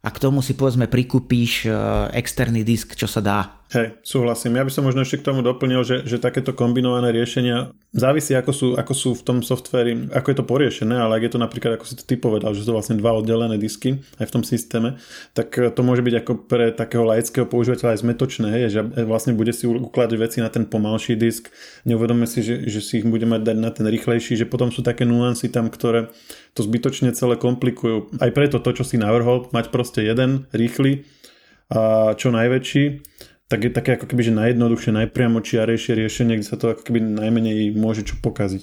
a 0.06 0.08
k 0.10 0.22
tomu 0.22 0.40
si 0.40 0.56
povedzme 0.56 0.88
prikúpíš 0.88 1.68
e, 1.68 1.70
externý 2.16 2.64
disk, 2.64 2.96
čo 2.96 3.06
sa 3.10 3.20
dá. 3.20 3.59
Hej, 3.70 4.02
súhlasím. 4.02 4.58
Ja 4.58 4.66
by 4.66 4.74
som 4.74 4.82
možno 4.82 5.06
ešte 5.06 5.22
k 5.22 5.30
tomu 5.30 5.46
doplnil, 5.46 5.86
že, 5.86 6.02
že 6.02 6.18
takéto 6.18 6.58
kombinované 6.58 7.14
riešenia 7.14 7.70
závisí, 7.94 8.34
ako 8.34 8.50
sú, 8.50 8.68
ako 8.74 8.94
sú 8.98 9.10
v 9.14 9.22
tom 9.22 9.38
softveri, 9.46 10.10
ako 10.10 10.26
je 10.26 10.38
to 10.42 10.50
poriešené, 10.50 10.98
ale 10.98 11.22
ak 11.22 11.30
je 11.30 11.32
to 11.38 11.40
napríklad, 11.46 11.78
ako 11.78 11.86
si 11.86 11.94
to 11.94 12.02
ty 12.02 12.18
povedal, 12.18 12.58
že 12.58 12.66
sú 12.66 12.74
vlastne 12.74 12.98
dva 12.98 13.14
oddelené 13.22 13.62
disky 13.62 14.02
aj 14.18 14.26
v 14.26 14.34
tom 14.34 14.42
systéme, 14.42 14.98
tak 15.38 15.54
to 15.54 15.82
môže 15.86 16.02
byť 16.02 16.16
ako 16.18 16.32
pre 16.50 16.74
takého 16.74 17.06
laického 17.06 17.46
používateľa 17.46 17.94
aj 17.94 18.02
zmetočné, 18.02 18.48
hej, 18.58 18.64
že 18.74 18.82
vlastne 19.06 19.38
bude 19.38 19.54
si 19.54 19.70
ukladať 19.70 20.18
veci 20.18 20.42
na 20.42 20.50
ten 20.50 20.66
pomalší 20.66 21.14
disk, 21.14 21.54
neuvedomíme 21.86 22.26
si, 22.26 22.42
že, 22.42 22.66
že 22.66 22.82
si 22.82 23.06
ich 23.06 23.06
bude 23.06 23.30
mať 23.30 23.54
dať 23.54 23.58
na 23.62 23.70
ten 23.70 23.86
rýchlejší, 23.86 24.34
že 24.34 24.50
potom 24.50 24.74
sú 24.74 24.82
také 24.82 25.06
nuancy 25.06 25.46
tam, 25.46 25.70
ktoré 25.70 26.10
to 26.58 26.66
zbytočne 26.66 27.14
celé 27.14 27.38
komplikujú. 27.38 28.18
Aj 28.18 28.34
preto 28.34 28.58
to, 28.58 28.74
čo 28.74 28.82
si 28.82 28.98
navrhol, 28.98 29.46
mať 29.54 29.70
proste 29.70 30.02
jeden 30.02 30.50
rýchly 30.58 31.06
a 31.70 32.18
čo 32.18 32.34
najväčší 32.34 33.06
tak 33.50 33.66
je 33.66 33.72
také 33.74 33.98
ako 33.98 34.06
keby, 34.06 34.22
že 34.30 34.38
najjednoduchšie, 34.38 34.94
najpriamočiarejšie 34.94 35.98
riešenie, 35.98 36.38
kde 36.38 36.48
sa 36.48 36.56
to 36.56 36.78
ako 36.78 36.86
keby 36.86 37.02
najmenej 37.02 37.74
môže 37.74 38.06
čo 38.06 38.14
pokaziť. 38.22 38.62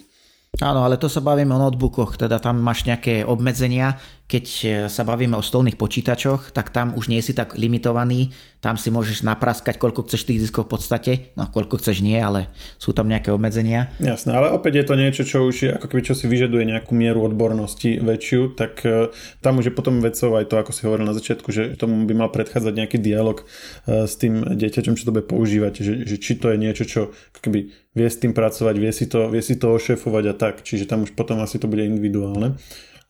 Áno, 0.62 0.86
ale 0.86 0.96
to 0.96 1.10
sa 1.10 1.20
bavíme 1.20 1.52
o 1.52 1.60
notebookoch, 1.60 2.16
teda 2.16 2.40
tam 2.40 2.62
máš 2.62 2.88
nejaké 2.88 3.26
obmedzenia. 3.26 3.98
Keď 4.26 4.46
e, 4.46 4.66
sa 4.90 5.06
bavíme 5.06 5.38
o 5.38 5.42
stolných 5.42 5.78
počítačoch, 5.78 6.50
tak 6.50 6.74
tam 6.74 6.98
už 6.98 7.06
nie 7.06 7.22
si 7.22 7.30
tak 7.30 7.54
limitovaný. 7.54 8.34
Tam 8.58 8.74
si 8.74 8.90
môžeš 8.90 9.22
napraskať, 9.22 9.78
koľko 9.78 10.02
chceš 10.02 10.26
tých 10.26 10.42
diskov 10.42 10.66
v 10.66 10.74
podstate. 10.74 11.12
No, 11.38 11.46
koľko 11.46 11.78
chceš 11.78 12.02
nie, 12.02 12.18
ale 12.18 12.50
sú 12.82 12.90
tam 12.90 13.06
nejaké 13.06 13.30
obmedzenia. 13.30 13.94
Jasné, 14.02 14.34
ale 14.34 14.50
opäť 14.50 14.82
je 14.82 14.86
to 14.90 14.94
niečo, 14.98 15.22
čo 15.22 15.46
už 15.46 15.56
je, 15.62 15.70
ako 15.70 15.86
keby 15.86 16.02
čo 16.02 16.18
si 16.18 16.26
vyžaduje 16.26 16.66
nejakú 16.66 16.90
mieru 16.98 17.22
odbornosti 17.22 18.02
väčšiu, 18.02 18.58
tak 18.58 18.82
e, 18.82 19.14
tam 19.46 19.62
už 19.62 19.70
je 19.70 19.76
potom 19.78 20.02
vecov 20.02 20.34
aj 20.34 20.50
to, 20.50 20.54
ako 20.58 20.70
si 20.74 20.82
hovoril 20.82 21.06
na 21.06 21.14
začiatku, 21.14 21.48
že 21.54 21.78
tomu 21.78 22.02
by 22.02 22.26
mal 22.26 22.30
predchádzať 22.34 22.74
nejaký 22.74 22.98
dialog 22.98 23.46
e, 23.86 24.10
s 24.10 24.18
tým 24.18 24.42
dieťaťom, 24.42 24.98
čo 24.98 25.06
to 25.06 25.14
bude 25.14 25.30
používať, 25.30 25.86
že, 25.86 26.02
že 26.02 26.16
či 26.18 26.34
to 26.34 26.50
je 26.50 26.58
niečo, 26.58 26.82
čo 26.82 27.14
keby 27.38 27.70
vie 27.96 28.08
s 28.10 28.18
tým 28.18 28.34
pracovať, 28.34 28.74
vie 28.74 28.90
si 28.90 29.06
to, 29.06 29.30
vie 29.30 29.40
si 29.40 29.54
to 29.54 29.70
ošefovať 29.70 30.24
a 30.28 30.34
tak. 30.34 30.54
Čiže 30.66 30.90
tam 30.90 31.06
už 31.06 31.14
potom 31.14 31.38
asi 31.38 31.62
to 31.62 31.70
bude 31.70 31.86
individuálne. 31.86 32.58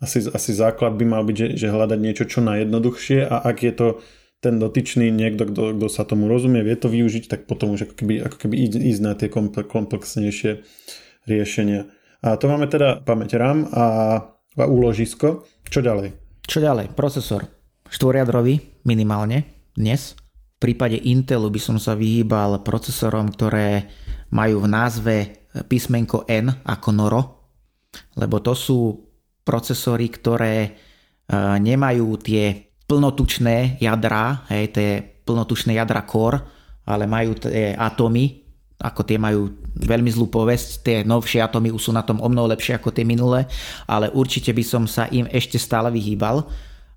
Asi, 0.06 0.22
asi 0.22 0.54
základ 0.54 0.94
by 0.94 1.04
mal 1.04 1.26
byť, 1.26 1.36
že, 1.36 1.48
že 1.66 1.74
hľadať 1.74 1.98
niečo 1.98 2.24
čo 2.30 2.38
najjednoduchšie 2.46 3.26
a 3.26 3.42
ak 3.42 3.66
je 3.66 3.72
to 3.74 3.88
ten 4.38 4.62
dotyčný 4.62 5.10
niekto, 5.10 5.50
kto, 5.50 5.74
kto 5.74 5.86
sa 5.90 6.06
tomu 6.06 6.30
rozumie, 6.30 6.62
vie 6.62 6.78
to 6.78 6.86
využiť, 6.86 7.26
tak 7.26 7.40
potom 7.50 7.74
už 7.74 7.90
ako 7.90 7.94
keby, 7.98 8.14
ako 8.22 8.36
keby 8.46 8.54
ísť 8.70 9.02
na 9.02 9.18
tie 9.18 9.26
komplexnejšie 9.66 10.62
riešenia. 11.26 11.90
A 12.22 12.38
to 12.38 12.46
máme 12.46 12.70
teda 12.70 13.02
pamäť 13.02 13.34
RAM 13.40 13.66
a, 13.74 13.84
a 14.54 14.64
úložisko. 14.64 15.42
Čo 15.66 15.82
ďalej? 15.82 16.14
Čo 16.46 16.62
ďalej? 16.62 16.94
Procesor. 16.94 17.50
Štvoriadrový 17.90 18.86
minimálne 18.86 19.70
dnes. 19.74 20.14
V 20.56 20.72
prípade 20.72 20.96
Intelu 20.96 21.50
by 21.50 21.60
som 21.60 21.76
sa 21.76 21.98
vyhýbal 21.98 22.62
procesorom, 22.62 23.28
ktoré 23.34 23.90
majú 24.32 24.62
v 24.64 24.68
názve 24.70 25.14
písmenko 25.68 26.24
N 26.28 26.50
ako 26.64 26.88
Noro, 26.92 27.22
lebo 28.16 28.40
to 28.40 28.52
sú 28.56 29.05
procesory, 29.46 30.10
ktoré 30.10 30.56
e, 30.66 30.70
nemajú 31.62 32.18
tie 32.18 32.74
plnotučné 32.90 33.78
jadra, 33.78 34.42
hej, 34.50 34.74
tie 34.74 34.88
plnotučné 35.22 35.78
jadra 35.78 36.02
core, 36.02 36.42
ale 36.86 37.06
majú 37.06 37.38
tie 37.38 37.74
atómy, 37.78 38.42
ako 38.82 39.02
tie 39.06 39.16
majú 39.16 39.50
veľmi 39.74 40.10
zlú 40.12 40.28
povesť, 40.28 40.68
tie 40.82 40.96
novšie 41.06 41.40
atómy 41.40 41.72
sú 41.78 41.94
na 41.94 42.04
tom 42.04 42.20
o 42.20 42.28
mnoho 42.28 42.52
lepšie 42.52 42.76
ako 42.76 42.90
tie 42.92 43.06
minulé, 43.06 43.48
ale 43.88 44.10
určite 44.12 44.50
by 44.50 44.64
som 44.66 44.84
sa 44.84 45.08
im 45.08 45.24
ešte 45.30 45.56
stále 45.56 45.88
vyhýbal 45.94 46.44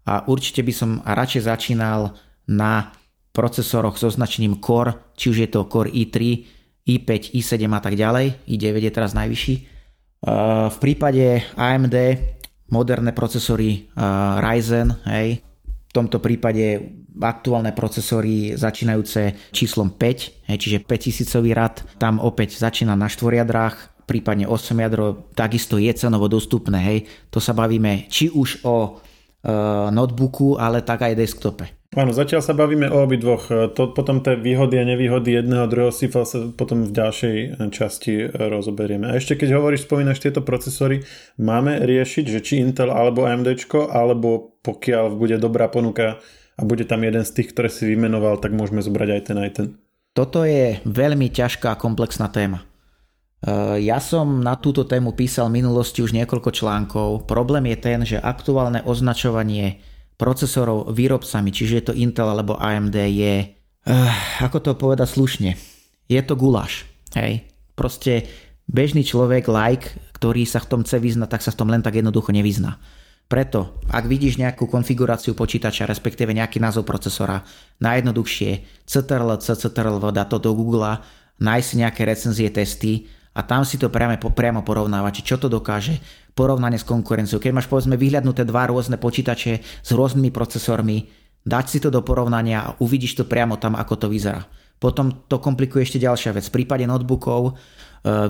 a 0.03 0.25
určite 0.27 0.65
by 0.65 0.73
som 0.73 0.99
radšej 1.05 1.47
začínal 1.47 2.17
na 2.49 2.91
procesoroch 3.31 3.95
so 3.95 4.09
značením 4.09 4.57
Core, 4.59 5.15
či 5.15 5.31
už 5.31 5.37
je 5.45 5.49
to 5.49 5.69
Core 5.69 5.93
i3, 5.93 6.17
i5, 6.89 7.37
i7 7.37 7.61
a 7.69 7.81
tak 7.81 7.93
ďalej, 7.95 8.49
i9 8.49 8.75
je 8.83 8.91
teraz 8.91 9.13
najvyšší. 9.13 9.55
V 10.67 10.77
prípade 10.83 11.45
AMD 11.55 11.95
moderné 12.69 13.11
procesory 13.11 13.89
Ryzen, 14.39 14.95
hej, 15.09 15.41
v 15.89 15.91
tomto 15.91 16.21
prípade 16.21 16.93
aktuálne 17.17 17.73
procesory 17.73 18.53
začínajúce 18.53 19.49
číslom 19.49 19.89
5, 19.97 20.49
hej, 20.53 20.57
čiže 20.57 20.85
5000 20.85 21.57
rad, 21.57 21.81
tam 21.97 22.21
opäť 22.21 22.61
začína 22.61 22.93
na 22.93 23.09
štvoriadrách, 23.09 24.05
prípadne 24.05 24.45
8 24.49 24.73
jadro, 24.85 25.29
takisto 25.33 25.81
je 25.81 25.93
cenovo 25.93 26.25
dostupné, 26.25 26.79
hej. 26.81 26.99
To 27.33 27.41
sa 27.41 27.53
bavíme 27.53 28.09
či 28.09 28.33
už 28.33 28.65
o 28.65 28.75
e, 28.85 28.89
notebooku, 29.93 30.57
ale 30.57 30.81
tak 30.81 31.05
aj 31.05 31.13
desktope. 31.13 31.78
Áno, 31.97 32.13
zatiaľ 32.13 32.45
sa 32.45 32.53
bavíme 32.53 32.85
o 32.85 33.01
obidvoch. 33.01 33.49
To, 33.49 33.89
potom 33.97 34.21
tie 34.21 34.37
výhody 34.37 34.77
a 34.77 34.85
nevýhody 34.85 35.41
jedného 35.41 35.65
a 35.65 35.71
druhého 35.71 35.89
sifa 35.89 36.21
sa 36.21 36.53
potom 36.53 36.85
v 36.85 36.93
ďalšej 36.93 37.35
časti 37.73 38.29
rozoberieme. 38.29 39.09
A 39.09 39.17
ešte 39.17 39.33
keď 39.33 39.57
hovoríš, 39.57 39.89
spomínaš 39.89 40.21
tieto 40.21 40.45
procesory, 40.45 41.01
máme 41.41 41.81
riešiť, 41.81 42.25
že 42.29 42.39
či 42.45 42.61
Intel 42.61 42.93
alebo 42.93 43.25
AMD, 43.25 43.57
alebo 43.89 44.53
pokiaľ 44.61 45.17
bude 45.17 45.41
dobrá 45.41 45.65
ponuka 45.65 46.21
a 46.59 46.61
bude 46.61 46.85
tam 46.85 47.01
jeden 47.01 47.25
z 47.25 47.31
tých, 47.41 47.57
ktoré 47.57 47.73
si 47.73 47.89
vymenoval, 47.89 48.37
tak 48.37 48.53
môžeme 48.53 48.85
zobrať 48.85 49.09
aj 49.09 49.21
ten 49.25 49.37
aj 49.41 49.51
ten. 49.57 49.67
Toto 50.13 50.45
je 50.45 50.77
veľmi 50.85 51.33
ťažká 51.33 51.73
a 51.73 51.79
komplexná 51.79 52.29
téma. 52.29 52.61
E, 53.39 53.81
ja 53.81 54.03
som 54.03 54.43
na 54.43 54.59
túto 54.59 54.83
tému 54.83 55.15
písal 55.15 55.47
v 55.47 55.63
minulosti 55.63 56.03
už 56.03 56.11
niekoľko 56.11 56.51
článkov. 56.51 57.25
Problém 57.25 57.71
je 57.71 57.77
ten, 57.79 57.99
že 58.03 58.19
aktuálne 58.19 58.83
označovanie 58.83 59.79
procesorov 60.19 60.91
výrobcami, 60.91 61.49
čiže 61.49 61.73
je 61.79 61.85
to 61.89 61.93
Intel 61.95 62.27
alebo 62.27 62.59
AMD, 62.59 62.97
je, 63.07 63.55
uh, 63.87 64.13
ako 64.43 64.59
to 64.59 64.71
povedať 64.75 65.07
slušne, 65.07 65.55
je 66.11 66.21
to 66.21 66.35
guláš. 66.35 66.83
Hej. 67.15 67.47
Proste 67.79 68.27
bežný 68.67 69.07
človek, 69.07 69.47
like, 69.47 69.95
ktorý 70.19 70.43
sa 70.43 70.59
v 70.59 70.69
tom 70.75 70.81
chce 70.83 70.99
vyznať, 70.99 71.29
tak 71.31 71.41
sa 71.41 71.55
v 71.55 71.59
tom 71.63 71.71
len 71.71 71.79
tak 71.79 71.95
jednoducho 71.95 72.35
nevyzná. 72.35 72.75
Preto, 73.29 73.77
ak 73.93 74.09
vidíš 74.09 74.41
nejakú 74.41 74.65
konfiguráciu 74.65 75.37
počítača, 75.37 75.85
respektíve 75.85 76.33
nejaký 76.33 76.57
názov 76.57 76.83
procesora, 76.83 77.45
najjednoduchšie 77.77 78.83
CTRL, 78.89 79.37
CTRL, 79.37 80.01
dá 80.09 80.25
to 80.25 80.41
do 80.41 80.51
Google, 80.57 80.97
nájsť 81.37 81.69
nejaké 81.77 82.01
recenzie, 82.09 82.49
testy 82.49 83.05
a 83.37 83.45
tam 83.45 83.61
si 83.61 83.77
to 83.77 83.93
priamo, 83.93 84.17
priamo 84.33 84.65
porovnávať, 84.65 85.21
čo 85.21 85.37
to 85.37 85.45
dokáže, 85.45 86.01
porovnanie 86.39 86.79
s 86.79 86.87
konkurenciou. 86.87 87.43
Keď 87.43 87.51
máš 87.51 87.67
povedzme 87.67 87.99
vyhľadnuté 87.99 88.47
dva 88.47 88.71
rôzne 88.71 88.95
počítače 88.95 89.59
s 89.59 89.89
rôznymi 89.91 90.31
procesormi, 90.31 91.11
dať 91.43 91.65
si 91.67 91.83
to 91.83 91.91
do 91.91 91.99
porovnania 91.99 92.63
a 92.63 92.73
uvidíš 92.79 93.19
to 93.19 93.27
priamo 93.27 93.59
tam, 93.59 93.75
ako 93.75 93.99
to 93.99 94.07
vyzerá. 94.07 94.47
Potom 94.79 95.27
to 95.27 95.43
komplikuje 95.43 95.83
ešte 95.83 95.99
ďalšia 95.99 96.31
vec. 96.31 96.47
V 96.47 96.63
prípade 96.63 96.87
notebookov 96.87 97.51
e, 97.51 97.51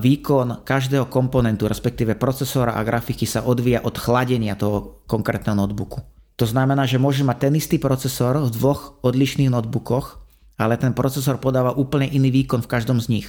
výkon 0.01 0.65
každého 0.65 1.05
komponentu, 1.05 1.69
respektíve 1.69 2.17
procesora 2.17 2.73
a 2.73 2.81
grafiky 2.81 3.29
sa 3.29 3.45
odvíja 3.45 3.85
od 3.85 3.93
chladenia 4.01 4.57
toho 4.57 5.05
konkrétneho 5.05 5.53
notebooku. 5.53 6.01
To 6.41 6.49
znamená, 6.49 6.89
že 6.89 6.97
môže 6.97 7.21
mať 7.21 7.37
ten 7.45 7.53
istý 7.53 7.77
procesor 7.77 8.41
v 8.41 8.49
dvoch 8.49 8.97
odlišných 9.05 9.53
notebookoch, 9.53 10.17
ale 10.57 10.81
ten 10.81 10.97
procesor 10.97 11.37
podáva 11.37 11.77
úplne 11.77 12.09
iný 12.09 12.33
výkon 12.33 12.65
v 12.65 12.71
každom 12.71 12.97
z 12.97 13.07
nich. 13.13 13.27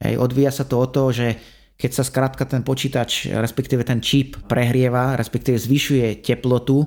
Hej, 0.00 0.16
odvíja 0.16 0.48
sa 0.48 0.64
to 0.64 0.80
od 0.80 0.90
toho, 0.96 1.12
že 1.12 1.36
keď 1.80 1.90
sa 1.96 2.04
skrátka 2.04 2.44
ten 2.44 2.60
počítač, 2.60 3.32
respektíve 3.32 3.80
ten 3.88 4.04
čip 4.04 4.36
prehrieva, 4.44 5.16
respektíve 5.16 5.56
zvyšuje 5.56 6.20
teplotu, 6.20 6.84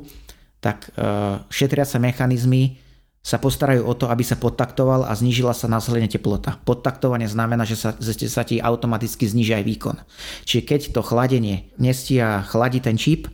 tak 0.61 0.93
e, 0.93 1.01
šetriace 1.49 1.97
mechanizmy 1.97 2.77
sa 3.23 3.39
postarajú 3.39 3.87
o 3.87 3.93
to, 3.95 4.11
aby 4.11 4.21
sa 4.21 4.35
podtaktoval 4.35 5.07
a 5.07 5.15
znížila 5.15 5.55
sa 5.55 5.71
následne 5.71 6.11
teplota. 6.11 6.59
Podtaktovanie 6.67 7.25
znamená, 7.25 7.63
že 7.63 7.79
sa, 7.79 7.95
že 7.97 8.27
sa 8.27 8.43
ti 8.43 8.59
automaticky 8.59 9.25
zniží 9.25 9.55
aj 9.57 9.65
výkon. 9.65 9.97
Čiže 10.43 10.61
keď 10.67 10.81
to 10.91 11.01
chladenie 11.01 11.71
nestia 11.79 12.43
chladí 12.43 12.83
ten 12.83 12.99
čip, 12.99 13.31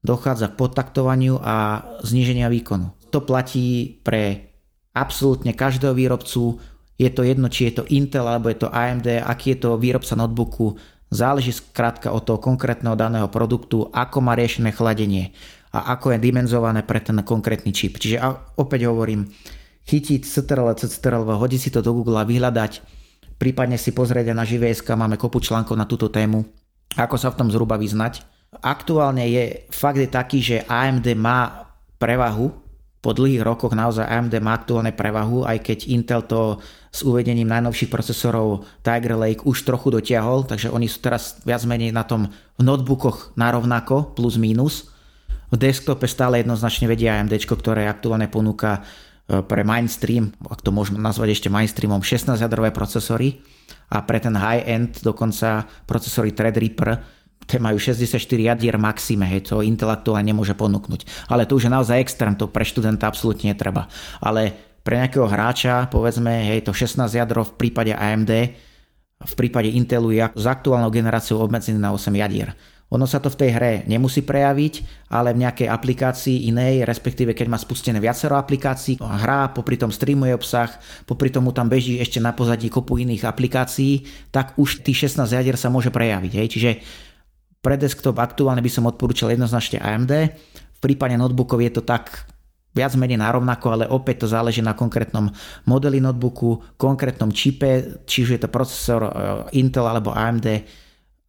dochádza 0.00 0.48
k 0.50 0.58
podtaktovaniu 0.58 1.36
a 1.44 1.84
zníženia 2.00 2.48
výkonu. 2.48 2.96
To 3.12 3.20
platí 3.20 4.00
pre 4.00 4.50
absolútne 4.96 5.52
každého 5.52 5.92
výrobcu, 5.92 6.56
je 7.00 7.08
to 7.08 7.24
jedno, 7.24 7.48
či 7.48 7.72
je 7.72 7.80
to 7.80 7.88
Intel 7.88 8.28
alebo 8.28 8.52
je 8.52 8.60
to 8.60 8.68
AMD, 8.68 9.24
aký 9.24 9.56
je 9.56 9.64
to 9.64 9.80
výrobca 9.80 10.12
notebooku, 10.12 10.76
záleží 11.08 11.56
skrátka 11.56 12.12
od 12.12 12.28
toho 12.28 12.36
konkrétneho 12.36 12.92
daného 12.92 13.32
produktu, 13.32 13.88
ako 13.88 14.20
má 14.20 14.36
riešené 14.36 14.76
chladenie 14.76 15.32
a 15.72 15.96
ako 15.96 16.12
je 16.12 16.18
dimenzované 16.20 16.84
pre 16.84 17.00
ten 17.00 17.16
konkrétny 17.24 17.72
čip. 17.72 17.96
Čiže 17.96 18.20
opäť 18.60 18.84
hovorím, 18.84 19.32
chytiť 19.88 20.28
CTRL, 20.28 20.76
CTRL, 20.76 21.24
hodiť 21.24 21.60
si 21.60 21.70
to 21.72 21.80
do 21.80 21.96
Google 21.96 22.20
a 22.20 22.28
vyhľadať, 22.28 22.84
prípadne 23.40 23.80
si 23.80 23.96
pozrieť 23.96 24.36
na 24.36 24.44
JVSK, 24.44 24.92
máme 24.92 25.16
kopu 25.16 25.40
článkov 25.40 25.80
na 25.80 25.88
túto 25.88 26.12
tému, 26.12 26.44
ako 27.00 27.16
sa 27.16 27.32
v 27.32 27.38
tom 27.40 27.48
zhruba 27.48 27.80
vyznať. 27.80 28.20
Aktuálne 28.60 29.24
je, 29.24 29.64
fakt 29.72 29.96
je 29.96 30.10
taký, 30.10 30.38
že 30.44 30.66
AMD 30.68 31.16
má 31.16 31.70
prevahu, 31.96 32.59
po 33.00 33.16
dlhých 33.16 33.40
rokoch 33.40 33.72
naozaj 33.72 34.04
AMD 34.04 34.44
má 34.44 34.52
aktuálne 34.52 34.92
prevahu, 34.92 35.48
aj 35.48 35.64
keď 35.64 35.78
Intel 35.88 36.20
to 36.28 36.60
s 36.92 37.00
uvedením 37.00 37.48
najnovších 37.48 37.88
procesorov 37.88 38.68
Tiger 38.84 39.16
Lake 39.16 39.40
už 39.48 39.64
trochu 39.64 39.88
dotiahol, 39.88 40.44
takže 40.44 40.68
oni 40.68 40.84
sú 40.84 41.00
teraz 41.00 41.40
viac 41.48 41.64
menej 41.64 41.96
na 41.96 42.04
tom 42.04 42.28
v 42.28 42.62
notebookoch 42.62 43.32
narovnako, 43.40 44.12
plus 44.12 44.36
minus. 44.36 44.92
V 45.48 45.56
desktope 45.56 46.04
stále 46.04 46.44
jednoznačne 46.44 46.86
vedia 46.92 47.16
AMD, 47.16 47.32
ktoré 47.40 47.88
aktuálne 47.88 48.28
ponúka 48.28 48.84
e, 49.26 49.40
pre 49.40 49.64
mainstream, 49.64 50.36
ak 50.46 50.60
to 50.60 50.68
môžeme 50.68 51.00
nazvať 51.00 51.40
ešte 51.40 51.48
mainstreamom, 51.48 52.04
16-jadrové 52.04 52.68
procesory 52.70 53.40
a 53.90 54.04
pre 54.04 54.20
ten 54.20 54.36
high-end 54.36 55.00
dokonca 55.02 55.66
procesory 55.88 56.36
Threadripper, 56.36 57.00
tie 57.50 57.58
majú 57.58 57.82
64 57.82 58.22
jadier 58.22 58.78
maxime, 58.78 59.26
hej, 59.26 59.50
to 59.50 59.66
intelektuálne 59.66 60.30
nemôže 60.30 60.54
ponúknuť. 60.54 61.26
Ale 61.26 61.50
to 61.50 61.58
už 61.58 61.66
je 61.66 61.74
naozaj 61.74 61.98
extrém, 61.98 62.38
to 62.38 62.46
pre 62.46 62.62
študenta 62.62 63.10
absolútne 63.10 63.50
netreba. 63.50 63.90
Ale 64.22 64.54
pre 64.86 65.02
nejakého 65.02 65.26
hráča, 65.26 65.90
povedzme, 65.90 66.54
hej, 66.54 66.62
to 66.62 66.70
16 66.70 67.10
jadro 67.10 67.42
v 67.42 67.52
prípade 67.58 67.90
AMD, 67.90 68.32
v 69.20 69.34
prípade 69.36 69.68
Intelu 69.68 70.16
je 70.16 70.24
s 70.24 70.46
aktuálnou 70.48 70.88
generáciou 70.88 71.44
obmedzený 71.44 71.76
na 71.76 71.92
8 71.92 72.08
jadier. 72.14 72.56
Ono 72.90 73.06
sa 73.06 73.22
to 73.22 73.30
v 73.30 73.38
tej 73.38 73.50
hre 73.54 73.72
nemusí 73.86 74.18
prejaviť, 74.26 75.06
ale 75.14 75.30
v 75.30 75.46
nejakej 75.46 75.70
aplikácii 75.70 76.50
inej, 76.50 76.82
respektíve 76.82 77.38
keď 77.38 77.46
má 77.46 77.54
spustené 77.54 78.02
viacero 78.02 78.34
aplikácií, 78.34 78.98
hrá, 78.98 79.54
popri 79.54 79.78
tom 79.78 79.94
streamuje 79.94 80.34
obsah, 80.34 80.74
popri 81.06 81.30
tomu 81.30 81.54
tam 81.54 81.70
beží 81.70 82.02
ešte 82.02 82.18
na 82.18 82.34
pozadí 82.34 82.66
kopu 82.66 82.98
iných 82.98 83.30
aplikácií, 83.30 84.02
tak 84.34 84.58
už 84.58 84.82
tých 84.82 85.06
16 85.06 85.22
jadier 85.22 85.54
sa 85.54 85.70
môže 85.70 85.94
prejaviť. 85.94 86.32
Hej. 86.34 86.48
Čiže 86.50 86.70
pre 87.60 87.76
desktop 87.76 88.16
aktuálne 88.16 88.64
by 88.64 88.70
som 88.72 88.88
odporúčal 88.88 89.32
jednoznačne 89.32 89.80
AMD. 89.80 90.12
V 90.76 90.80
prípade 90.80 91.12
notebookov 91.20 91.60
je 91.60 91.72
to 91.76 91.82
tak 91.84 92.24
viac 92.72 92.94
menej 92.96 93.20
narovnako, 93.20 93.66
ale 93.68 93.84
opäť 93.90 94.24
to 94.24 94.26
záleží 94.32 94.64
na 94.64 94.72
konkrétnom 94.72 95.28
modeli 95.68 96.00
notebooku, 96.00 96.78
konkrétnom 96.78 97.34
čipe, 97.34 98.00
či 98.06 98.24
už 98.24 98.30
je 98.38 98.40
to 98.40 98.48
procesor 98.48 99.00
eh, 99.04 99.10
Intel 99.60 99.84
alebo 99.84 100.14
AMD, 100.14 100.46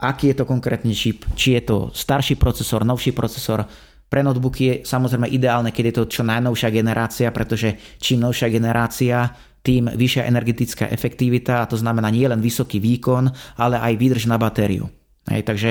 aký 0.01 0.33
je 0.33 0.35
to 0.41 0.45
konkrétny 0.47 0.93
čip, 0.95 1.25
či 1.35 1.57
je 1.59 1.61
to 1.65 1.77
starší 1.91 2.37
procesor, 2.37 2.85
novší 2.85 3.11
procesor. 3.11 3.65
Pre 4.11 4.21
notebooky 4.23 4.63
je 4.67 4.75
samozrejme 4.83 5.31
ideálne, 5.31 5.71
keď 5.71 5.83
je 5.87 5.95
to 5.95 6.03
čo 6.19 6.23
najnovšia 6.27 6.67
generácia, 6.67 7.31
pretože 7.31 7.79
čím 7.99 8.27
novšia 8.27 8.51
generácia, 8.51 9.31
tým 9.61 9.87
vyššia 9.87 10.25
energetická 10.25 10.89
efektivita 10.89 11.63
a 11.63 11.69
to 11.69 11.77
znamená 11.77 12.09
nie 12.09 12.25
len 12.25 12.41
vysoký 12.41 12.81
výkon, 12.81 13.29
ale 13.61 13.77
aj 13.77 13.93
výdrž 13.95 14.25
na 14.25 14.41
batériu. 14.41 14.89
Hej, 15.29 15.45
takže 15.45 15.69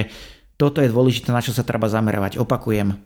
toto 0.61 0.85
je 0.85 0.92
dôležité, 0.92 1.33
na 1.33 1.40
čo 1.40 1.57
sa 1.57 1.64
treba 1.64 1.88
zamerovať. 1.88 2.37
Opakujem, 2.37 3.01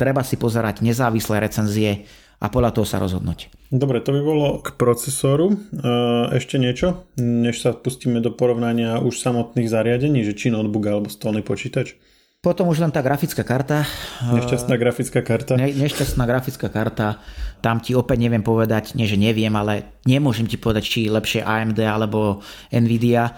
treba 0.00 0.24
si 0.24 0.40
pozerať 0.40 0.80
nezávislé 0.80 1.44
recenzie 1.44 2.08
a 2.40 2.48
podľa 2.48 2.70
toho 2.80 2.86
sa 2.88 2.96
rozhodnúť. 2.96 3.52
Dobre, 3.68 4.00
to 4.00 4.16
by 4.16 4.20
bolo 4.24 4.46
k 4.64 4.72
procesoru. 4.80 5.58
Ešte 6.32 6.56
niečo, 6.56 7.04
než 7.20 7.60
sa 7.60 7.76
pustíme 7.76 8.24
do 8.24 8.32
porovnania 8.32 9.02
už 9.04 9.20
samotných 9.20 9.68
zariadení, 9.68 10.24
že 10.24 10.32
či 10.32 10.48
notebook 10.48 10.88
alebo 10.88 11.12
stolný 11.12 11.44
počítač? 11.44 11.98
Potom 12.38 12.70
už 12.70 12.78
len 12.78 12.94
tá 12.94 13.02
grafická 13.02 13.42
karta. 13.42 13.82
Nešťastná 14.22 14.78
grafická 14.78 15.26
karta. 15.26 15.58
Ne, 15.58 15.74
nešťastná 15.74 16.22
grafická 16.22 16.70
karta. 16.70 17.18
Tam 17.58 17.82
ti 17.82 17.98
opäť 17.98 18.22
neviem 18.22 18.46
povedať, 18.46 18.94
nie 18.94 19.10
že 19.10 19.18
neviem, 19.18 19.50
ale 19.58 19.98
nemôžem 20.06 20.46
ti 20.46 20.54
povedať, 20.54 20.86
či 20.86 21.10
lepšie 21.10 21.42
AMD 21.42 21.82
alebo 21.82 22.38
Nvidia. 22.70 23.34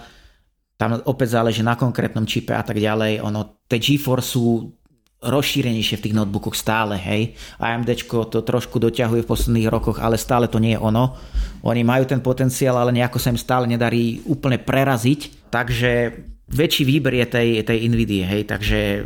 Tam 0.81 0.97
opäť 1.05 1.37
záleží 1.37 1.61
na 1.61 1.77
konkrétnom 1.77 2.25
čipe 2.25 2.57
a 2.57 2.65
tak 2.65 2.81
ďalej. 2.81 3.21
Ono, 3.21 3.61
tie 3.69 3.77
GeForce 3.77 4.33
sú 4.33 4.73
rozšírenejšie 5.21 6.01
v 6.01 6.03
tých 6.09 6.17
notebookoch 6.17 6.57
stále, 6.57 6.97
hej. 6.97 7.37
AMD 7.61 8.09
to 8.09 8.41
trošku 8.41 8.81
doťahuje 8.81 9.21
v 9.21 9.29
posledných 9.29 9.69
rokoch, 9.69 10.01
ale 10.01 10.17
stále 10.17 10.49
to 10.49 10.57
nie 10.57 10.73
je 10.73 10.81
ono. 10.81 11.13
Oni 11.61 11.85
majú 11.85 12.09
ten 12.09 12.25
potenciál, 12.25 12.81
ale 12.81 12.89
nejako 12.97 13.21
sa 13.21 13.29
im 13.29 13.37
stále 13.37 13.69
nedarí 13.69 14.25
úplne 14.25 14.57
preraziť, 14.57 15.53
takže 15.53 16.17
väčší 16.49 16.83
výber 16.89 17.13
je 17.21 17.27
tej, 17.29 17.49
tej 17.61 17.77
NVIDIA, 17.85 18.25
hej, 18.25 18.49
takže 18.49 19.05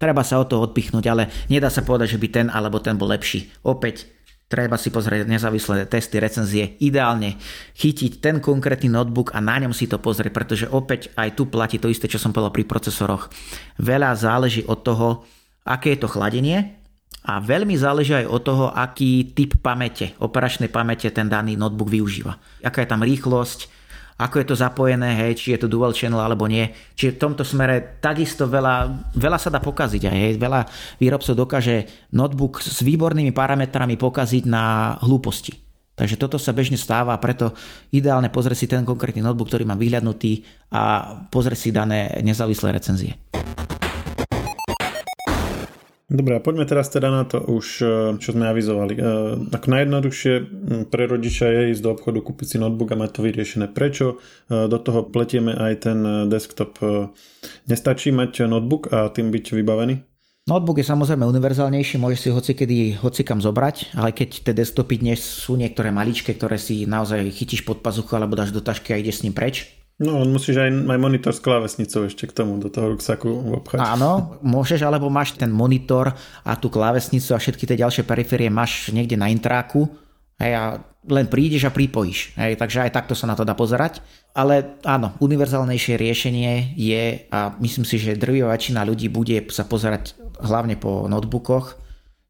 treba 0.00 0.24
sa 0.24 0.40
o 0.40 0.48
to 0.48 0.64
odpichnúť, 0.64 1.04
ale 1.12 1.28
nedá 1.52 1.68
sa 1.68 1.84
povedať, 1.84 2.16
že 2.16 2.20
by 2.24 2.28
ten 2.32 2.46
alebo 2.48 2.80
ten 2.80 2.96
bol 2.96 3.12
lepší. 3.12 3.52
Opäť 3.68 4.08
Treba 4.48 4.80
si 4.80 4.88
pozrieť 4.88 5.28
nezávislé 5.28 5.84
testy, 5.92 6.16
recenzie, 6.16 6.80
ideálne 6.80 7.36
chytiť 7.76 8.24
ten 8.24 8.40
konkrétny 8.40 8.88
notebook 8.88 9.36
a 9.36 9.44
na 9.44 9.60
ňom 9.60 9.76
si 9.76 9.84
to 9.84 10.00
pozrieť, 10.00 10.32
pretože 10.32 10.66
opäť 10.72 11.12
aj 11.20 11.36
tu 11.36 11.52
platí 11.52 11.76
to 11.76 11.92
isté, 11.92 12.08
čo 12.08 12.16
som 12.16 12.32
povedal 12.32 12.56
pri 12.56 12.64
procesoroch. 12.64 13.28
Veľa 13.76 14.16
záleží 14.16 14.64
od 14.64 14.80
toho, 14.80 15.28
aké 15.68 15.92
je 15.92 16.00
to 16.00 16.08
chladenie 16.08 16.80
a 17.28 17.44
veľmi 17.44 17.76
záleží 17.76 18.24
aj 18.24 18.24
od 18.24 18.40
toho, 18.40 18.66
aký 18.72 19.36
typ 19.36 19.60
pamäte, 19.60 20.16
operačnej 20.16 20.72
pamäte 20.72 21.12
ten 21.12 21.28
daný 21.28 21.60
notebook 21.60 21.92
využíva. 21.92 22.40
Aká 22.64 22.80
je 22.80 22.88
tam 22.88 23.04
rýchlosť, 23.04 23.77
ako 24.18 24.42
je 24.42 24.46
to 24.50 24.58
zapojené, 24.58 25.14
hej, 25.14 25.32
či 25.38 25.46
je 25.54 25.62
to 25.62 25.70
dual 25.70 25.94
channel 25.94 26.18
alebo 26.18 26.50
nie. 26.50 26.66
Čiže 26.98 27.14
v 27.14 27.22
tomto 27.22 27.46
smere 27.46 28.02
takisto 28.02 28.50
veľa, 28.50 28.90
veľa 29.14 29.38
sa 29.38 29.54
dá 29.54 29.62
pokaziť 29.62 30.10
aj, 30.10 30.16
hej, 30.18 30.34
veľa 30.42 30.60
výrobcov 30.98 31.38
dokáže 31.38 31.86
notebook 32.10 32.58
s 32.58 32.82
výbornými 32.82 33.30
parametrami 33.30 33.94
pokaziť 33.94 34.44
na 34.50 34.98
hlúposti. 35.06 35.54
Takže 35.98 36.14
toto 36.14 36.38
sa 36.38 36.54
bežne 36.54 36.78
stáva 36.78 37.18
preto 37.18 37.54
ideálne 37.90 38.30
pozrieť 38.30 38.58
si 38.58 38.66
ten 38.70 38.86
konkrétny 38.86 39.22
notebook, 39.22 39.50
ktorý 39.50 39.66
má 39.66 39.74
vyhľadnutý 39.74 40.46
a 40.70 41.14
pozrieť 41.26 41.58
si 41.58 41.70
dané 41.74 42.22
nezávislé 42.22 42.70
recenzie. 42.70 43.18
Dobre, 46.08 46.40
a 46.40 46.40
poďme 46.40 46.64
teraz 46.64 46.88
teda 46.88 47.12
na 47.12 47.28
to 47.28 47.36
už, 47.36 47.84
e, 47.84 47.86
čo 48.16 48.32
sme 48.32 48.48
avizovali. 48.48 48.96
E, 48.96 49.00
ako 49.52 49.66
najjednoduchšie 49.68 50.34
pre 50.88 51.04
rodiča 51.04 51.52
je 51.52 51.62
ísť 51.76 51.84
do 51.84 51.92
obchodu, 51.92 52.24
kúpiť 52.24 52.46
si 52.48 52.56
notebook 52.56 52.96
a 52.96 52.96
mať 52.96 53.10
to 53.12 53.20
vyriešené. 53.28 53.68
Prečo? 53.68 54.16
E, 54.48 54.72
do 54.72 54.78
toho 54.80 55.04
pletieme 55.04 55.52
aj 55.52 55.72
ten 55.84 56.00
desktop. 56.32 56.80
Nestačí 57.68 58.08
mať 58.08 58.48
notebook 58.48 58.88
a 58.88 59.12
tým 59.12 59.28
byť 59.28 59.52
vybavený? 59.52 60.00
Notebook 60.48 60.80
je 60.80 60.88
samozrejme 60.88 61.28
univerzálnejší, 61.28 62.00
môžeš 62.00 62.20
si 62.24 62.28
hocikedy, 62.32 62.76
hocikam 62.96 63.44
zobrať, 63.44 63.92
ale 63.92 64.16
keď 64.16 64.48
tie 64.48 64.56
desktopy 64.56 64.96
dnes 65.04 65.20
sú 65.20 65.60
niektoré 65.60 65.92
maličké, 65.92 66.32
ktoré 66.32 66.56
si 66.56 66.88
naozaj 66.88 67.20
chytíš 67.36 67.68
pod 67.68 67.84
pazuchu 67.84 68.16
alebo 68.16 68.32
dáš 68.32 68.56
do 68.56 68.64
tašky 68.64 68.96
a 68.96 69.00
ideš 69.04 69.20
s 69.20 69.24
ním 69.28 69.36
preč, 69.36 69.68
No, 69.98 70.22
musíš 70.22 70.62
aj, 70.62 70.70
aj 70.86 70.98
monitor 71.02 71.34
s 71.34 71.42
klávesnicou 71.42 72.06
ešte 72.06 72.30
k 72.30 72.32
tomu, 72.32 72.62
do 72.62 72.70
toho 72.70 72.94
ruksaku 72.94 73.58
obchať. 73.58 73.82
Áno, 73.82 74.38
môžeš, 74.46 74.86
alebo 74.86 75.10
máš 75.10 75.34
ten 75.34 75.50
monitor 75.50 76.14
a 76.46 76.54
tú 76.54 76.70
klávesnicu 76.70 77.34
a 77.34 77.42
všetky 77.42 77.66
tie 77.66 77.82
ďalšie 77.82 78.06
periférie 78.06 78.46
máš 78.46 78.94
niekde 78.94 79.18
na 79.18 79.26
intráku 79.26 79.90
hej, 80.38 80.54
a 80.54 80.62
len 81.02 81.26
prídeš 81.26 81.66
a 81.66 81.74
pripojíš. 81.74 82.38
Hej, 82.38 82.62
takže 82.62 82.86
aj 82.86 82.94
takto 82.94 83.18
sa 83.18 83.26
na 83.26 83.34
to 83.34 83.42
dá 83.42 83.58
pozerať. 83.58 83.98
Ale 84.38 84.78
áno, 84.86 85.18
univerzálnejšie 85.18 85.98
riešenie 85.98 86.78
je, 86.78 87.26
a 87.34 87.58
myslím 87.58 87.82
si, 87.82 87.98
že 87.98 88.14
drvivá 88.14 88.54
väčšina 88.54 88.86
ľudí 88.86 89.10
bude 89.10 89.50
sa 89.50 89.66
pozerať 89.66 90.14
hlavne 90.38 90.78
po 90.78 91.10
notebookoch, 91.10 91.74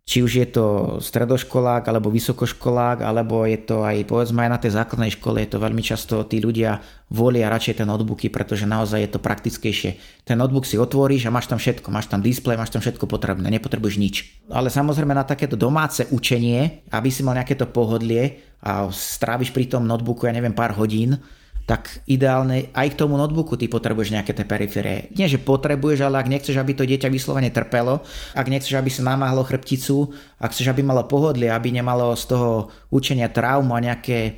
či 0.08 0.24
už 0.24 0.40
je 0.40 0.48
to 0.48 0.64
stredoškolák 1.04 1.84
alebo 1.84 2.08
vysokoškolák, 2.08 3.04
alebo 3.04 3.44
je 3.44 3.60
to 3.60 3.84
aj 3.84 4.08
povedzme 4.08 4.40
aj 4.40 4.50
na 4.56 4.56
tej 4.56 4.72
základnej 4.72 5.12
škole, 5.12 5.44
je 5.44 5.52
to 5.52 5.60
veľmi 5.60 5.84
často 5.84 6.24
tí 6.24 6.40
ľudia 6.40 6.80
volia 7.12 7.52
radšej 7.52 7.76
tie 7.76 7.84
notebooky, 7.84 8.32
pretože 8.32 8.64
naozaj 8.64 9.04
je 9.04 9.10
to 9.12 9.20
praktickejšie. 9.20 10.00
Ten 10.24 10.40
notebook 10.40 10.64
si 10.64 10.80
otvoríš 10.80 11.28
a 11.28 11.34
máš 11.34 11.52
tam 11.52 11.60
všetko, 11.60 11.92
máš 11.92 12.08
tam 12.08 12.24
displej, 12.24 12.56
máš 12.56 12.72
tam 12.72 12.80
všetko 12.80 13.04
potrebné, 13.04 13.52
nepotrebuješ 13.52 13.96
nič. 14.00 14.14
Ale 14.48 14.72
samozrejme 14.72 15.12
na 15.12 15.28
takéto 15.28 15.60
domáce 15.60 16.08
učenie, 16.08 16.88
aby 16.88 17.12
si 17.12 17.20
mal 17.20 17.36
nejaké 17.36 17.52
to 17.52 17.68
pohodlie 17.68 18.40
a 18.64 18.88
stráviš 18.88 19.52
pri 19.52 19.68
tom 19.68 19.84
notebooku, 19.84 20.24
ja 20.24 20.32
neviem, 20.32 20.56
pár 20.56 20.72
hodín, 20.72 21.20
tak 21.68 22.00
ideálne 22.08 22.72
aj 22.72 22.96
k 22.96 22.98
tomu 23.04 23.20
notebooku 23.20 23.60
ty 23.60 23.68
potrebuješ 23.68 24.16
nejaké 24.16 24.32
tie 24.32 24.48
periférie. 24.48 25.12
Nie, 25.12 25.28
že 25.28 25.36
potrebuješ, 25.36 26.00
ale 26.00 26.16
ak 26.24 26.32
nechceš, 26.32 26.56
aby 26.56 26.72
to 26.72 26.88
dieťa 26.88 27.12
vyslovene 27.12 27.52
trpelo, 27.52 28.00
ak 28.32 28.48
nechceš, 28.48 28.72
aby 28.72 28.88
sa 28.88 29.04
namáhlo 29.04 29.44
chrbticu, 29.44 30.08
ak 30.40 30.56
chceš, 30.56 30.72
aby 30.72 30.80
malo 30.80 31.04
pohodlie, 31.04 31.52
aby 31.52 31.68
nemalo 31.68 32.16
z 32.16 32.24
toho 32.32 32.72
učenia 32.88 33.28
traumu 33.28 33.76
a 33.76 33.84
nejaké 33.84 34.18
e, 34.24 34.32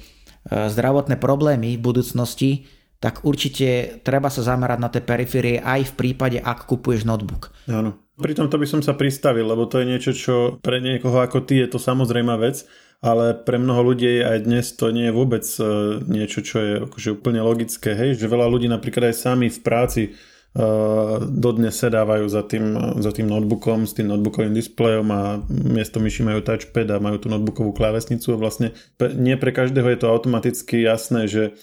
zdravotné 0.51 1.23
problémy 1.23 1.79
v 1.79 1.85
budúcnosti, 1.87 2.66
tak 2.99 3.23
určite 3.23 4.03
treba 4.03 4.27
sa 4.27 4.43
zamerať 4.43 4.79
na 4.83 4.90
tie 4.90 5.01
periférie 5.01 5.62
aj 5.62 5.95
v 5.95 5.97
prípade, 5.97 6.38
ak 6.43 6.66
kupuješ 6.66 7.07
notebook. 7.07 7.55
Áno. 7.71 7.95
Pri 8.21 8.37
tomto 8.37 8.59
by 8.59 8.66
som 8.66 8.83
sa 8.83 8.99
pristavil, 8.99 9.47
lebo 9.47 9.71
to 9.71 9.81
je 9.81 9.88
niečo, 9.88 10.12
čo 10.12 10.35
pre 10.61 10.83
niekoho 10.83 11.23
ako 11.23 11.47
ty 11.47 11.62
je 11.62 11.73
to 11.73 11.79
samozrejmá 11.81 12.37
vec 12.37 12.66
ale 13.01 13.33
pre 13.33 13.57
mnoho 13.57 13.93
ľudí 13.93 14.21
aj 14.21 14.45
dnes 14.45 14.77
to 14.77 14.93
nie 14.93 15.09
je 15.09 15.17
vôbec 15.17 15.45
e, 15.57 15.65
niečo, 16.05 16.45
čo 16.45 16.57
je 16.61 16.73
akože 16.85 17.17
úplne 17.17 17.41
logické, 17.41 17.97
hej, 17.97 18.21
že 18.21 18.29
veľa 18.29 18.45
ľudí 18.53 18.69
napríklad 18.69 19.09
aj 19.09 19.17
sami 19.17 19.49
v 19.49 19.61
práci 19.65 20.03
uh, 20.13 21.17
dodnes 21.25 21.73
sedávajú 21.73 22.27
za 22.29 22.43
tým, 22.45 22.77
za 23.01 23.11
tým 23.15 23.31
notebookom 23.31 23.89
s 23.89 23.97
tým 23.97 24.11
notebookovým 24.11 24.53
displejom 24.53 25.09
a 25.15 25.41
miesto 25.49 25.97
myši 25.97 26.27
majú 26.27 26.41
touchpad 26.45 26.87
a 26.93 27.03
majú 27.03 27.17
tú 27.23 27.33
notebookovú 27.33 27.73
klávesnicu 27.73 28.35
a 28.35 28.41
vlastne 28.41 28.77
nie 29.17 29.39
pre 29.41 29.55
každého 29.55 29.89
je 29.95 29.99
to 30.05 30.13
automaticky 30.13 30.85
jasné, 30.85 31.31
že 31.31 31.57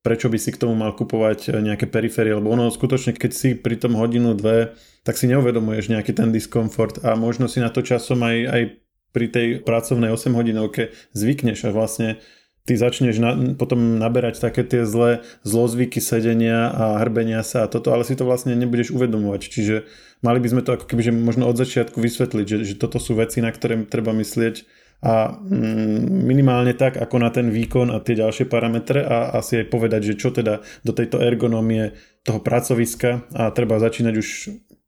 prečo 0.00 0.32
by 0.32 0.38
si 0.40 0.48
k 0.48 0.60
tomu 0.64 0.72
mal 0.72 0.96
kupovať 0.96 1.60
nejaké 1.60 1.84
periférie, 1.84 2.32
lebo 2.32 2.48
ono 2.48 2.72
skutočne, 2.72 3.12
keď 3.12 3.32
si 3.36 3.48
pri 3.52 3.76
tom 3.76 4.00
hodinu, 4.00 4.32
dve, 4.32 4.72
tak 5.04 5.20
si 5.20 5.28
neuvedomuješ 5.28 5.92
nejaký 5.92 6.16
ten 6.16 6.32
diskomfort 6.32 7.04
a 7.04 7.12
možno 7.20 7.52
si 7.52 7.60
na 7.60 7.68
to 7.68 7.84
časom 7.84 8.24
aj, 8.24 8.36
aj 8.48 8.62
pri 9.10 9.26
tej 9.30 9.46
pracovnej 9.62 10.10
8 10.14 10.34
hodinovke 10.34 10.94
zvykneš 11.12 11.68
a 11.68 11.74
vlastne 11.74 12.22
ty 12.68 12.76
začneš 12.76 13.16
na, 13.18 13.30
potom 13.56 13.98
naberať 13.98 14.38
také 14.38 14.62
tie 14.62 14.86
zlé 14.86 15.26
zlozvyky 15.42 15.98
sedenia 15.98 16.70
a 16.70 16.84
hrbenia 17.02 17.42
sa 17.42 17.66
a 17.66 17.70
toto, 17.70 17.90
ale 17.90 18.06
si 18.06 18.14
to 18.14 18.28
vlastne 18.28 18.54
nebudeš 18.54 18.94
uvedomovať. 18.94 19.42
Čiže 19.48 19.76
mali 20.22 20.38
by 20.38 20.48
sme 20.54 20.62
to 20.62 20.76
ako 20.76 20.86
keby 20.86 21.02
že 21.02 21.12
možno 21.12 21.48
od 21.48 21.56
začiatku 21.56 21.98
vysvetliť, 21.98 22.46
že, 22.46 22.58
že 22.62 22.74
toto 22.78 23.02
sú 23.02 23.16
veci, 23.16 23.42
na 23.42 23.50
ktoré 23.50 23.80
treba 23.88 24.14
myslieť 24.14 24.62
a 25.00 25.32
mm, 25.32 26.28
minimálne 26.28 26.76
tak 26.76 27.00
ako 27.00 27.16
na 27.24 27.32
ten 27.32 27.48
výkon 27.48 27.88
a 27.88 28.04
tie 28.04 28.20
ďalšie 28.20 28.44
parametre 28.44 29.00
a 29.00 29.32
asi 29.40 29.64
aj 29.64 29.72
povedať, 29.72 30.12
že 30.12 30.14
čo 30.20 30.28
teda 30.28 30.60
do 30.84 30.92
tejto 30.92 31.24
ergonómie 31.24 31.96
toho 32.20 32.38
pracoviska 32.38 33.24
a 33.32 33.48
treba 33.50 33.80
začínať 33.80 34.14
už 34.20 34.28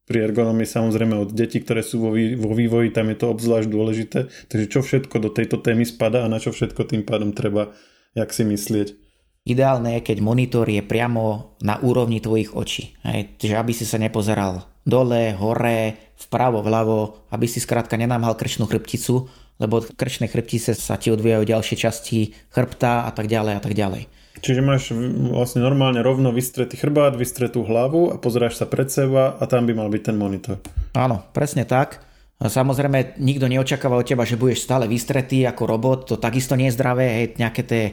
pri 0.03 0.27
ergonomii 0.27 0.67
samozrejme 0.67 1.15
od 1.15 1.31
detí, 1.31 1.63
ktoré 1.63 1.79
sú 1.79 2.03
vo, 2.03 2.11
vo 2.15 2.51
vývoji, 2.51 2.91
tam 2.91 3.07
je 3.07 3.17
to 3.17 3.31
obzvlášť 3.31 3.69
dôležité. 3.71 4.19
Takže 4.51 4.65
čo 4.67 4.79
všetko 4.83 5.15
do 5.23 5.29
tejto 5.31 5.63
témy 5.63 5.87
spada 5.87 6.27
a 6.27 6.31
na 6.31 6.43
čo 6.43 6.51
všetko 6.51 6.83
tým 6.83 7.07
pádom 7.07 7.31
treba, 7.31 7.71
jak 8.11 8.29
si 8.35 8.43
myslieť. 8.43 8.99
Ideálne 9.43 9.99
je, 9.99 10.07
keď 10.07 10.17
monitor 10.23 10.63
je 10.67 10.79
priamo 10.79 11.55
na 11.59 11.75
úrovni 11.83 12.23
tvojich 12.23 12.55
očí. 12.55 12.95
Hej, 13.03 13.35
že 13.43 13.59
aby 13.59 13.75
si 13.75 13.83
sa 13.83 13.99
nepozeral 13.99 14.63
dole, 14.87 15.35
hore, 15.35 16.11
vpravo, 16.15 16.63
vľavo, 16.63 17.31
aby 17.31 17.47
si 17.47 17.59
skrátka 17.59 17.99
nenámhal 17.99 18.35
krčnú 18.35 18.67
chrbticu, 18.67 19.27
lebo 19.59 19.79
od 19.79 19.91
krčnej 19.95 20.31
chrbtice 20.31 20.75
sa 20.75 20.95
ti 20.99 21.11
odvíjajú 21.11 21.43
ďalšie 21.43 21.75
časti 21.75 22.35
chrbta 22.51 23.07
a 23.07 23.11
tak 23.11 23.27
ďalej 23.31 23.53
a 23.59 23.61
tak 23.63 23.75
ďalej. 23.75 24.07
Čiže 24.41 24.65
máš 24.65 24.89
vlastne 25.29 25.61
normálne 25.61 26.01
rovno 26.01 26.33
vystretý 26.33 26.73
chrbát, 26.73 27.13
vystretú 27.13 27.61
hlavu 27.61 28.09
a 28.09 28.17
pozeráš 28.17 28.57
sa 28.57 28.65
pred 28.65 28.89
seba 28.89 29.37
a 29.37 29.43
tam 29.45 29.69
by 29.69 29.77
mal 29.77 29.93
byť 29.93 30.01
ten 30.01 30.17
monitor. 30.17 30.57
Áno, 30.97 31.21
presne 31.35 31.69
tak. 31.69 32.01
Samozrejme, 32.41 33.21
nikto 33.21 33.47
neočakáva 33.47 34.01
od 34.01 34.07
teba, 34.09 34.27
že 34.27 34.35
budeš 34.35 34.65
stále 34.67 34.89
vystretý 34.89 35.47
ako 35.47 35.63
robot, 35.63 35.99
to 36.09 36.15
takisto 36.19 36.57
nie 36.59 36.67
je 36.67 36.75
zdravé, 36.75 37.05
hej, 37.07 37.25
nejaké 37.39 37.61
tie 37.63 37.83
e, 37.87 37.91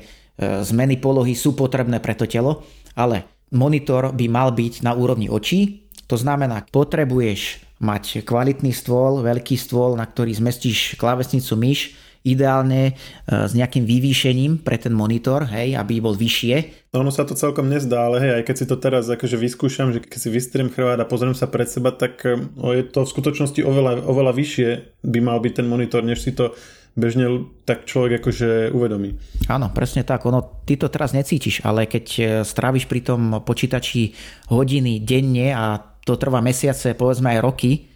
zmeny 0.66 0.98
polohy 0.98 1.38
sú 1.38 1.54
potrebné 1.54 2.02
pre 2.02 2.18
to 2.18 2.26
telo, 2.26 2.66
ale 2.98 3.46
monitor 3.54 4.10
by 4.10 4.26
mal 4.26 4.50
byť 4.50 4.82
na 4.82 4.96
úrovni 4.96 5.30
očí, 5.30 5.86
to 6.10 6.18
znamená, 6.18 6.66
potrebuješ 6.66 7.62
mať 7.78 8.26
kvalitný 8.26 8.74
stôl, 8.74 9.22
veľký 9.22 9.54
stôl, 9.54 9.94
na 9.94 10.02
ktorý 10.02 10.34
zmestíš 10.34 10.98
klávesnicu 10.98 11.54
myš, 11.54 11.94
ideálne 12.20 12.92
e, 12.92 12.92
s 13.26 13.52
nejakým 13.56 13.88
vyvýšením 13.88 14.60
pre 14.60 14.76
ten 14.76 14.92
monitor, 14.92 15.48
hej, 15.48 15.76
aby 15.76 16.04
bol 16.04 16.12
vyššie. 16.12 16.88
No, 16.92 17.00
ono 17.00 17.12
sa 17.14 17.24
to 17.24 17.32
celkom 17.32 17.72
nezdá, 17.72 18.10
ale 18.10 18.20
hej, 18.20 18.32
aj 18.40 18.44
keď 18.44 18.56
si 18.56 18.66
to 18.68 18.76
teraz 18.76 19.08
akože 19.08 19.36
vyskúšam, 19.40 19.94
že 19.94 20.04
keď 20.04 20.18
si 20.20 20.28
vystriem 20.28 20.68
chrbát 20.68 21.00
a 21.00 21.08
pozriem 21.08 21.32
sa 21.32 21.48
pred 21.48 21.68
seba, 21.70 21.94
tak 21.96 22.20
e, 22.28 22.44
je 22.76 22.84
to 22.84 23.08
v 23.08 23.12
skutočnosti 23.12 23.60
oveľa, 23.64 24.04
oveľa 24.04 24.32
vyššie 24.36 24.68
by 25.06 25.18
mal 25.24 25.40
byť 25.40 25.52
ten 25.56 25.66
monitor, 25.66 26.04
než 26.04 26.20
si 26.20 26.36
to 26.36 26.52
bežne 26.98 27.46
tak 27.64 27.86
človek 27.86 28.20
akože 28.20 28.74
uvedomí. 28.74 29.14
Áno, 29.46 29.70
presne 29.70 30.02
tak. 30.02 30.26
Ono, 30.26 30.66
ty 30.66 30.74
to 30.74 30.90
teraz 30.90 31.14
necítiš, 31.14 31.62
ale 31.64 31.86
keď 31.86 32.06
e, 32.18 32.22
stráviš 32.44 32.90
pri 32.90 33.00
tom 33.00 33.40
počítači 33.40 34.12
hodiny 34.52 35.00
denne 35.00 35.54
a 35.54 35.78
to 36.04 36.16
trvá 36.16 36.40
mesiace, 36.42 36.96
povedzme 36.96 37.36
aj 37.36 37.44
roky, 37.44 37.89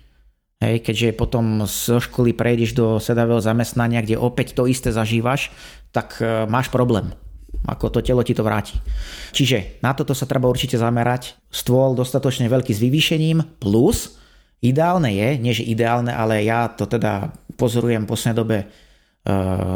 Hej, 0.62 0.86
keďže 0.86 1.18
potom 1.18 1.66
zo 1.66 1.98
školy 1.98 2.30
prejdeš 2.32 2.78
do 2.78 3.02
sedavého 3.02 3.42
zamestnania, 3.42 4.00
kde 4.00 4.20
opäť 4.20 4.54
to 4.54 4.70
isté 4.70 4.94
zažívaš, 4.94 5.50
tak 5.90 6.22
e, 6.22 6.46
máš 6.46 6.70
problém. 6.70 7.10
Ako 7.64 7.88
to 7.88 8.04
telo 8.04 8.20
ti 8.22 8.36
to 8.36 8.44
vráti. 8.44 8.76
Čiže 9.32 9.80
na 9.80 9.96
toto 9.96 10.12
sa 10.12 10.28
treba 10.28 10.50
určite 10.50 10.76
zamerať. 10.76 11.36
Stôl 11.48 11.96
dostatočne 11.96 12.46
veľký 12.48 12.70
s 12.70 12.82
vyvýšením 12.82 13.60
plus 13.60 14.20
ideálne 14.64 15.12
je, 15.12 15.28
nie 15.36 15.52
že 15.52 15.68
ideálne, 15.68 16.08
ale 16.08 16.40
ja 16.40 16.72
to 16.72 16.88
teda 16.88 17.36
pozorujem 17.60 18.08
v 18.08 18.10
poslednej 18.10 18.38
dobe 18.40 18.58
e, 18.60 18.66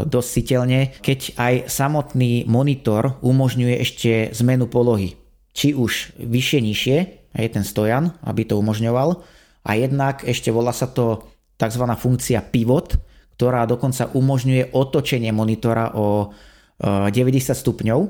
dosť 0.09 0.29
citeľne, 0.41 0.81
keď 1.05 1.19
aj 1.37 1.55
samotný 1.69 2.49
monitor 2.49 3.21
umožňuje 3.21 3.77
ešte 3.77 4.11
zmenu 4.41 4.73
polohy. 4.73 5.21
Či 5.53 5.77
už 5.77 6.17
vyššie, 6.17 6.59
nižšie, 6.65 6.99
je 7.37 7.51
ten 7.53 7.63
stojan, 7.63 8.17
aby 8.25 8.49
to 8.49 8.57
umožňoval, 8.57 9.21
a 9.65 9.71
jednak 9.75 10.23
ešte 10.27 10.53
volá 10.53 10.71
sa 10.71 10.91
to 10.91 11.27
tzv. 11.59 11.85
funkcia 11.85 12.43
pivot, 12.49 12.99
ktorá 13.39 13.67
dokonca 13.67 14.11
umožňuje 14.15 14.75
otočenie 14.75 15.31
monitora 15.31 15.95
o 15.95 16.35
90 16.79 17.15
e, 17.15 17.55
stupňov. 17.55 18.01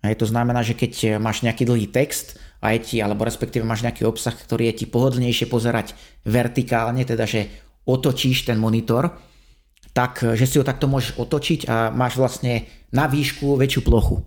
A 0.00 0.16
to 0.16 0.24
znamená, 0.24 0.64
že 0.64 0.78
keď 0.78 1.20
máš 1.20 1.44
nejaký 1.44 1.68
dlhý 1.68 1.92
text 1.92 2.40
a 2.64 2.72
je 2.72 2.80
ti, 2.80 2.96
alebo 3.04 3.28
respektíve 3.28 3.68
máš 3.68 3.84
nejaký 3.84 4.08
obsah, 4.08 4.32
ktorý 4.32 4.72
je 4.72 4.84
ti 4.84 4.86
pohodlnejšie 4.88 5.46
pozerať 5.50 5.92
vertikálne, 6.24 7.04
teda 7.04 7.28
že 7.28 7.52
otočíš 7.84 8.48
ten 8.48 8.56
monitor, 8.56 9.12
tak 9.92 10.22
že 10.22 10.46
si 10.46 10.56
ho 10.56 10.64
takto 10.64 10.88
môžeš 10.88 11.20
otočiť 11.20 11.60
a 11.68 11.90
máš 11.92 12.16
vlastne 12.16 12.64
na 12.94 13.10
výšku 13.10 13.58
väčšiu 13.58 13.82
plochu. 13.84 14.24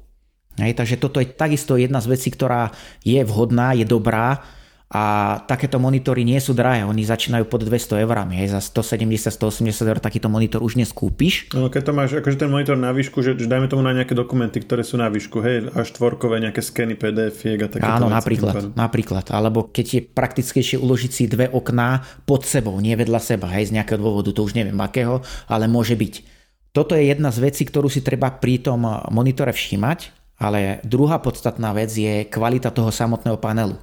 Hej, 0.59 0.77
takže 0.77 1.01
toto 1.01 1.17
je 1.17 1.33
takisto 1.33 1.73
jedna 1.79 1.97
z 1.97 2.13
vecí, 2.13 2.29
ktorá 2.29 2.69
je 3.01 3.17
vhodná, 3.25 3.73
je 3.73 3.89
dobrá 3.89 4.45
a 4.93 5.03
takéto 5.49 5.81
monitory 5.81 6.21
nie 6.21 6.37
sú 6.37 6.53
drahé, 6.53 6.85
oni 6.85 7.01
začínajú 7.01 7.49
pod 7.49 7.65
200 7.65 8.05
eurami, 8.05 8.37
hej, 8.37 8.53
za 8.53 8.61
170-180 8.61 9.89
eur 9.89 9.97
takýto 9.97 10.29
monitor 10.29 10.61
už 10.61 10.77
neskúpiš. 10.77 11.49
No 11.57 11.73
keď 11.73 11.89
to 11.89 11.93
máš, 11.97 12.09
akože 12.21 12.37
ten 12.37 12.53
monitor 12.53 12.77
na 12.77 12.93
výšku, 12.93 13.25
že, 13.25 13.33
že 13.33 13.49
dajme 13.49 13.65
tomu 13.65 13.81
na 13.81 13.89
nejaké 13.89 14.13
dokumenty, 14.13 14.61
ktoré 14.61 14.85
sú 14.85 15.01
na 15.01 15.09
výšku, 15.09 15.41
hej, 15.41 15.73
až 15.73 15.89
tvorkové 15.97 16.37
nejaké 16.45 16.61
skeny 16.61 16.93
pdf 16.93 17.41
a 17.41 17.67
takéto 17.73 17.89
Áno, 17.89 18.05
napríklad, 18.05 18.77
napríklad, 18.77 19.25
alebo 19.33 19.65
keď 19.73 19.85
je 19.97 20.01
praktickejšie 20.05 20.77
uložiť 20.77 21.11
si 21.11 21.23
dve 21.25 21.49
okná 21.49 22.05
pod 22.29 22.45
sebou, 22.45 22.77
nie 22.77 22.93
vedľa 22.93 23.17
seba, 23.17 23.49
hej, 23.49 23.73
z 23.73 23.81
nejakého 23.81 23.97
dôvodu, 23.97 24.29
to 24.29 24.45
už 24.45 24.53
neviem 24.53 24.77
akého, 24.77 25.25
ale 25.49 25.65
môže 25.65 25.97
byť. 25.97 26.21
Toto 26.69 26.93
je 26.93 27.09
jedna 27.09 27.33
z 27.33 27.41
vecí, 27.41 27.65
ktorú 27.65 27.89
si 27.89 28.05
treba 28.05 28.29
pri 28.29 28.61
tom 28.61 28.85
monitore 29.09 29.57
všímať, 29.57 30.13
ale 30.37 30.85
druhá 30.85 31.17
podstatná 31.17 31.73
vec 31.73 31.89
je 31.89 32.29
kvalita 32.29 32.69
toho 32.69 32.93
samotného 32.93 33.41
panelu. 33.41 33.77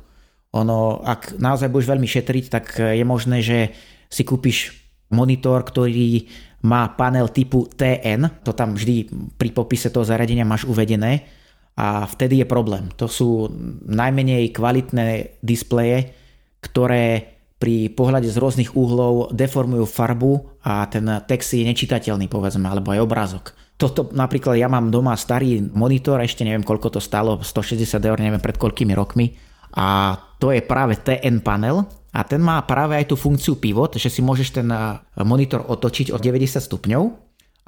Ono, 0.51 0.99
ak 1.07 1.39
naozaj 1.39 1.71
budeš 1.71 1.91
veľmi 1.95 2.09
šetriť, 2.11 2.45
tak 2.51 2.65
je 2.79 3.05
možné, 3.07 3.39
že 3.39 3.71
si 4.11 4.27
kúpiš 4.27 4.75
monitor, 5.15 5.63
ktorý 5.63 6.27
má 6.67 6.91
panel 6.93 7.31
typu 7.31 7.71
TN, 7.71 8.43
to 8.45 8.53
tam 8.53 8.75
vždy 8.75 9.09
pri 9.39 9.51
popise 9.55 9.89
toho 9.89 10.05
zariadenia 10.05 10.45
máš 10.45 10.67
uvedené 10.67 11.25
a 11.79 12.05
vtedy 12.05 12.43
je 12.43 12.47
problém. 12.51 12.91
To 13.01 13.09
sú 13.09 13.49
najmenej 13.87 14.53
kvalitné 14.53 15.39
displeje, 15.41 16.13
ktoré 16.61 17.39
pri 17.61 17.93
pohľade 17.93 18.29
z 18.29 18.37
rôznych 18.41 18.73
uhlov 18.73 19.37
deformujú 19.37 19.85
farbu 19.85 20.61
a 20.65 20.89
ten 20.89 21.05
text 21.29 21.53
je 21.53 21.65
nečitateľný, 21.65 22.29
povedzme, 22.29 22.65
alebo 22.65 22.93
aj 22.93 23.05
obrázok. 23.05 23.45
Toto 23.77 24.13
napríklad 24.13 24.61
ja 24.61 24.69
mám 24.69 24.93
doma 24.93 25.17
starý 25.17 25.61
monitor, 25.73 26.21
ešte 26.21 26.45
neviem 26.45 26.65
koľko 26.65 26.97
to 26.97 27.01
stalo, 27.01 27.41
160 27.41 28.01
eur, 28.01 28.19
neviem 28.21 28.41
pred 28.41 28.57
koľkými 28.61 28.93
rokmi 28.93 29.33
a 29.77 30.17
to 30.41 30.51
je 30.51 30.65
práve 30.65 30.97
TN 30.97 31.45
panel 31.45 31.85
a 32.11 32.25
ten 32.27 32.41
má 32.41 32.59
práve 32.65 32.97
aj 32.97 33.13
tú 33.13 33.15
funkciu 33.15 33.61
pivot, 33.61 33.95
že 33.95 34.11
si 34.11 34.25
môžeš 34.25 34.49
ten 34.57 34.69
eh, 34.73 34.99
monitor 35.23 35.63
otočiť 35.63 36.11
o 36.11 36.19
90 36.19 36.59
stupňov 36.59 37.03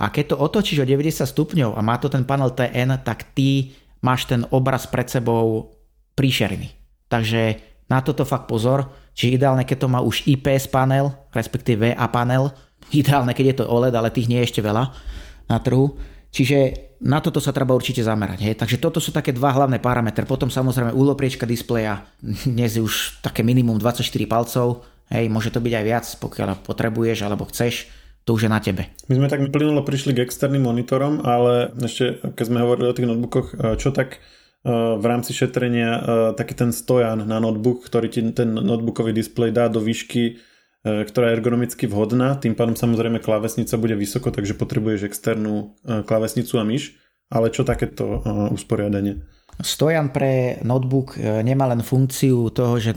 a 0.01 0.11
keď 0.11 0.35
to 0.35 0.37
otočíš 0.41 0.83
o 0.83 0.89
90 0.89 1.23
stupňov 1.23 1.77
a 1.77 1.81
má 1.85 2.01
to 2.01 2.11
ten 2.11 2.25
panel 2.25 2.51
TN, 2.51 3.05
tak 3.05 3.37
ty 3.37 3.77
máš 4.03 4.27
ten 4.27 4.43
obraz 4.51 4.89
pred 4.91 5.07
sebou 5.07 5.79
príšerný. 6.19 6.75
Takže 7.07 7.61
na 7.87 8.01
toto 8.01 8.25
fakt 8.25 8.49
pozor, 8.49 8.89
čiže 9.13 9.37
ideálne, 9.37 9.69
keď 9.69 9.87
to 9.87 9.93
má 9.93 10.01
už 10.01 10.25
IPS 10.27 10.73
panel, 10.73 11.13
respektíve 11.31 11.93
VA 11.93 12.07
panel, 12.09 12.51
ideálne, 12.91 13.37
keď 13.37 13.45
je 13.47 13.57
to 13.63 13.71
OLED, 13.71 13.95
ale 13.95 14.11
tých 14.11 14.27
nie 14.27 14.41
je 14.43 14.49
ešte 14.49 14.65
veľa 14.65 14.91
na 15.47 15.57
trhu. 15.61 15.95
Čiže 16.33 16.92
na 17.03 17.19
toto 17.19 17.43
sa 17.43 17.51
treba 17.51 17.75
určite 17.75 18.01
zamerať. 18.01 18.39
Hej. 18.47 18.55
Takže 18.63 18.79
toto 18.79 19.03
sú 19.03 19.11
také 19.11 19.35
dva 19.35 19.51
hlavné 19.51 19.83
parametre. 19.83 20.23
Potom 20.23 20.49
samozrejme 20.49 20.95
úlopriečka 20.95 21.45
displeja, 21.45 22.07
dnes 22.23 22.79
je 22.79 22.83
už 22.83 23.19
také 23.21 23.43
minimum 23.43 23.83
24 23.83 24.07
palcov, 24.31 24.87
hej, 25.11 25.27
môže 25.27 25.51
to 25.51 25.59
byť 25.59 25.75
aj 25.75 25.85
viac, 25.85 26.07
pokiaľ 26.23 26.63
potrebuješ 26.63 27.27
alebo 27.27 27.45
chceš, 27.51 27.91
to 28.23 28.39
už 28.39 28.47
je 28.47 28.51
na 28.55 28.63
tebe. 28.63 28.87
My 29.11 29.19
sme 29.19 29.27
tak 29.27 29.43
plynulo 29.51 29.83
prišli 29.83 30.15
k 30.15 30.23
externým 30.23 30.63
monitorom, 30.63 31.27
ale 31.27 31.75
ešte 31.83 32.23
keď 32.23 32.45
sme 32.47 32.63
hovorili 32.63 32.87
o 32.87 32.95
tých 32.95 33.09
notebookoch, 33.11 33.49
eh, 33.51 33.75
čo 33.83 33.91
tak 33.91 34.17
eh, 34.17 34.71
v 34.71 35.05
rámci 35.05 35.35
šetrenia 35.35 35.91
eh, 35.91 36.01
taký 36.39 36.55
ten 36.55 36.71
stojan 36.71 37.27
na 37.27 37.43
notebook, 37.43 37.83
ktorý 37.83 38.07
ti 38.07 38.23
ten 38.31 38.55
notebookový 38.55 39.11
displej 39.11 39.51
dá 39.51 39.67
do 39.67 39.83
výšky 39.83 40.39
E, 40.39 40.52
ktorá 40.83 41.31
je 41.31 41.37
ergonomicky 41.39 41.87
vhodná, 41.87 42.35
tým 42.35 42.59
pádom 42.59 42.75
samozrejme 42.75 43.23
klávesnica 43.23 43.79
bude 43.79 43.95
vysoko, 43.95 44.35
takže 44.35 44.59
potrebuješ 44.59 45.07
externú 45.07 45.79
e, 45.87 46.03
klávesnicu 46.03 46.59
a 46.59 46.67
myš, 46.67 46.99
ale 47.31 47.55
čo 47.55 47.63
takéto 47.63 48.19
e, 48.19 48.51
usporiadanie? 48.51 49.23
Stojan 49.63 50.11
pre 50.11 50.59
notebook 50.65 51.21
nemá 51.21 51.69
len 51.69 51.85
funkciu 51.85 52.49
toho, 52.51 52.81
že 52.81 52.97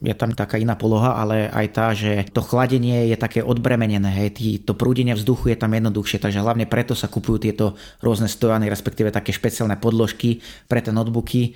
je 0.00 0.14
tam 0.16 0.32
taká 0.32 0.56
iná 0.56 0.72
poloha, 0.72 1.12
ale 1.12 1.46
aj 1.52 1.66
tá, 1.70 1.92
že 1.92 2.24
to 2.32 2.40
chladenie 2.40 3.12
je 3.12 3.16
také 3.20 3.44
odbremenené, 3.44 4.08
hej, 4.08 4.64
to 4.64 4.72
prúdenie 4.72 5.12
vzduchu 5.12 5.52
je 5.52 5.60
tam 5.60 5.76
jednoduchšie, 5.76 6.18
takže 6.18 6.40
hlavne 6.40 6.64
preto 6.64 6.96
sa 6.96 7.06
kupujú 7.06 7.44
tieto 7.44 7.76
rôzne 8.00 8.32
stojany, 8.32 8.72
respektíve 8.72 9.12
také 9.12 9.30
špeciálne 9.36 9.76
podložky 9.76 10.40
pre 10.72 10.80
tie 10.80 10.90
notebooky, 10.90 11.54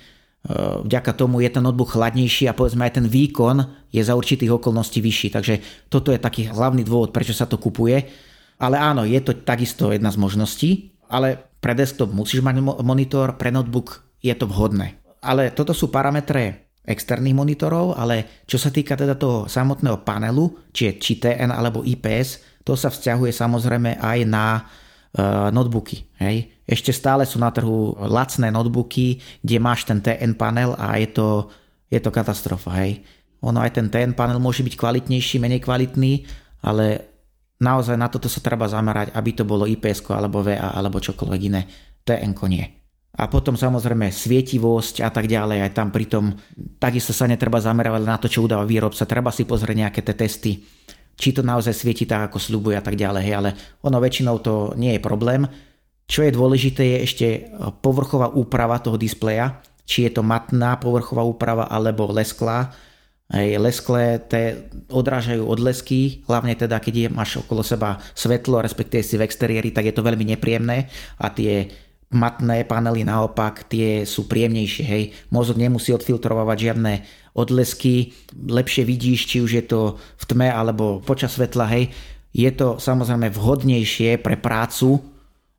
vďaka 0.85 1.11
tomu 1.17 1.41
je 1.41 1.49
ten 1.49 1.63
notebook 1.65 1.97
chladnejší 1.97 2.45
a 2.45 2.57
povedzme 2.57 2.85
aj 2.85 3.01
ten 3.01 3.07
výkon 3.09 3.89
je 3.89 4.01
za 4.01 4.13
určitých 4.13 4.61
okolností 4.61 5.01
vyšší. 5.01 5.33
Takže 5.33 5.53
toto 5.89 6.13
je 6.13 6.21
taký 6.21 6.49
hlavný 6.49 6.85
dôvod, 6.85 7.09
prečo 7.09 7.33
sa 7.33 7.49
to 7.49 7.57
kupuje. 7.57 8.05
Ale 8.61 8.77
áno, 8.77 9.03
je 9.03 9.19
to 9.19 9.35
takisto 9.41 9.91
jedna 9.91 10.13
z 10.13 10.21
možností, 10.21 10.69
ale 11.09 11.57
pre 11.59 11.73
desktop 11.73 12.13
musíš 12.13 12.45
mať 12.45 12.61
monitor, 12.85 13.35
pre 13.35 13.49
notebook 13.49 14.05
je 14.21 14.31
to 14.37 14.45
vhodné. 14.45 15.01
Ale 15.25 15.49
toto 15.51 15.73
sú 15.73 15.89
parametre 15.89 16.69
externých 16.85 17.33
monitorov, 17.33 17.97
ale 17.97 18.45
čo 18.45 18.61
sa 18.61 18.69
týka 18.69 18.93
teda 18.93 19.17
toho 19.17 19.49
samotného 19.49 20.05
panelu, 20.05 20.69
či 20.69 20.93
je 20.93 20.93
či 21.01 21.13
TN 21.17 21.49
alebo 21.49 21.81
IPS, 21.81 22.61
to 22.61 22.77
sa 22.77 22.93
vzťahuje 22.93 23.33
samozrejme 23.33 23.97
aj 23.97 24.19
na 24.29 24.61
notebooky. 25.51 26.05
Hej? 26.19 26.51
Ešte 26.67 26.91
stále 26.91 27.23
sú 27.23 27.39
na 27.39 27.49
trhu 27.49 27.95
lacné 27.95 28.51
notebooky, 28.51 29.23
kde 29.39 29.57
máš 29.63 29.87
ten 29.87 30.03
TN 30.03 30.35
panel 30.35 30.75
a 30.75 30.99
je 30.99 31.07
to, 31.15 31.27
je 31.87 31.99
to 32.03 32.11
katastrofa. 32.11 32.71
Hej. 32.83 33.03
Ono 33.45 33.61
aj 33.61 33.79
ten 33.79 33.87
TN 33.87 34.17
panel 34.17 34.41
môže 34.43 34.65
byť 34.65 34.75
kvalitnejší, 34.75 35.39
menej 35.39 35.63
kvalitný, 35.63 36.27
ale 36.65 37.15
naozaj 37.61 37.95
na 37.95 38.11
toto 38.11 38.27
sa 38.27 38.43
treba 38.43 38.67
zamerať, 38.67 39.15
aby 39.15 39.31
to 39.31 39.47
bolo 39.47 39.63
IPS 39.63 40.03
alebo 40.11 40.43
VA 40.43 40.75
alebo 40.75 40.99
čokoľvek 40.99 41.41
iné. 41.47 41.61
TN 42.05 42.35
nie. 42.51 42.65
A 43.15 43.31
potom 43.31 43.55
samozrejme 43.55 44.11
svietivosť 44.11 44.99
a 44.99 45.07
tak 45.07 45.31
ďalej, 45.31 45.63
aj 45.63 45.71
tam 45.71 45.87
pritom 45.87 46.35
takisto 46.75 47.15
sa 47.15 47.23
netreba 47.31 47.63
zamerať 47.63 48.03
na 48.03 48.19
to, 48.19 48.27
čo 48.27 48.43
udáva 48.43 48.67
výrobca, 48.67 49.07
treba 49.07 49.31
si 49.31 49.47
pozrieť 49.47 49.77
nejaké 49.87 50.03
tie 50.03 50.15
testy, 50.19 50.51
či 51.15 51.31
to 51.31 51.41
naozaj 51.41 51.71
svieti 51.71 52.03
tak, 52.03 52.29
ako 52.31 52.37
slúbuje 52.39 52.75
a 52.75 52.83
tak 52.83 52.99
ďalej, 52.99 53.23
hej, 53.23 53.35
ale 53.35 53.49
ono 53.83 53.97
väčšinou 53.99 54.39
to 54.43 54.75
nie 54.75 54.95
je 54.95 55.01
problém. 55.01 55.47
Čo 56.05 56.21
je 56.21 56.35
dôležité 56.35 56.83
je 56.85 56.97
ešte 57.01 57.27
povrchová 57.81 58.29
úprava 58.29 58.77
toho 58.77 58.99
displeja, 58.99 59.57
či 59.89 60.05
je 60.05 60.13
to 60.13 60.21
matná 60.21 60.77
povrchová 60.77 61.25
úprava 61.25 61.65
alebo 61.65 62.05
lesklá. 62.13 62.69
Aj 63.25 63.47
lesklé 63.57 64.21
te 64.21 64.69
odrážajú 64.93 65.49
odlesky, 65.49 66.21
hlavne 66.29 66.53
teda 66.53 66.77
keď 66.77 66.93
je, 66.93 67.07
máš 67.09 67.41
okolo 67.41 67.65
seba 67.65 67.97
svetlo, 68.13 68.61
respektíve 68.61 69.01
si 69.01 69.17
v 69.17 69.25
exteriéri, 69.25 69.73
tak 69.73 69.89
je 69.89 69.97
to 69.97 70.05
veľmi 70.05 70.29
nepríjemné 70.37 70.85
a 71.17 71.33
tie 71.33 71.73
matné 72.13 72.69
panely 72.69 73.01
naopak, 73.01 73.65
tie 73.65 74.05
sú 74.05 74.29
príjemnejšie, 74.29 74.85
hej. 74.85 75.03
Mozog 75.33 75.57
nemusí 75.57 75.89
odfiltrovať 75.89 76.57
žiadne 76.69 76.93
odlesky, 77.35 78.15
lepšie 78.33 78.87
vidíš, 78.87 79.19
či 79.27 79.37
už 79.43 79.51
je 79.59 79.63
to 79.67 79.99
v 79.99 80.23
tme 80.25 80.47
alebo 80.47 81.03
počas 81.03 81.35
svetla, 81.35 81.67
hej. 81.75 81.91
Je 82.35 82.47
to 82.51 82.79
samozrejme 82.79 83.31
vhodnejšie 83.31 84.19
pre 84.19 84.39
prácu, 84.39 84.99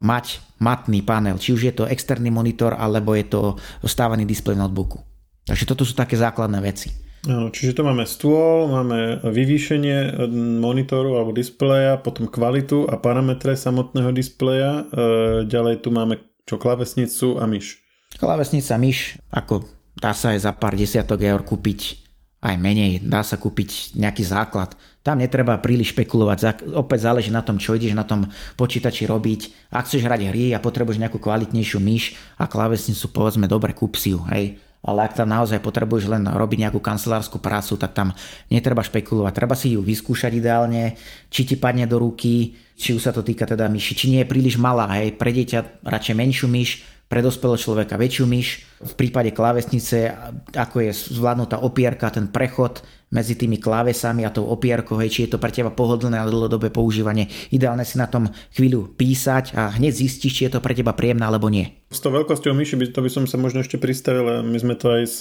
mať 0.00 0.44
matný 0.60 1.00
panel, 1.00 1.40
či 1.40 1.56
už 1.56 1.62
je 1.68 1.74
to 1.74 1.88
externý 1.88 2.28
monitor 2.28 2.76
alebo 2.76 3.16
je 3.16 3.28
to 3.28 3.42
stávaný 3.84 4.28
displej 4.28 4.56
notebooku. 4.56 5.00
Takže 5.46 5.64
toto 5.68 5.86
sú 5.86 5.96
také 5.96 6.18
základné 6.18 6.58
veci. 6.60 6.92
Áno, 7.26 7.50
čiže 7.50 7.80
to 7.80 7.82
máme 7.82 8.06
stôl, 8.06 8.70
máme 8.70 9.18
vyvýšenie 9.24 10.30
monitoru 10.62 11.18
alebo 11.18 11.34
displeja, 11.34 11.98
potom 11.98 12.30
kvalitu 12.30 12.86
a 12.86 12.94
parametre 13.02 13.58
samotného 13.58 14.14
displeja. 14.14 14.86
E, 14.86 15.42
ďalej 15.42 15.82
tu 15.82 15.90
máme 15.90 16.22
čo 16.46 16.54
klávesnicu 16.54 17.42
a 17.42 17.50
myš. 17.50 17.82
Klávesnica, 18.14 18.78
myš, 18.78 19.18
ako 19.34 19.66
dá 19.96 20.12
sa 20.12 20.36
aj 20.36 20.44
za 20.44 20.52
pár 20.52 20.76
desiatok 20.76 21.24
eur 21.24 21.40
kúpiť 21.42 22.06
aj 22.44 22.54
menej, 22.60 23.02
dá 23.02 23.24
sa 23.26 23.40
kúpiť 23.40 23.96
nejaký 23.96 24.22
základ. 24.22 24.76
Tam 25.02 25.18
netreba 25.18 25.58
príliš 25.58 25.94
špekulovať, 25.94 26.70
opäť 26.74 27.08
záleží 27.10 27.30
na 27.30 27.42
tom, 27.42 27.58
čo 27.58 27.74
ideš 27.74 27.94
na 27.94 28.06
tom 28.06 28.26
počítači 28.58 29.06
robiť. 29.06 29.70
Ak 29.70 29.86
chceš 29.86 30.06
hrať 30.06 30.30
hry 30.30 30.54
a 30.54 30.62
potrebuješ 30.62 31.00
nejakú 31.00 31.18
kvalitnejšiu 31.18 31.78
myš 31.78 32.14
a 32.38 32.46
klávesnicu, 32.50 33.10
povedzme, 33.10 33.46
dobre, 33.50 33.74
kúp 33.74 33.98
si 33.98 34.14
ju, 34.14 34.22
hej. 34.30 34.58
Ale 34.86 35.02
ak 35.02 35.18
tam 35.18 35.26
naozaj 35.26 35.58
potrebuješ 35.58 36.06
len 36.06 36.22
robiť 36.30 36.68
nejakú 36.68 36.78
kancelárskú 36.78 37.42
prácu, 37.42 37.74
tak 37.74 37.90
tam 37.90 38.14
netreba 38.46 38.86
špekulovať. 38.86 39.32
Treba 39.34 39.58
si 39.58 39.74
ju 39.74 39.82
vyskúšať 39.82 40.38
ideálne, 40.38 40.94
či 41.26 41.42
ti 41.42 41.58
padne 41.58 41.90
do 41.90 41.98
ruky, 41.98 42.54
či 42.78 42.94
už 42.94 43.02
sa 43.02 43.10
to 43.10 43.26
týka 43.26 43.48
teda 43.48 43.66
myši, 43.66 43.98
či 43.98 44.06
nie 44.14 44.22
je 44.22 44.30
príliš 44.30 44.54
malá, 44.58 44.86
hej. 44.94 45.18
Pre 45.18 45.26
dieťa 45.26 45.82
radšej 45.82 46.14
menšiu 46.14 46.46
myš, 46.46 46.86
pre 47.06 47.22
dospelého 47.22 47.58
človeka 47.58 47.94
väčšiu 47.94 48.26
myš. 48.26 48.66
V 48.82 48.92
prípade 48.98 49.30
klávesnice, 49.30 50.10
ako 50.52 50.76
je 50.82 50.90
zvládnutá 51.14 51.62
opierka, 51.62 52.10
ten 52.10 52.26
prechod 52.26 52.82
medzi 53.14 53.38
tými 53.38 53.62
klávesami 53.62 54.26
a 54.26 54.34
tou 54.34 54.50
opierkou, 54.50 54.98
hej, 54.98 55.14
či 55.14 55.20
je 55.24 55.38
to 55.38 55.38
pre 55.38 55.54
teba 55.54 55.70
pohodlné 55.70 56.18
a 56.18 56.26
dlhodobé 56.26 56.74
používanie. 56.74 57.30
Ideálne 57.54 57.86
si 57.86 58.02
na 58.02 58.10
tom 58.10 58.26
chvíľu 58.50 58.90
písať 58.98 59.54
a 59.54 59.70
hneď 59.78 59.94
zistíš, 59.94 60.34
či 60.34 60.42
je 60.50 60.58
to 60.58 60.60
pre 60.60 60.74
teba 60.74 60.90
príjemné 60.90 61.22
alebo 61.22 61.46
nie. 61.46 61.70
S 61.94 62.02
tou 62.02 62.10
veľkosťou 62.10 62.50
myši 62.50 62.74
by, 62.74 62.84
to 62.90 63.00
by 63.06 63.10
som 63.10 63.24
sa 63.30 63.38
možno 63.38 63.62
ešte 63.62 63.78
pristavil, 63.78 64.42
my 64.42 64.58
sme 64.58 64.74
to 64.74 64.90
aj 64.90 65.02
s 65.06 65.18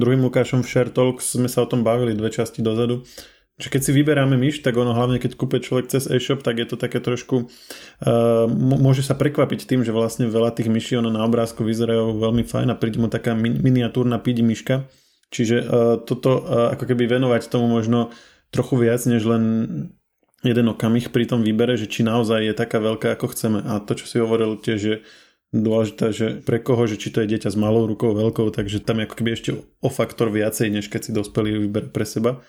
druhým 0.00 0.24
Lukášom 0.24 0.64
v 0.64 0.70
Share 0.72 0.88
Talks, 0.88 1.36
sme 1.36 1.52
sa 1.52 1.60
o 1.60 1.68
tom 1.68 1.84
bavili 1.84 2.16
dve 2.16 2.32
časti 2.32 2.64
dozadu, 2.64 3.04
že 3.62 3.70
keď 3.70 3.80
si 3.86 3.90
vyberáme 3.94 4.34
myš, 4.34 4.66
tak 4.66 4.74
ono 4.74 4.90
hlavne 4.90 5.22
keď 5.22 5.38
kúpe 5.38 5.62
človek 5.62 5.94
cez 5.94 6.10
e-shop, 6.10 6.42
tak 6.42 6.58
je 6.58 6.66
to 6.66 6.74
také 6.74 6.98
trošku, 6.98 7.46
uh, 7.46 8.50
môže 8.58 9.06
sa 9.06 9.14
prekvapiť 9.14 9.70
tým, 9.70 9.86
že 9.86 9.94
vlastne 9.94 10.26
veľa 10.26 10.50
tých 10.50 10.66
myší 10.66 10.98
ono 10.98 11.14
na 11.14 11.22
obrázku 11.22 11.62
vyzerajú 11.62 12.18
veľmi 12.18 12.42
fajn 12.42 12.74
a 12.74 12.78
príde 12.78 12.98
mu 12.98 13.06
taká 13.06 13.38
min- 13.38 13.62
miniatúrna 13.62 14.18
pidi 14.18 14.42
myška. 14.42 14.90
Čiže 15.30 15.56
uh, 15.62 15.66
toto 16.02 16.42
uh, 16.42 16.74
ako 16.74 16.90
keby 16.90 17.06
venovať 17.06 17.46
tomu 17.46 17.70
možno 17.70 18.10
trochu 18.50 18.82
viac, 18.82 18.98
než 19.06 19.22
len 19.30 19.44
jeden 20.42 20.66
okamih 20.66 21.14
pri 21.14 21.30
tom 21.30 21.46
výbere, 21.46 21.78
že 21.78 21.86
či 21.86 22.02
naozaj 22.02 22.42
je 22.42 22.54
taká 22.58 22.82
veľká, 22.82 23.14
ako 23.14 23.30
chceme. 23.30 23.62
A 23.62 23.78
to, 23.78 23.94
čo 23.94 24.10
si 24.10 24.18
hovoril 24.18 24.58
tiež, 24.58 24.78
že 24.82 24.94
dôležité, 25.54 26.06
že 26.10 26.26
pre 26.42 26.58
koho, 26.58 26.82
že 26.90 26.98
či 26.98 27.14
to 27.14 27.22
je 27.22 27.30
dieťa 27.30 27.54
s 27.54 27.56
malou 27.56 27.86
rukou, 27.86 28.10
veľkou, 28.10 28.50
takže 28.50 28.82
tam 28.82 28.98
je 28.98 29.06
ako 29.06 29.16
keby 29.22 29.30
ešte 29.38 29.50
o 29.54 29.88
faktor 29.92 30.34
viacej, 30.34 30.66
než 30.72 30.90
keď 30.90 31.00
si 31.00 31.10
dospelý 31.14 31.62
výber 31.62 31.94
pre 31.94 32.02
seba 32.02 32.42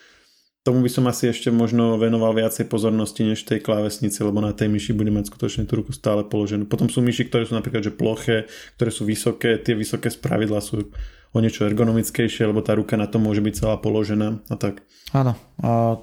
tomu 0.64 0.80
by 0.80 0.89
som 0.89 1.03
asi 1.11 1.28
ešte 1.28 1.51
možno 1.51 1.99
venoval 1.99 2.32
viacej 2.32 2.72
pozornosti 2.72 3.28
než 3.28 3.43
tej 3.43 3.59
klávesnici, 3.59 4.24
lebo 4.24 4.39
na 4.39 4.55
tej 4.55 4.72
myši 4.72 4.95
bude 4.95 5.11
mať 5.11 5.28
skutočne 5.28 5.68
tú 5.68 5.84
ruku 5.84 5.91
stále 5.91 6.24
položenú. 6.24 6.64
Potom 6.64 6.88
sú 6.88 7.03
myši, 7.03 7.28
ktoré 7.28 7.43
sú 7.43 7.59
napríklad 7.59 7.84
že 7.84 7.91
ploché, 7.91 8.47
ktoré 8.80 8.88
sú 8.88 9.03
vysoké, 9.03 9.59
tie 9.59 9.76
vysoké 9.76 10.07
spravidla 10.07 10.64
sú 10.64 10.88
o 11.34 11.41
niečo 11.41 11.66
ergonomickejšie, 11.68 12.47
lebo 12.47 12.64
tá 12.64 12.78
ruka 12.78 12.95
na 12.95 13.11
to 13.11 13.20
môže 13.20 13.41
byť 13.43 13.53
celá 13.59 13.76
položená 13.82 14.39
a 14.47 14.55
tak. 14.55 14.86
Áno, 15.11 15.34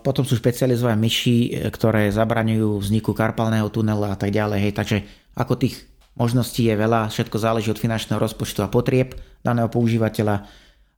potom 0.02 0.26
sú 0.26 0.34
špecializované 0.36 0.98
myši, 0.98 1.70
ktoré 1.70 2.10
zabraňujú 2.10 2.82
vzniku 2.82 3.14
karpalného 3.14 3.70
tunela 3.70 4.12
a 4.12 4.18
tak 4.18 4.34
ďalej, 4.34 4.58
hej, 4.58 4.72
takže 4.74 4.96
ako 5.38 5.54
tých 5.56 5.86
možností 6.18 6.66
je 6.66 6.74
veľa, 6.74 7.14
všetko 7.14 7.36
záleží 7.38 7.70
od 7.70 7.78
finančného 7.78 8.18
rozpočtu 8.18 8.66
a 8.66 8.68
potrieb 8.68 9.14
daného 9.46 9.70
používateľa, 9.70 10.50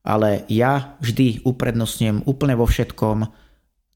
ale 0.02 0.48
ja 0.48 0.96
vždy 1.04 1.44
uprednostňujem 1.44 2.24
úplne 2.24 2.56
vo 2.56 2.64
všetkom 2.64 3.41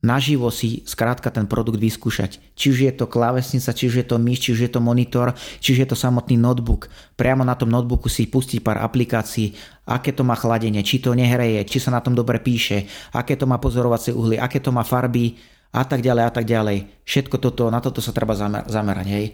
naživo 0.07 0.47
si 0.55 0.87
skrátka 0.87 1.35
ten 1.35 1.51
produkt 1.51 1.83
vyskúšať. 1.83 2.39
Či 2.55 2.67
už 2.71 2.79
je 2.87 2.93
to 2.95 3.11
klávesnica, 3.11 3.75
či 3.75 3.91
už 3.91 3.95
je 3.99 4.07
to 4.07 4.23
myš, 4.23 4.39
či 4.47 4.49
už 4.55 4.61
je 4.63 4.71
to 4.71 4.79
monitor, 4.79 5.35
či 5.59 5.75
už 5.75 5.79
je 5.83 5.89
to 5.91 5.99
samotný 5.99 6.39
notebook. 6.39 6.87
Priamo 7.19 7.43
na 7.43 7.59
tom 7.59 7.75
notebooku 7.75 8.07
si 8.07 8.31
pustiť 8.31 8.63
pár 8.63 8.79
aplikácií, 8.87 9.59
aké 9.91 10.15
to 10.15 10.23
má 10.23 10.39
chladenie, 10.39 10.87
či 10.87 11.03
to 11.03 11.11
nehreje, 11.19 11.67
či 11.67 11.83
sa 11.83 11.91
na 11.91 11.99
tom 11.99 12.15
dobre 12.15 12.39
píše, 12.39 12.87
aké 13.11 13.35
to 13.35 13.51
má 13.51 13.59
pozorovacie 13.59 14.15
uhly, 14.15 14.39
aké 14.39 14.63
to 14.63 14.71
má 14.71 14.87
farby 14.87 15.35
a 15.75 15.83
tak 15.83 16.01
ďalej 16.07 16.25
a 16.25 16.31
tak 16.31 16.47
ďalej. 16.47 17.03
Všetko 17.03 17.37
toto, 17.43 17.67
na 17.75 17.83
toto 17.83 17.99
sa 17.99 18.15
treba 18.15 18.39
zamerať. 18.65 19.07
Hej. 19.11 19.27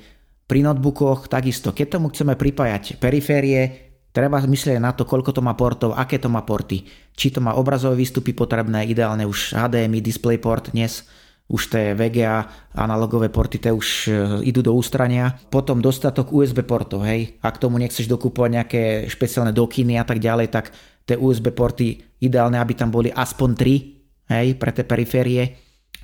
Pri 0.49 0.65
notebookoch 0.65 1.29
takisto, 1.29 1.77
keď 1.77 2.01
tomu 2.01 2.09
chceme 2.09 2.35
pripájať 2.35 2.97
periférie, 2.97 3.92
Treba 4.13 4.45
myslieť 4.45 4.77
na 4.77 4.93
to, 4.93 5.09
koľko 5.09 5.33
to 5.33 5.41
má 5.41 5.57
portov, 5.57 5.97
aké 5.97 6.21
to 6.21 6.29
má 6.29 6.45
porty. 6.45 6.85
Či 7.17 7.33
to 7.33 7.41
má 7.41 7.57
obrazové 7.57 7.97
výstupy 7.97 8.37
potrebné, 8.37 8.85
ideálne 8.85 9.25
už 9.25 9.57
HDMI, 9.57 10.05
DisplayPort 10.05 10.77
dnes, 10.77 11.09
už 11.49 11.73
tie 11.73 11.97
VGA 11.97 12.49
analogové 12.77 13.33
porty 13.33 13.61
tie 13.61 13.73
už 13.73 13.89
e, 14.09 14.11
idú 14.45 14.61
do 14.61 14.77
ústrania. 14.77 15.37
Potom 15.49 15.81
dostatok 15.81 16.33
USB 16.33 16.65
portov, 16.65 17.09
hej. 17.09 17.41
Ak 17.41 17.57
tomu 17.57 17.81
nechceš 17.81 18.09
dokúpovať 18.09 18.51
nejaké 18.53 18.83
špeciálne 19.09 19.53
dokiny 19.53 19.97
a 19.97 20.05
tak 20.05 20.21
ďalej, 20.21 20.49
tak 20.53 20.73
tie 21.09 21.17
USB 21.17 21.53
porty 21.53 22.21
ideálne, 22.21 22.61
aby 22.61 22.73
tam 22.77 22.93
boli 22.93 23.09
aspoň 23.13 23.51
3, 24.29 24.33
hej, 24.33 24.49
pre 24.61 24.71
tie 24.77 24.85
periférie. 24.85 25.43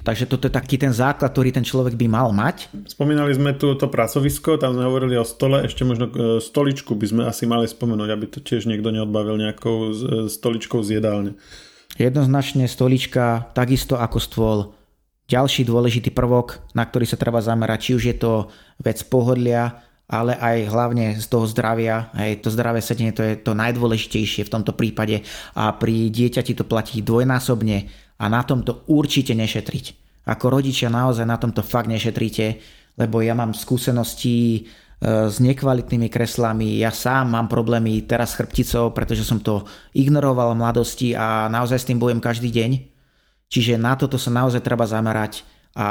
Takže 0.07 0.31
toto 0.31 0.47
je 0.47 0.55
taký 0.55 0.79
ten 0.79 0.95
základ, 0.95 1.35
ktorý 1.35 1.51
ten 1.53 1.67
človek 1.67 1.99
by 1.99 2.07
mal 2.07 2.31
mať. 2.31 2.71
Spomínali 2.87 3.35
sme 3.35 3.53
tu 3.59 3.75
to 3.75 3.91
pracovisko, 3.91 4.57
tam 4.57 4.79
sme 4.79 4.87
hovorili 4.87 5.19
o 5.19 5.27
stole, 5.27 5.67
ešte 5.67 5.83
možno 5.83 6.09
e, 6.09 6.39
stoličku 6.39 6.95
by 6.95 7.07
sme 7.07 7.23
asi 7.27 7.45
mali 7.45 7.67
spomenúť, 7.67 8.09
aby 8.09 8.27
to 8.31 8.39
tiež 8.41 8.71
niekto 8.71 8.95
neodbavil 8.95 9.37
nejakou 9.37 9.77
e, 9.77 9.93
stoličkou 10.31 10.81
z 10.87 11.03
jedálne. 11.03 11.37
Jednoznačne 11.99 12.71
stolička, 12.71 13.51
takisto 13.53 13.99
ako 13.99 14.19
stôl, 14.23 14.59
ďalší 15.29 15.69
dôležitý 15.69 16.15
prvok, 16.15 16.65
na 16.73 16.89
ktorý 16.89 17.05
sa 17.05 17.21
treba 17.21 17.45
zamerať, 17.45 17.79
či 17.79 17.91
už 17.93 18.03
je 18.09 18.17
to 18.17 18.33
vec 18.81 19.03
pohodlia, 19.13 19.85
ale 20.09 20.33
aj 20.41 20.73
hlavne 20.73 21.21
z 21.21 21.27
toho 21.29 21.45
zdravia. 21.45 22.09
Hej, 22.17 22.41
to 22.41 22.49
zdravé 22.49 22.81
sedenie 22.81 23.13
to 23.13 23.21
je 23.21 23.37
to 23.37 23.53
najdôležitejšie 23.53 24.49
v 24.49 24.53
tomto 24.57 24.73
prípade 24.73 25.21
a 25.53 25.77
pri 25.77 26.09
dieťati 26.09 26.57
to 26.57 26.65
platí 26.65 27.05
dvojnásobne 27.05 28.08
a 28.19 28.25
na 28.27 28.43
tomto 28.43 28.85
určite 28.91 29.33
nešetriť. 29.33 29.85
Ako 30.29 30.53
rodičia 30.53 30.93
naozaj 30.93 31.25
na 31.25 31.41
tomto 31.41 31.65
fakt 31.65 31.89
nešetríte, 31.89 32.61
lebo 32.99 33.23
ja 33.23 33.33
mám 33.33 33.57
skúsenosti 33.57 34.37
e, 34.37 34.61
s 35.31 35.39
nekvalitnými 35.41 36.11
kreslami. 36.11 36.83
Ja 36.83 36.93
sám 36.93 37.33
mám 37.33 37.49
problémy 37.49 38.05
teraz 38.05 38.35
s 38.35 38.39
chrbticou, 38.43 38.93
pretože 38.93 39.25
som 39.25 39.41
to 39.41 39.65
ignoroval 39.95 40.53
v 40.53 40.61
mladosti 40.61 41.09
a 41.15 41.49
naozaj 41.49 41.79
s 41.79 41.89
tým 41.89 42.03
bojujem 42.03 42.21
každý 42.21 42.51
deň. 42.53 42.71
Čiže 43.49 43.81
na 43.81 43.97
toto 43.97 44.21
sa 44.21 44.29
naozaj 44.29 44.61
treba 44.61 44.85
zamerať 44.85 45.47
a 45.73 45.87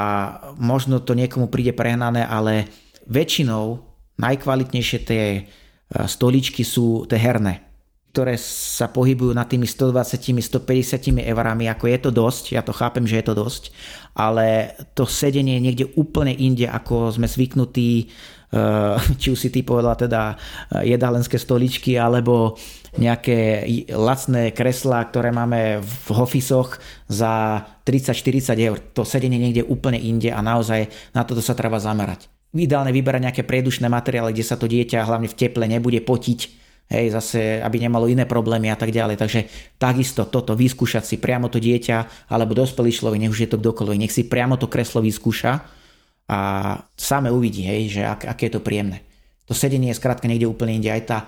možno 0.60 1.02
to 1.02 1.18
niekomu 1.18 1.50
príde 1.50 1.74
prehnané, 1.74 2.22
ale 2.28 2.70
väčšinou 3.08 3.82
najkvalitnejšie 4.20 5.00
tie 5.02 5.24
e, 5.34 5.42
stoličky 6.06 6.62
sú 6.62 7.08
tie 7.08 7.18
herné, 7.18 7.67
ktoré 8.18 8.34
sa 8.42 8.90
pohybujú 8.90 9.30
na 9.38 9.46
tými 9.46 9.70
120-150 9.70 11.22
eurami, 11.22 11.70
ako 11.70 11.86
je 11.86 12.00
to 12.02 12.10
dosť, 12.10 12.58
ja 12.58 12.66
to 12.66 12.74
chápem, 12.74 13.06
že 13.06 13.22
je 13.22 13.26
to 13.30 13.38
dosť, 13.38 13.70
ale 14.18 14.74
to 14.98 15.06
sedenie 15.06 15.62
je 15.62 15.66
niekde 15.70 15.86
úplne 15.94 16.34
inde, 16.34 16.66
ako 16.66 17.14
sme 17.14 17.30
zvyknutí, 17.30 17.92
e, 18.02 18.06
či 19.22 19.28
už 19.30 19.38
si 19.38 19.54
ty 19.54 19.62
povedala 19.62 19.94
teda 19.94 20.34
e, 20.34 20.98
jedálenské 20.98 21.38
stoličky, 21.38 21.94
alebo 22.02 22.58
nejaké 22.98 23.70
lacné 23.94 24.50
kreslá, 24.50 25.14
ktoré 25.14 25.30
máme 25.30 25.86
v 25.86 26.08
ofisoch 26.18 26.82
za 27.06 27.62
30-40 27.86 28.58
eur. 28.66 28.82
To 28.98 29.06
sedenie 29.06 29.38
niekde 29.38 29.62
úplne 29.62 30.02
inde 30.02 30.34
a 30.34 30.42
naozaj 30.42 30.90
na 31.14 31.22
toto 31.22 31.46
sa 31.46 31.54
treba 31.54 31.78
zamerať. 31.78 32.26
Ideálne 32.58 32.90
vyberať 32.90 33.30
nejaké 33.30 33.44
predušné 33.46 33.86
materiály, 33.86 34.34
kde 34.34 34.50
sa 34.50 34.58
to 34.58 34.66
dieťa 34.66 35.06
hlavne 35.06 35.30
v 35.30 35.38
teple 35.38 35.70
nebude 35.70 36.02
potiť, 36.02 36.66
hej, 36.88 37.12
zase, 37.12 37.60
aby 37.60 37.78
nemalo 37.84 38.08
iné 38.08 38.24
problémy 38.24 38.72
a 38.72 38.78
tak 38.80 38.92
ďalej. 38.92 39.16
Takže 39.20 39.40
takisto 39.78 40.28
toto 40.28 40.56
vyskúšať 40.56 41.04
si 41.04 41.16
priamo 41.20 41.52
to 41.52 41.60
dieťa 41.60 42.28
alebo 42.32 42.56
dospelý 42.56 42.92
človek, 42.92 43.20
nech 43.22 43.34
už 43.34 43.48
je 43.48 43.52
to 43.52 43.62
kdokoľvek, 43.62 44.02
nech 44.02 44.14
si 44.16 44.28
priamo 44.28 44.56
to 44.56 44.72
kreslo 44.72 45.04
vyskúša 45.04 45.52
a 46.28 46.40
same 47.00 47.32
uvidí, 47.32 47.64
hej, 47.64 48.00
že 48.00 48.02
ak, 48.04 48.28
aké 48.28 48.52
je 48.52 48.60
to 48.60 48.66
príjemné. 48.66 49.04
To 49.48 49.56
sedenie 49.56 49.96
je 49.96 50.00
skrátka 50.00 50.28
niekde 50.28 50.48
úplne 50.48 50.76
inde. 50.76 50.92
Aj 50.92 51.04
tá 51.04 51.20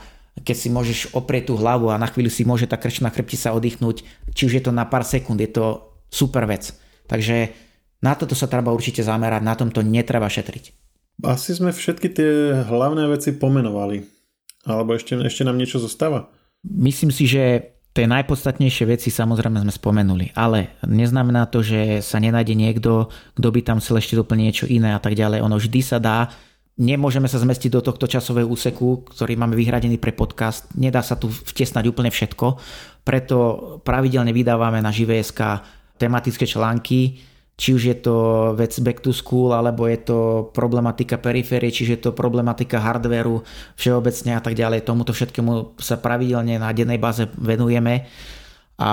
keď 0.43 0.55
si 0.55 0.69
môžeš 0.71 0.99
oprieť 1.15 1.51
tú 1.51 1.59
hlavu 1.59 1.91
a 1.91 1.99
na 1.99 2.07
chvíľu 2.07 2.31
si 2.31 2.47
môže 2.47 2.67
tá 2.67 2.79
krčná 2.79 3.11
chrbtica 3.11 3.51
oddychnúť, 3.51 4.07
či 4.31 4.41
už 4.47 4.53
je 4.59 4.63
to 4.63 4.71
na 4.71 4.87
pár 4.87 5.03
sekúnd, 5.03 5.39
je 5.39 5.51
to 5.51 5.83
super 6.07 6.47
vec. 6.47 6.71
Takže 7.09 7.51
na 7.99 8.15
toto 8.15 8.37
sa 8.37 8.47
treba 8.47 8.71
určite 8.71 9.03
zamerať, 9.03 9.41
na 9.43 9.55
tomto 9.57 9.83
netreba 9.83 10.31
šetriť. 10.31 10.71
Asi 11.19 11.51
sme 11.51 11.75
všetky 11.75 12.07
tie 12.15 12.31
hlavné 12.63 13.11
veci 13.11 13.35
pomenovali. 13.35 14.18
Alebo 14.67 14.95
ešte, 14.95 15.15
ešte 15.15 15.47
nám 15.47 15.55
niečo 15.55 15.79
zostáva? 15.79 16.31
Myslím 16.63 17.11
si, 17.13 17.29
že 17.29 17.75
tie 17.95 18.05
najpodstatnejšie 18.07 18.85
veci 18.87 19.09
samozrejme 19.11 19.63
sme 19.63 19.73
spomenuli, 19.73 20.35
ale 20.35 20.75
neznamená 20.83 21.47
to, 21.47 21.63
že 21.63 22.03
sa 22.03 22.19
nenájde 22.19 22.55
niekto, 22.55 23.07
kto 23.39 23.47
by 23.49 23.59
tam 23.63 23.77
chcel 23.79 23.99
ešte 23.99 24.19
doplniť 24.19 24.45
niečo 24.45 24.65
iné 24.67 24.95
a 24.95 24.99
tak 24.99 25.15
ďalej. 25.15 25.39
Ono 25.43 25.55
vždy 25.55 25.81
sa 25.83 25.97
dá 25.99 26.31
Nemôžeme 26.79 27.27
sa 27.27 27.43
zmestiť 27.43 27.75
do 27.75 27.83
tohto 27.83 28.07
časového 28.07 28.47
úseku, 28.47 29.03
ktorý 29.11 29.35
máme 29.35 29.51
vyhradený 29.59 29.99
pre 29.99 30.15
podcast. 30.15 30.71
Nedá 30.79 31.03
sa 31.03 31.19
tu 31.19 31.27
vtesnať 31.27 31.83
úplne 31.91 32.07
všetko, 32.07 32.55
preto 33.03 33.37
pravidelne 33.83 34.31
vydávame 34.31 34.79
na 34.79 34.87
Živé.sk 34.87 35.59
tematické 35.99 36.47
články, 36.47 37.19
či 37.59 37.75
už 37.75 37.91
je 37.91 37.97
to 37.99 38.15
vec 38.55 38.71
back 38.79 39.03
to 39.03 39.11
school, 39.11 39.51
alebo 39.51 39.83
je 39.83 39.99
to 39.99 40.19
problematika 40.55 41.19
periférie, 41.19 41.75
čiže 41.75 41.91
je 41.99 42.01
to 42.07 42.11
problematika 42.15 42.79
hardwareu 42.79 43.43
všeobecne 43.75 44.39
a 44.39 44.41
tak 44.41 44.55
ďalej. 44.55 44.87
Tomuto 44.87 45.11
všetkému 45.11 45.75
sa 45.75 45.99
pravidelne 45.99 46.55
na 46.55 46.71
dennej 46.71 46.95
báze 46.95 47.27
venujeme. 47.35 48.07
A 48.79 48.91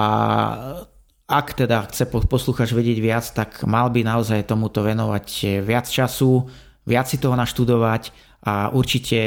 ak 1.31 1.47
teda 1.55 1.87
chce 1.87 2.11
posluchač 2.11 2.75
vedieť 2.75 2.99
viac, 2.99 3.23
tak 3.31 3.63
mal 3.71 3.87
by 3.95 4.03
naozaj 4.03 4.51
tomuto 4.51 4.83
venovať 4.83 5.63
viac 5.63 5.87
času, 5.87 6.51
viac 6.91 7.07
si 7.07 7.23
toho 7.23 7.39
naštudovať 7.39 8.11
a 8.43 8.75
určite 8.75 9.19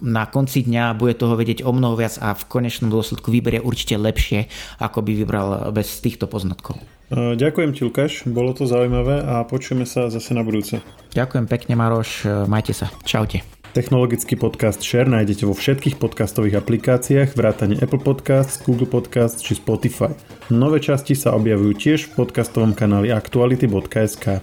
na 0.00 0.28
konci 0.28 0.64
dňa 0.64 0.96
bude 0.96 1.16
toho 1.16 1.36
vedieť 1.36 1.64
o 1.64 1.72
mnoho 1.72 1.96
viac 1.96 2.20
a 2.20 2.32
v 2.36 2.44
konečnom 2.48 2.88
dôsledku 2.88 3.32
vyberie 3.32 3.64
určite 3.64 3.96
lepšie, 3.96 4.48
ako 4.80 5.04
by 5.04 5.12
vybral 5.12 5.48
bez 5.72 6.00
týchto 6.04 6.28
poznatkov. 6.28 6.80
E, 7.06 7.38
ďakujem 7.38 7.70
ti, 7.70 7.86
Lukáš, 7.86 8.12
bolo 8.26 8.50
to 8.50 8.66
zaujímavé 8.66 9.22
a 9.22 9.46
počujeme 9.46 9.86
sa 9.86 10.10
zase 10.10 10.34
na 10.34 10.42
budúce. 10.42 10.82
Ďakujem 11.14 11.46
pekne, 11.46 11.78
Maroš, 11.78 12.26
e, 12.26 12.50
majte 12.50 12.74
sa. 12.74 12.90
Čaute. 13.06 13.46
Technologický 13.76 14.40
podcast 14.40 14.80
Share 14.80 15.04
nájdete 15.04 15.44
vo 15.44 15.52
všetkých 15.52 16.00
podcastových 16.00 16.64
aplikáciách, 16.64 17.36
vrátane 17.36 17.76
Apple 17.76 18.00
Podcasts, 18.00 18.64
Google 18.64 18.88
Podcasts 18.88 19.44
či 19.44 19.52
Spotify. 19.52 20.16
Nové 20.48 20.80
časti 20.80 21.12
sa 21.12 21.36
objavujú 21.36 21.76
tiež 21.76 22.08
v 22.08 22.24
podcastovom 22.24 22.72
kanáli 22.72 23.12
aktuality.sk. 23.12 24.40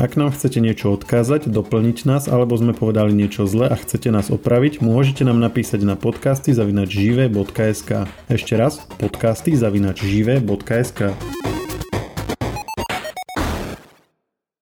Ak 0.00 0.18
nám 0.18 0.34
chcete 0.34 0.58
niečo 0.58 0.98
odkázať, 0.98 1.46
doplniť 1.46 2.10
nás 2.10 2.26
alebo 2.26 2.58
sme 2.58 2.74
povedali 2.74 3.14
niečo 3.14 3.46
zle 3.46 3.70
a 3.70 3.76
chcete 3.78 4.10
nás 4.10 4.34
opraviť, 4.34 4.82
môžete 4.82 5.22
nám 5.22 5.38
napísať 5.38 5.86
na 5.86 5.94
podcasty 5.94 6.50
zavinač 6.50 6.90
žive.sk. 6.90 8.10
Ešte 8.26 8.54
raz, 8.58 8.82
podcasty 8.98 9.54
zavinač 9.54 10.02
žive.sk. 10.02 11.14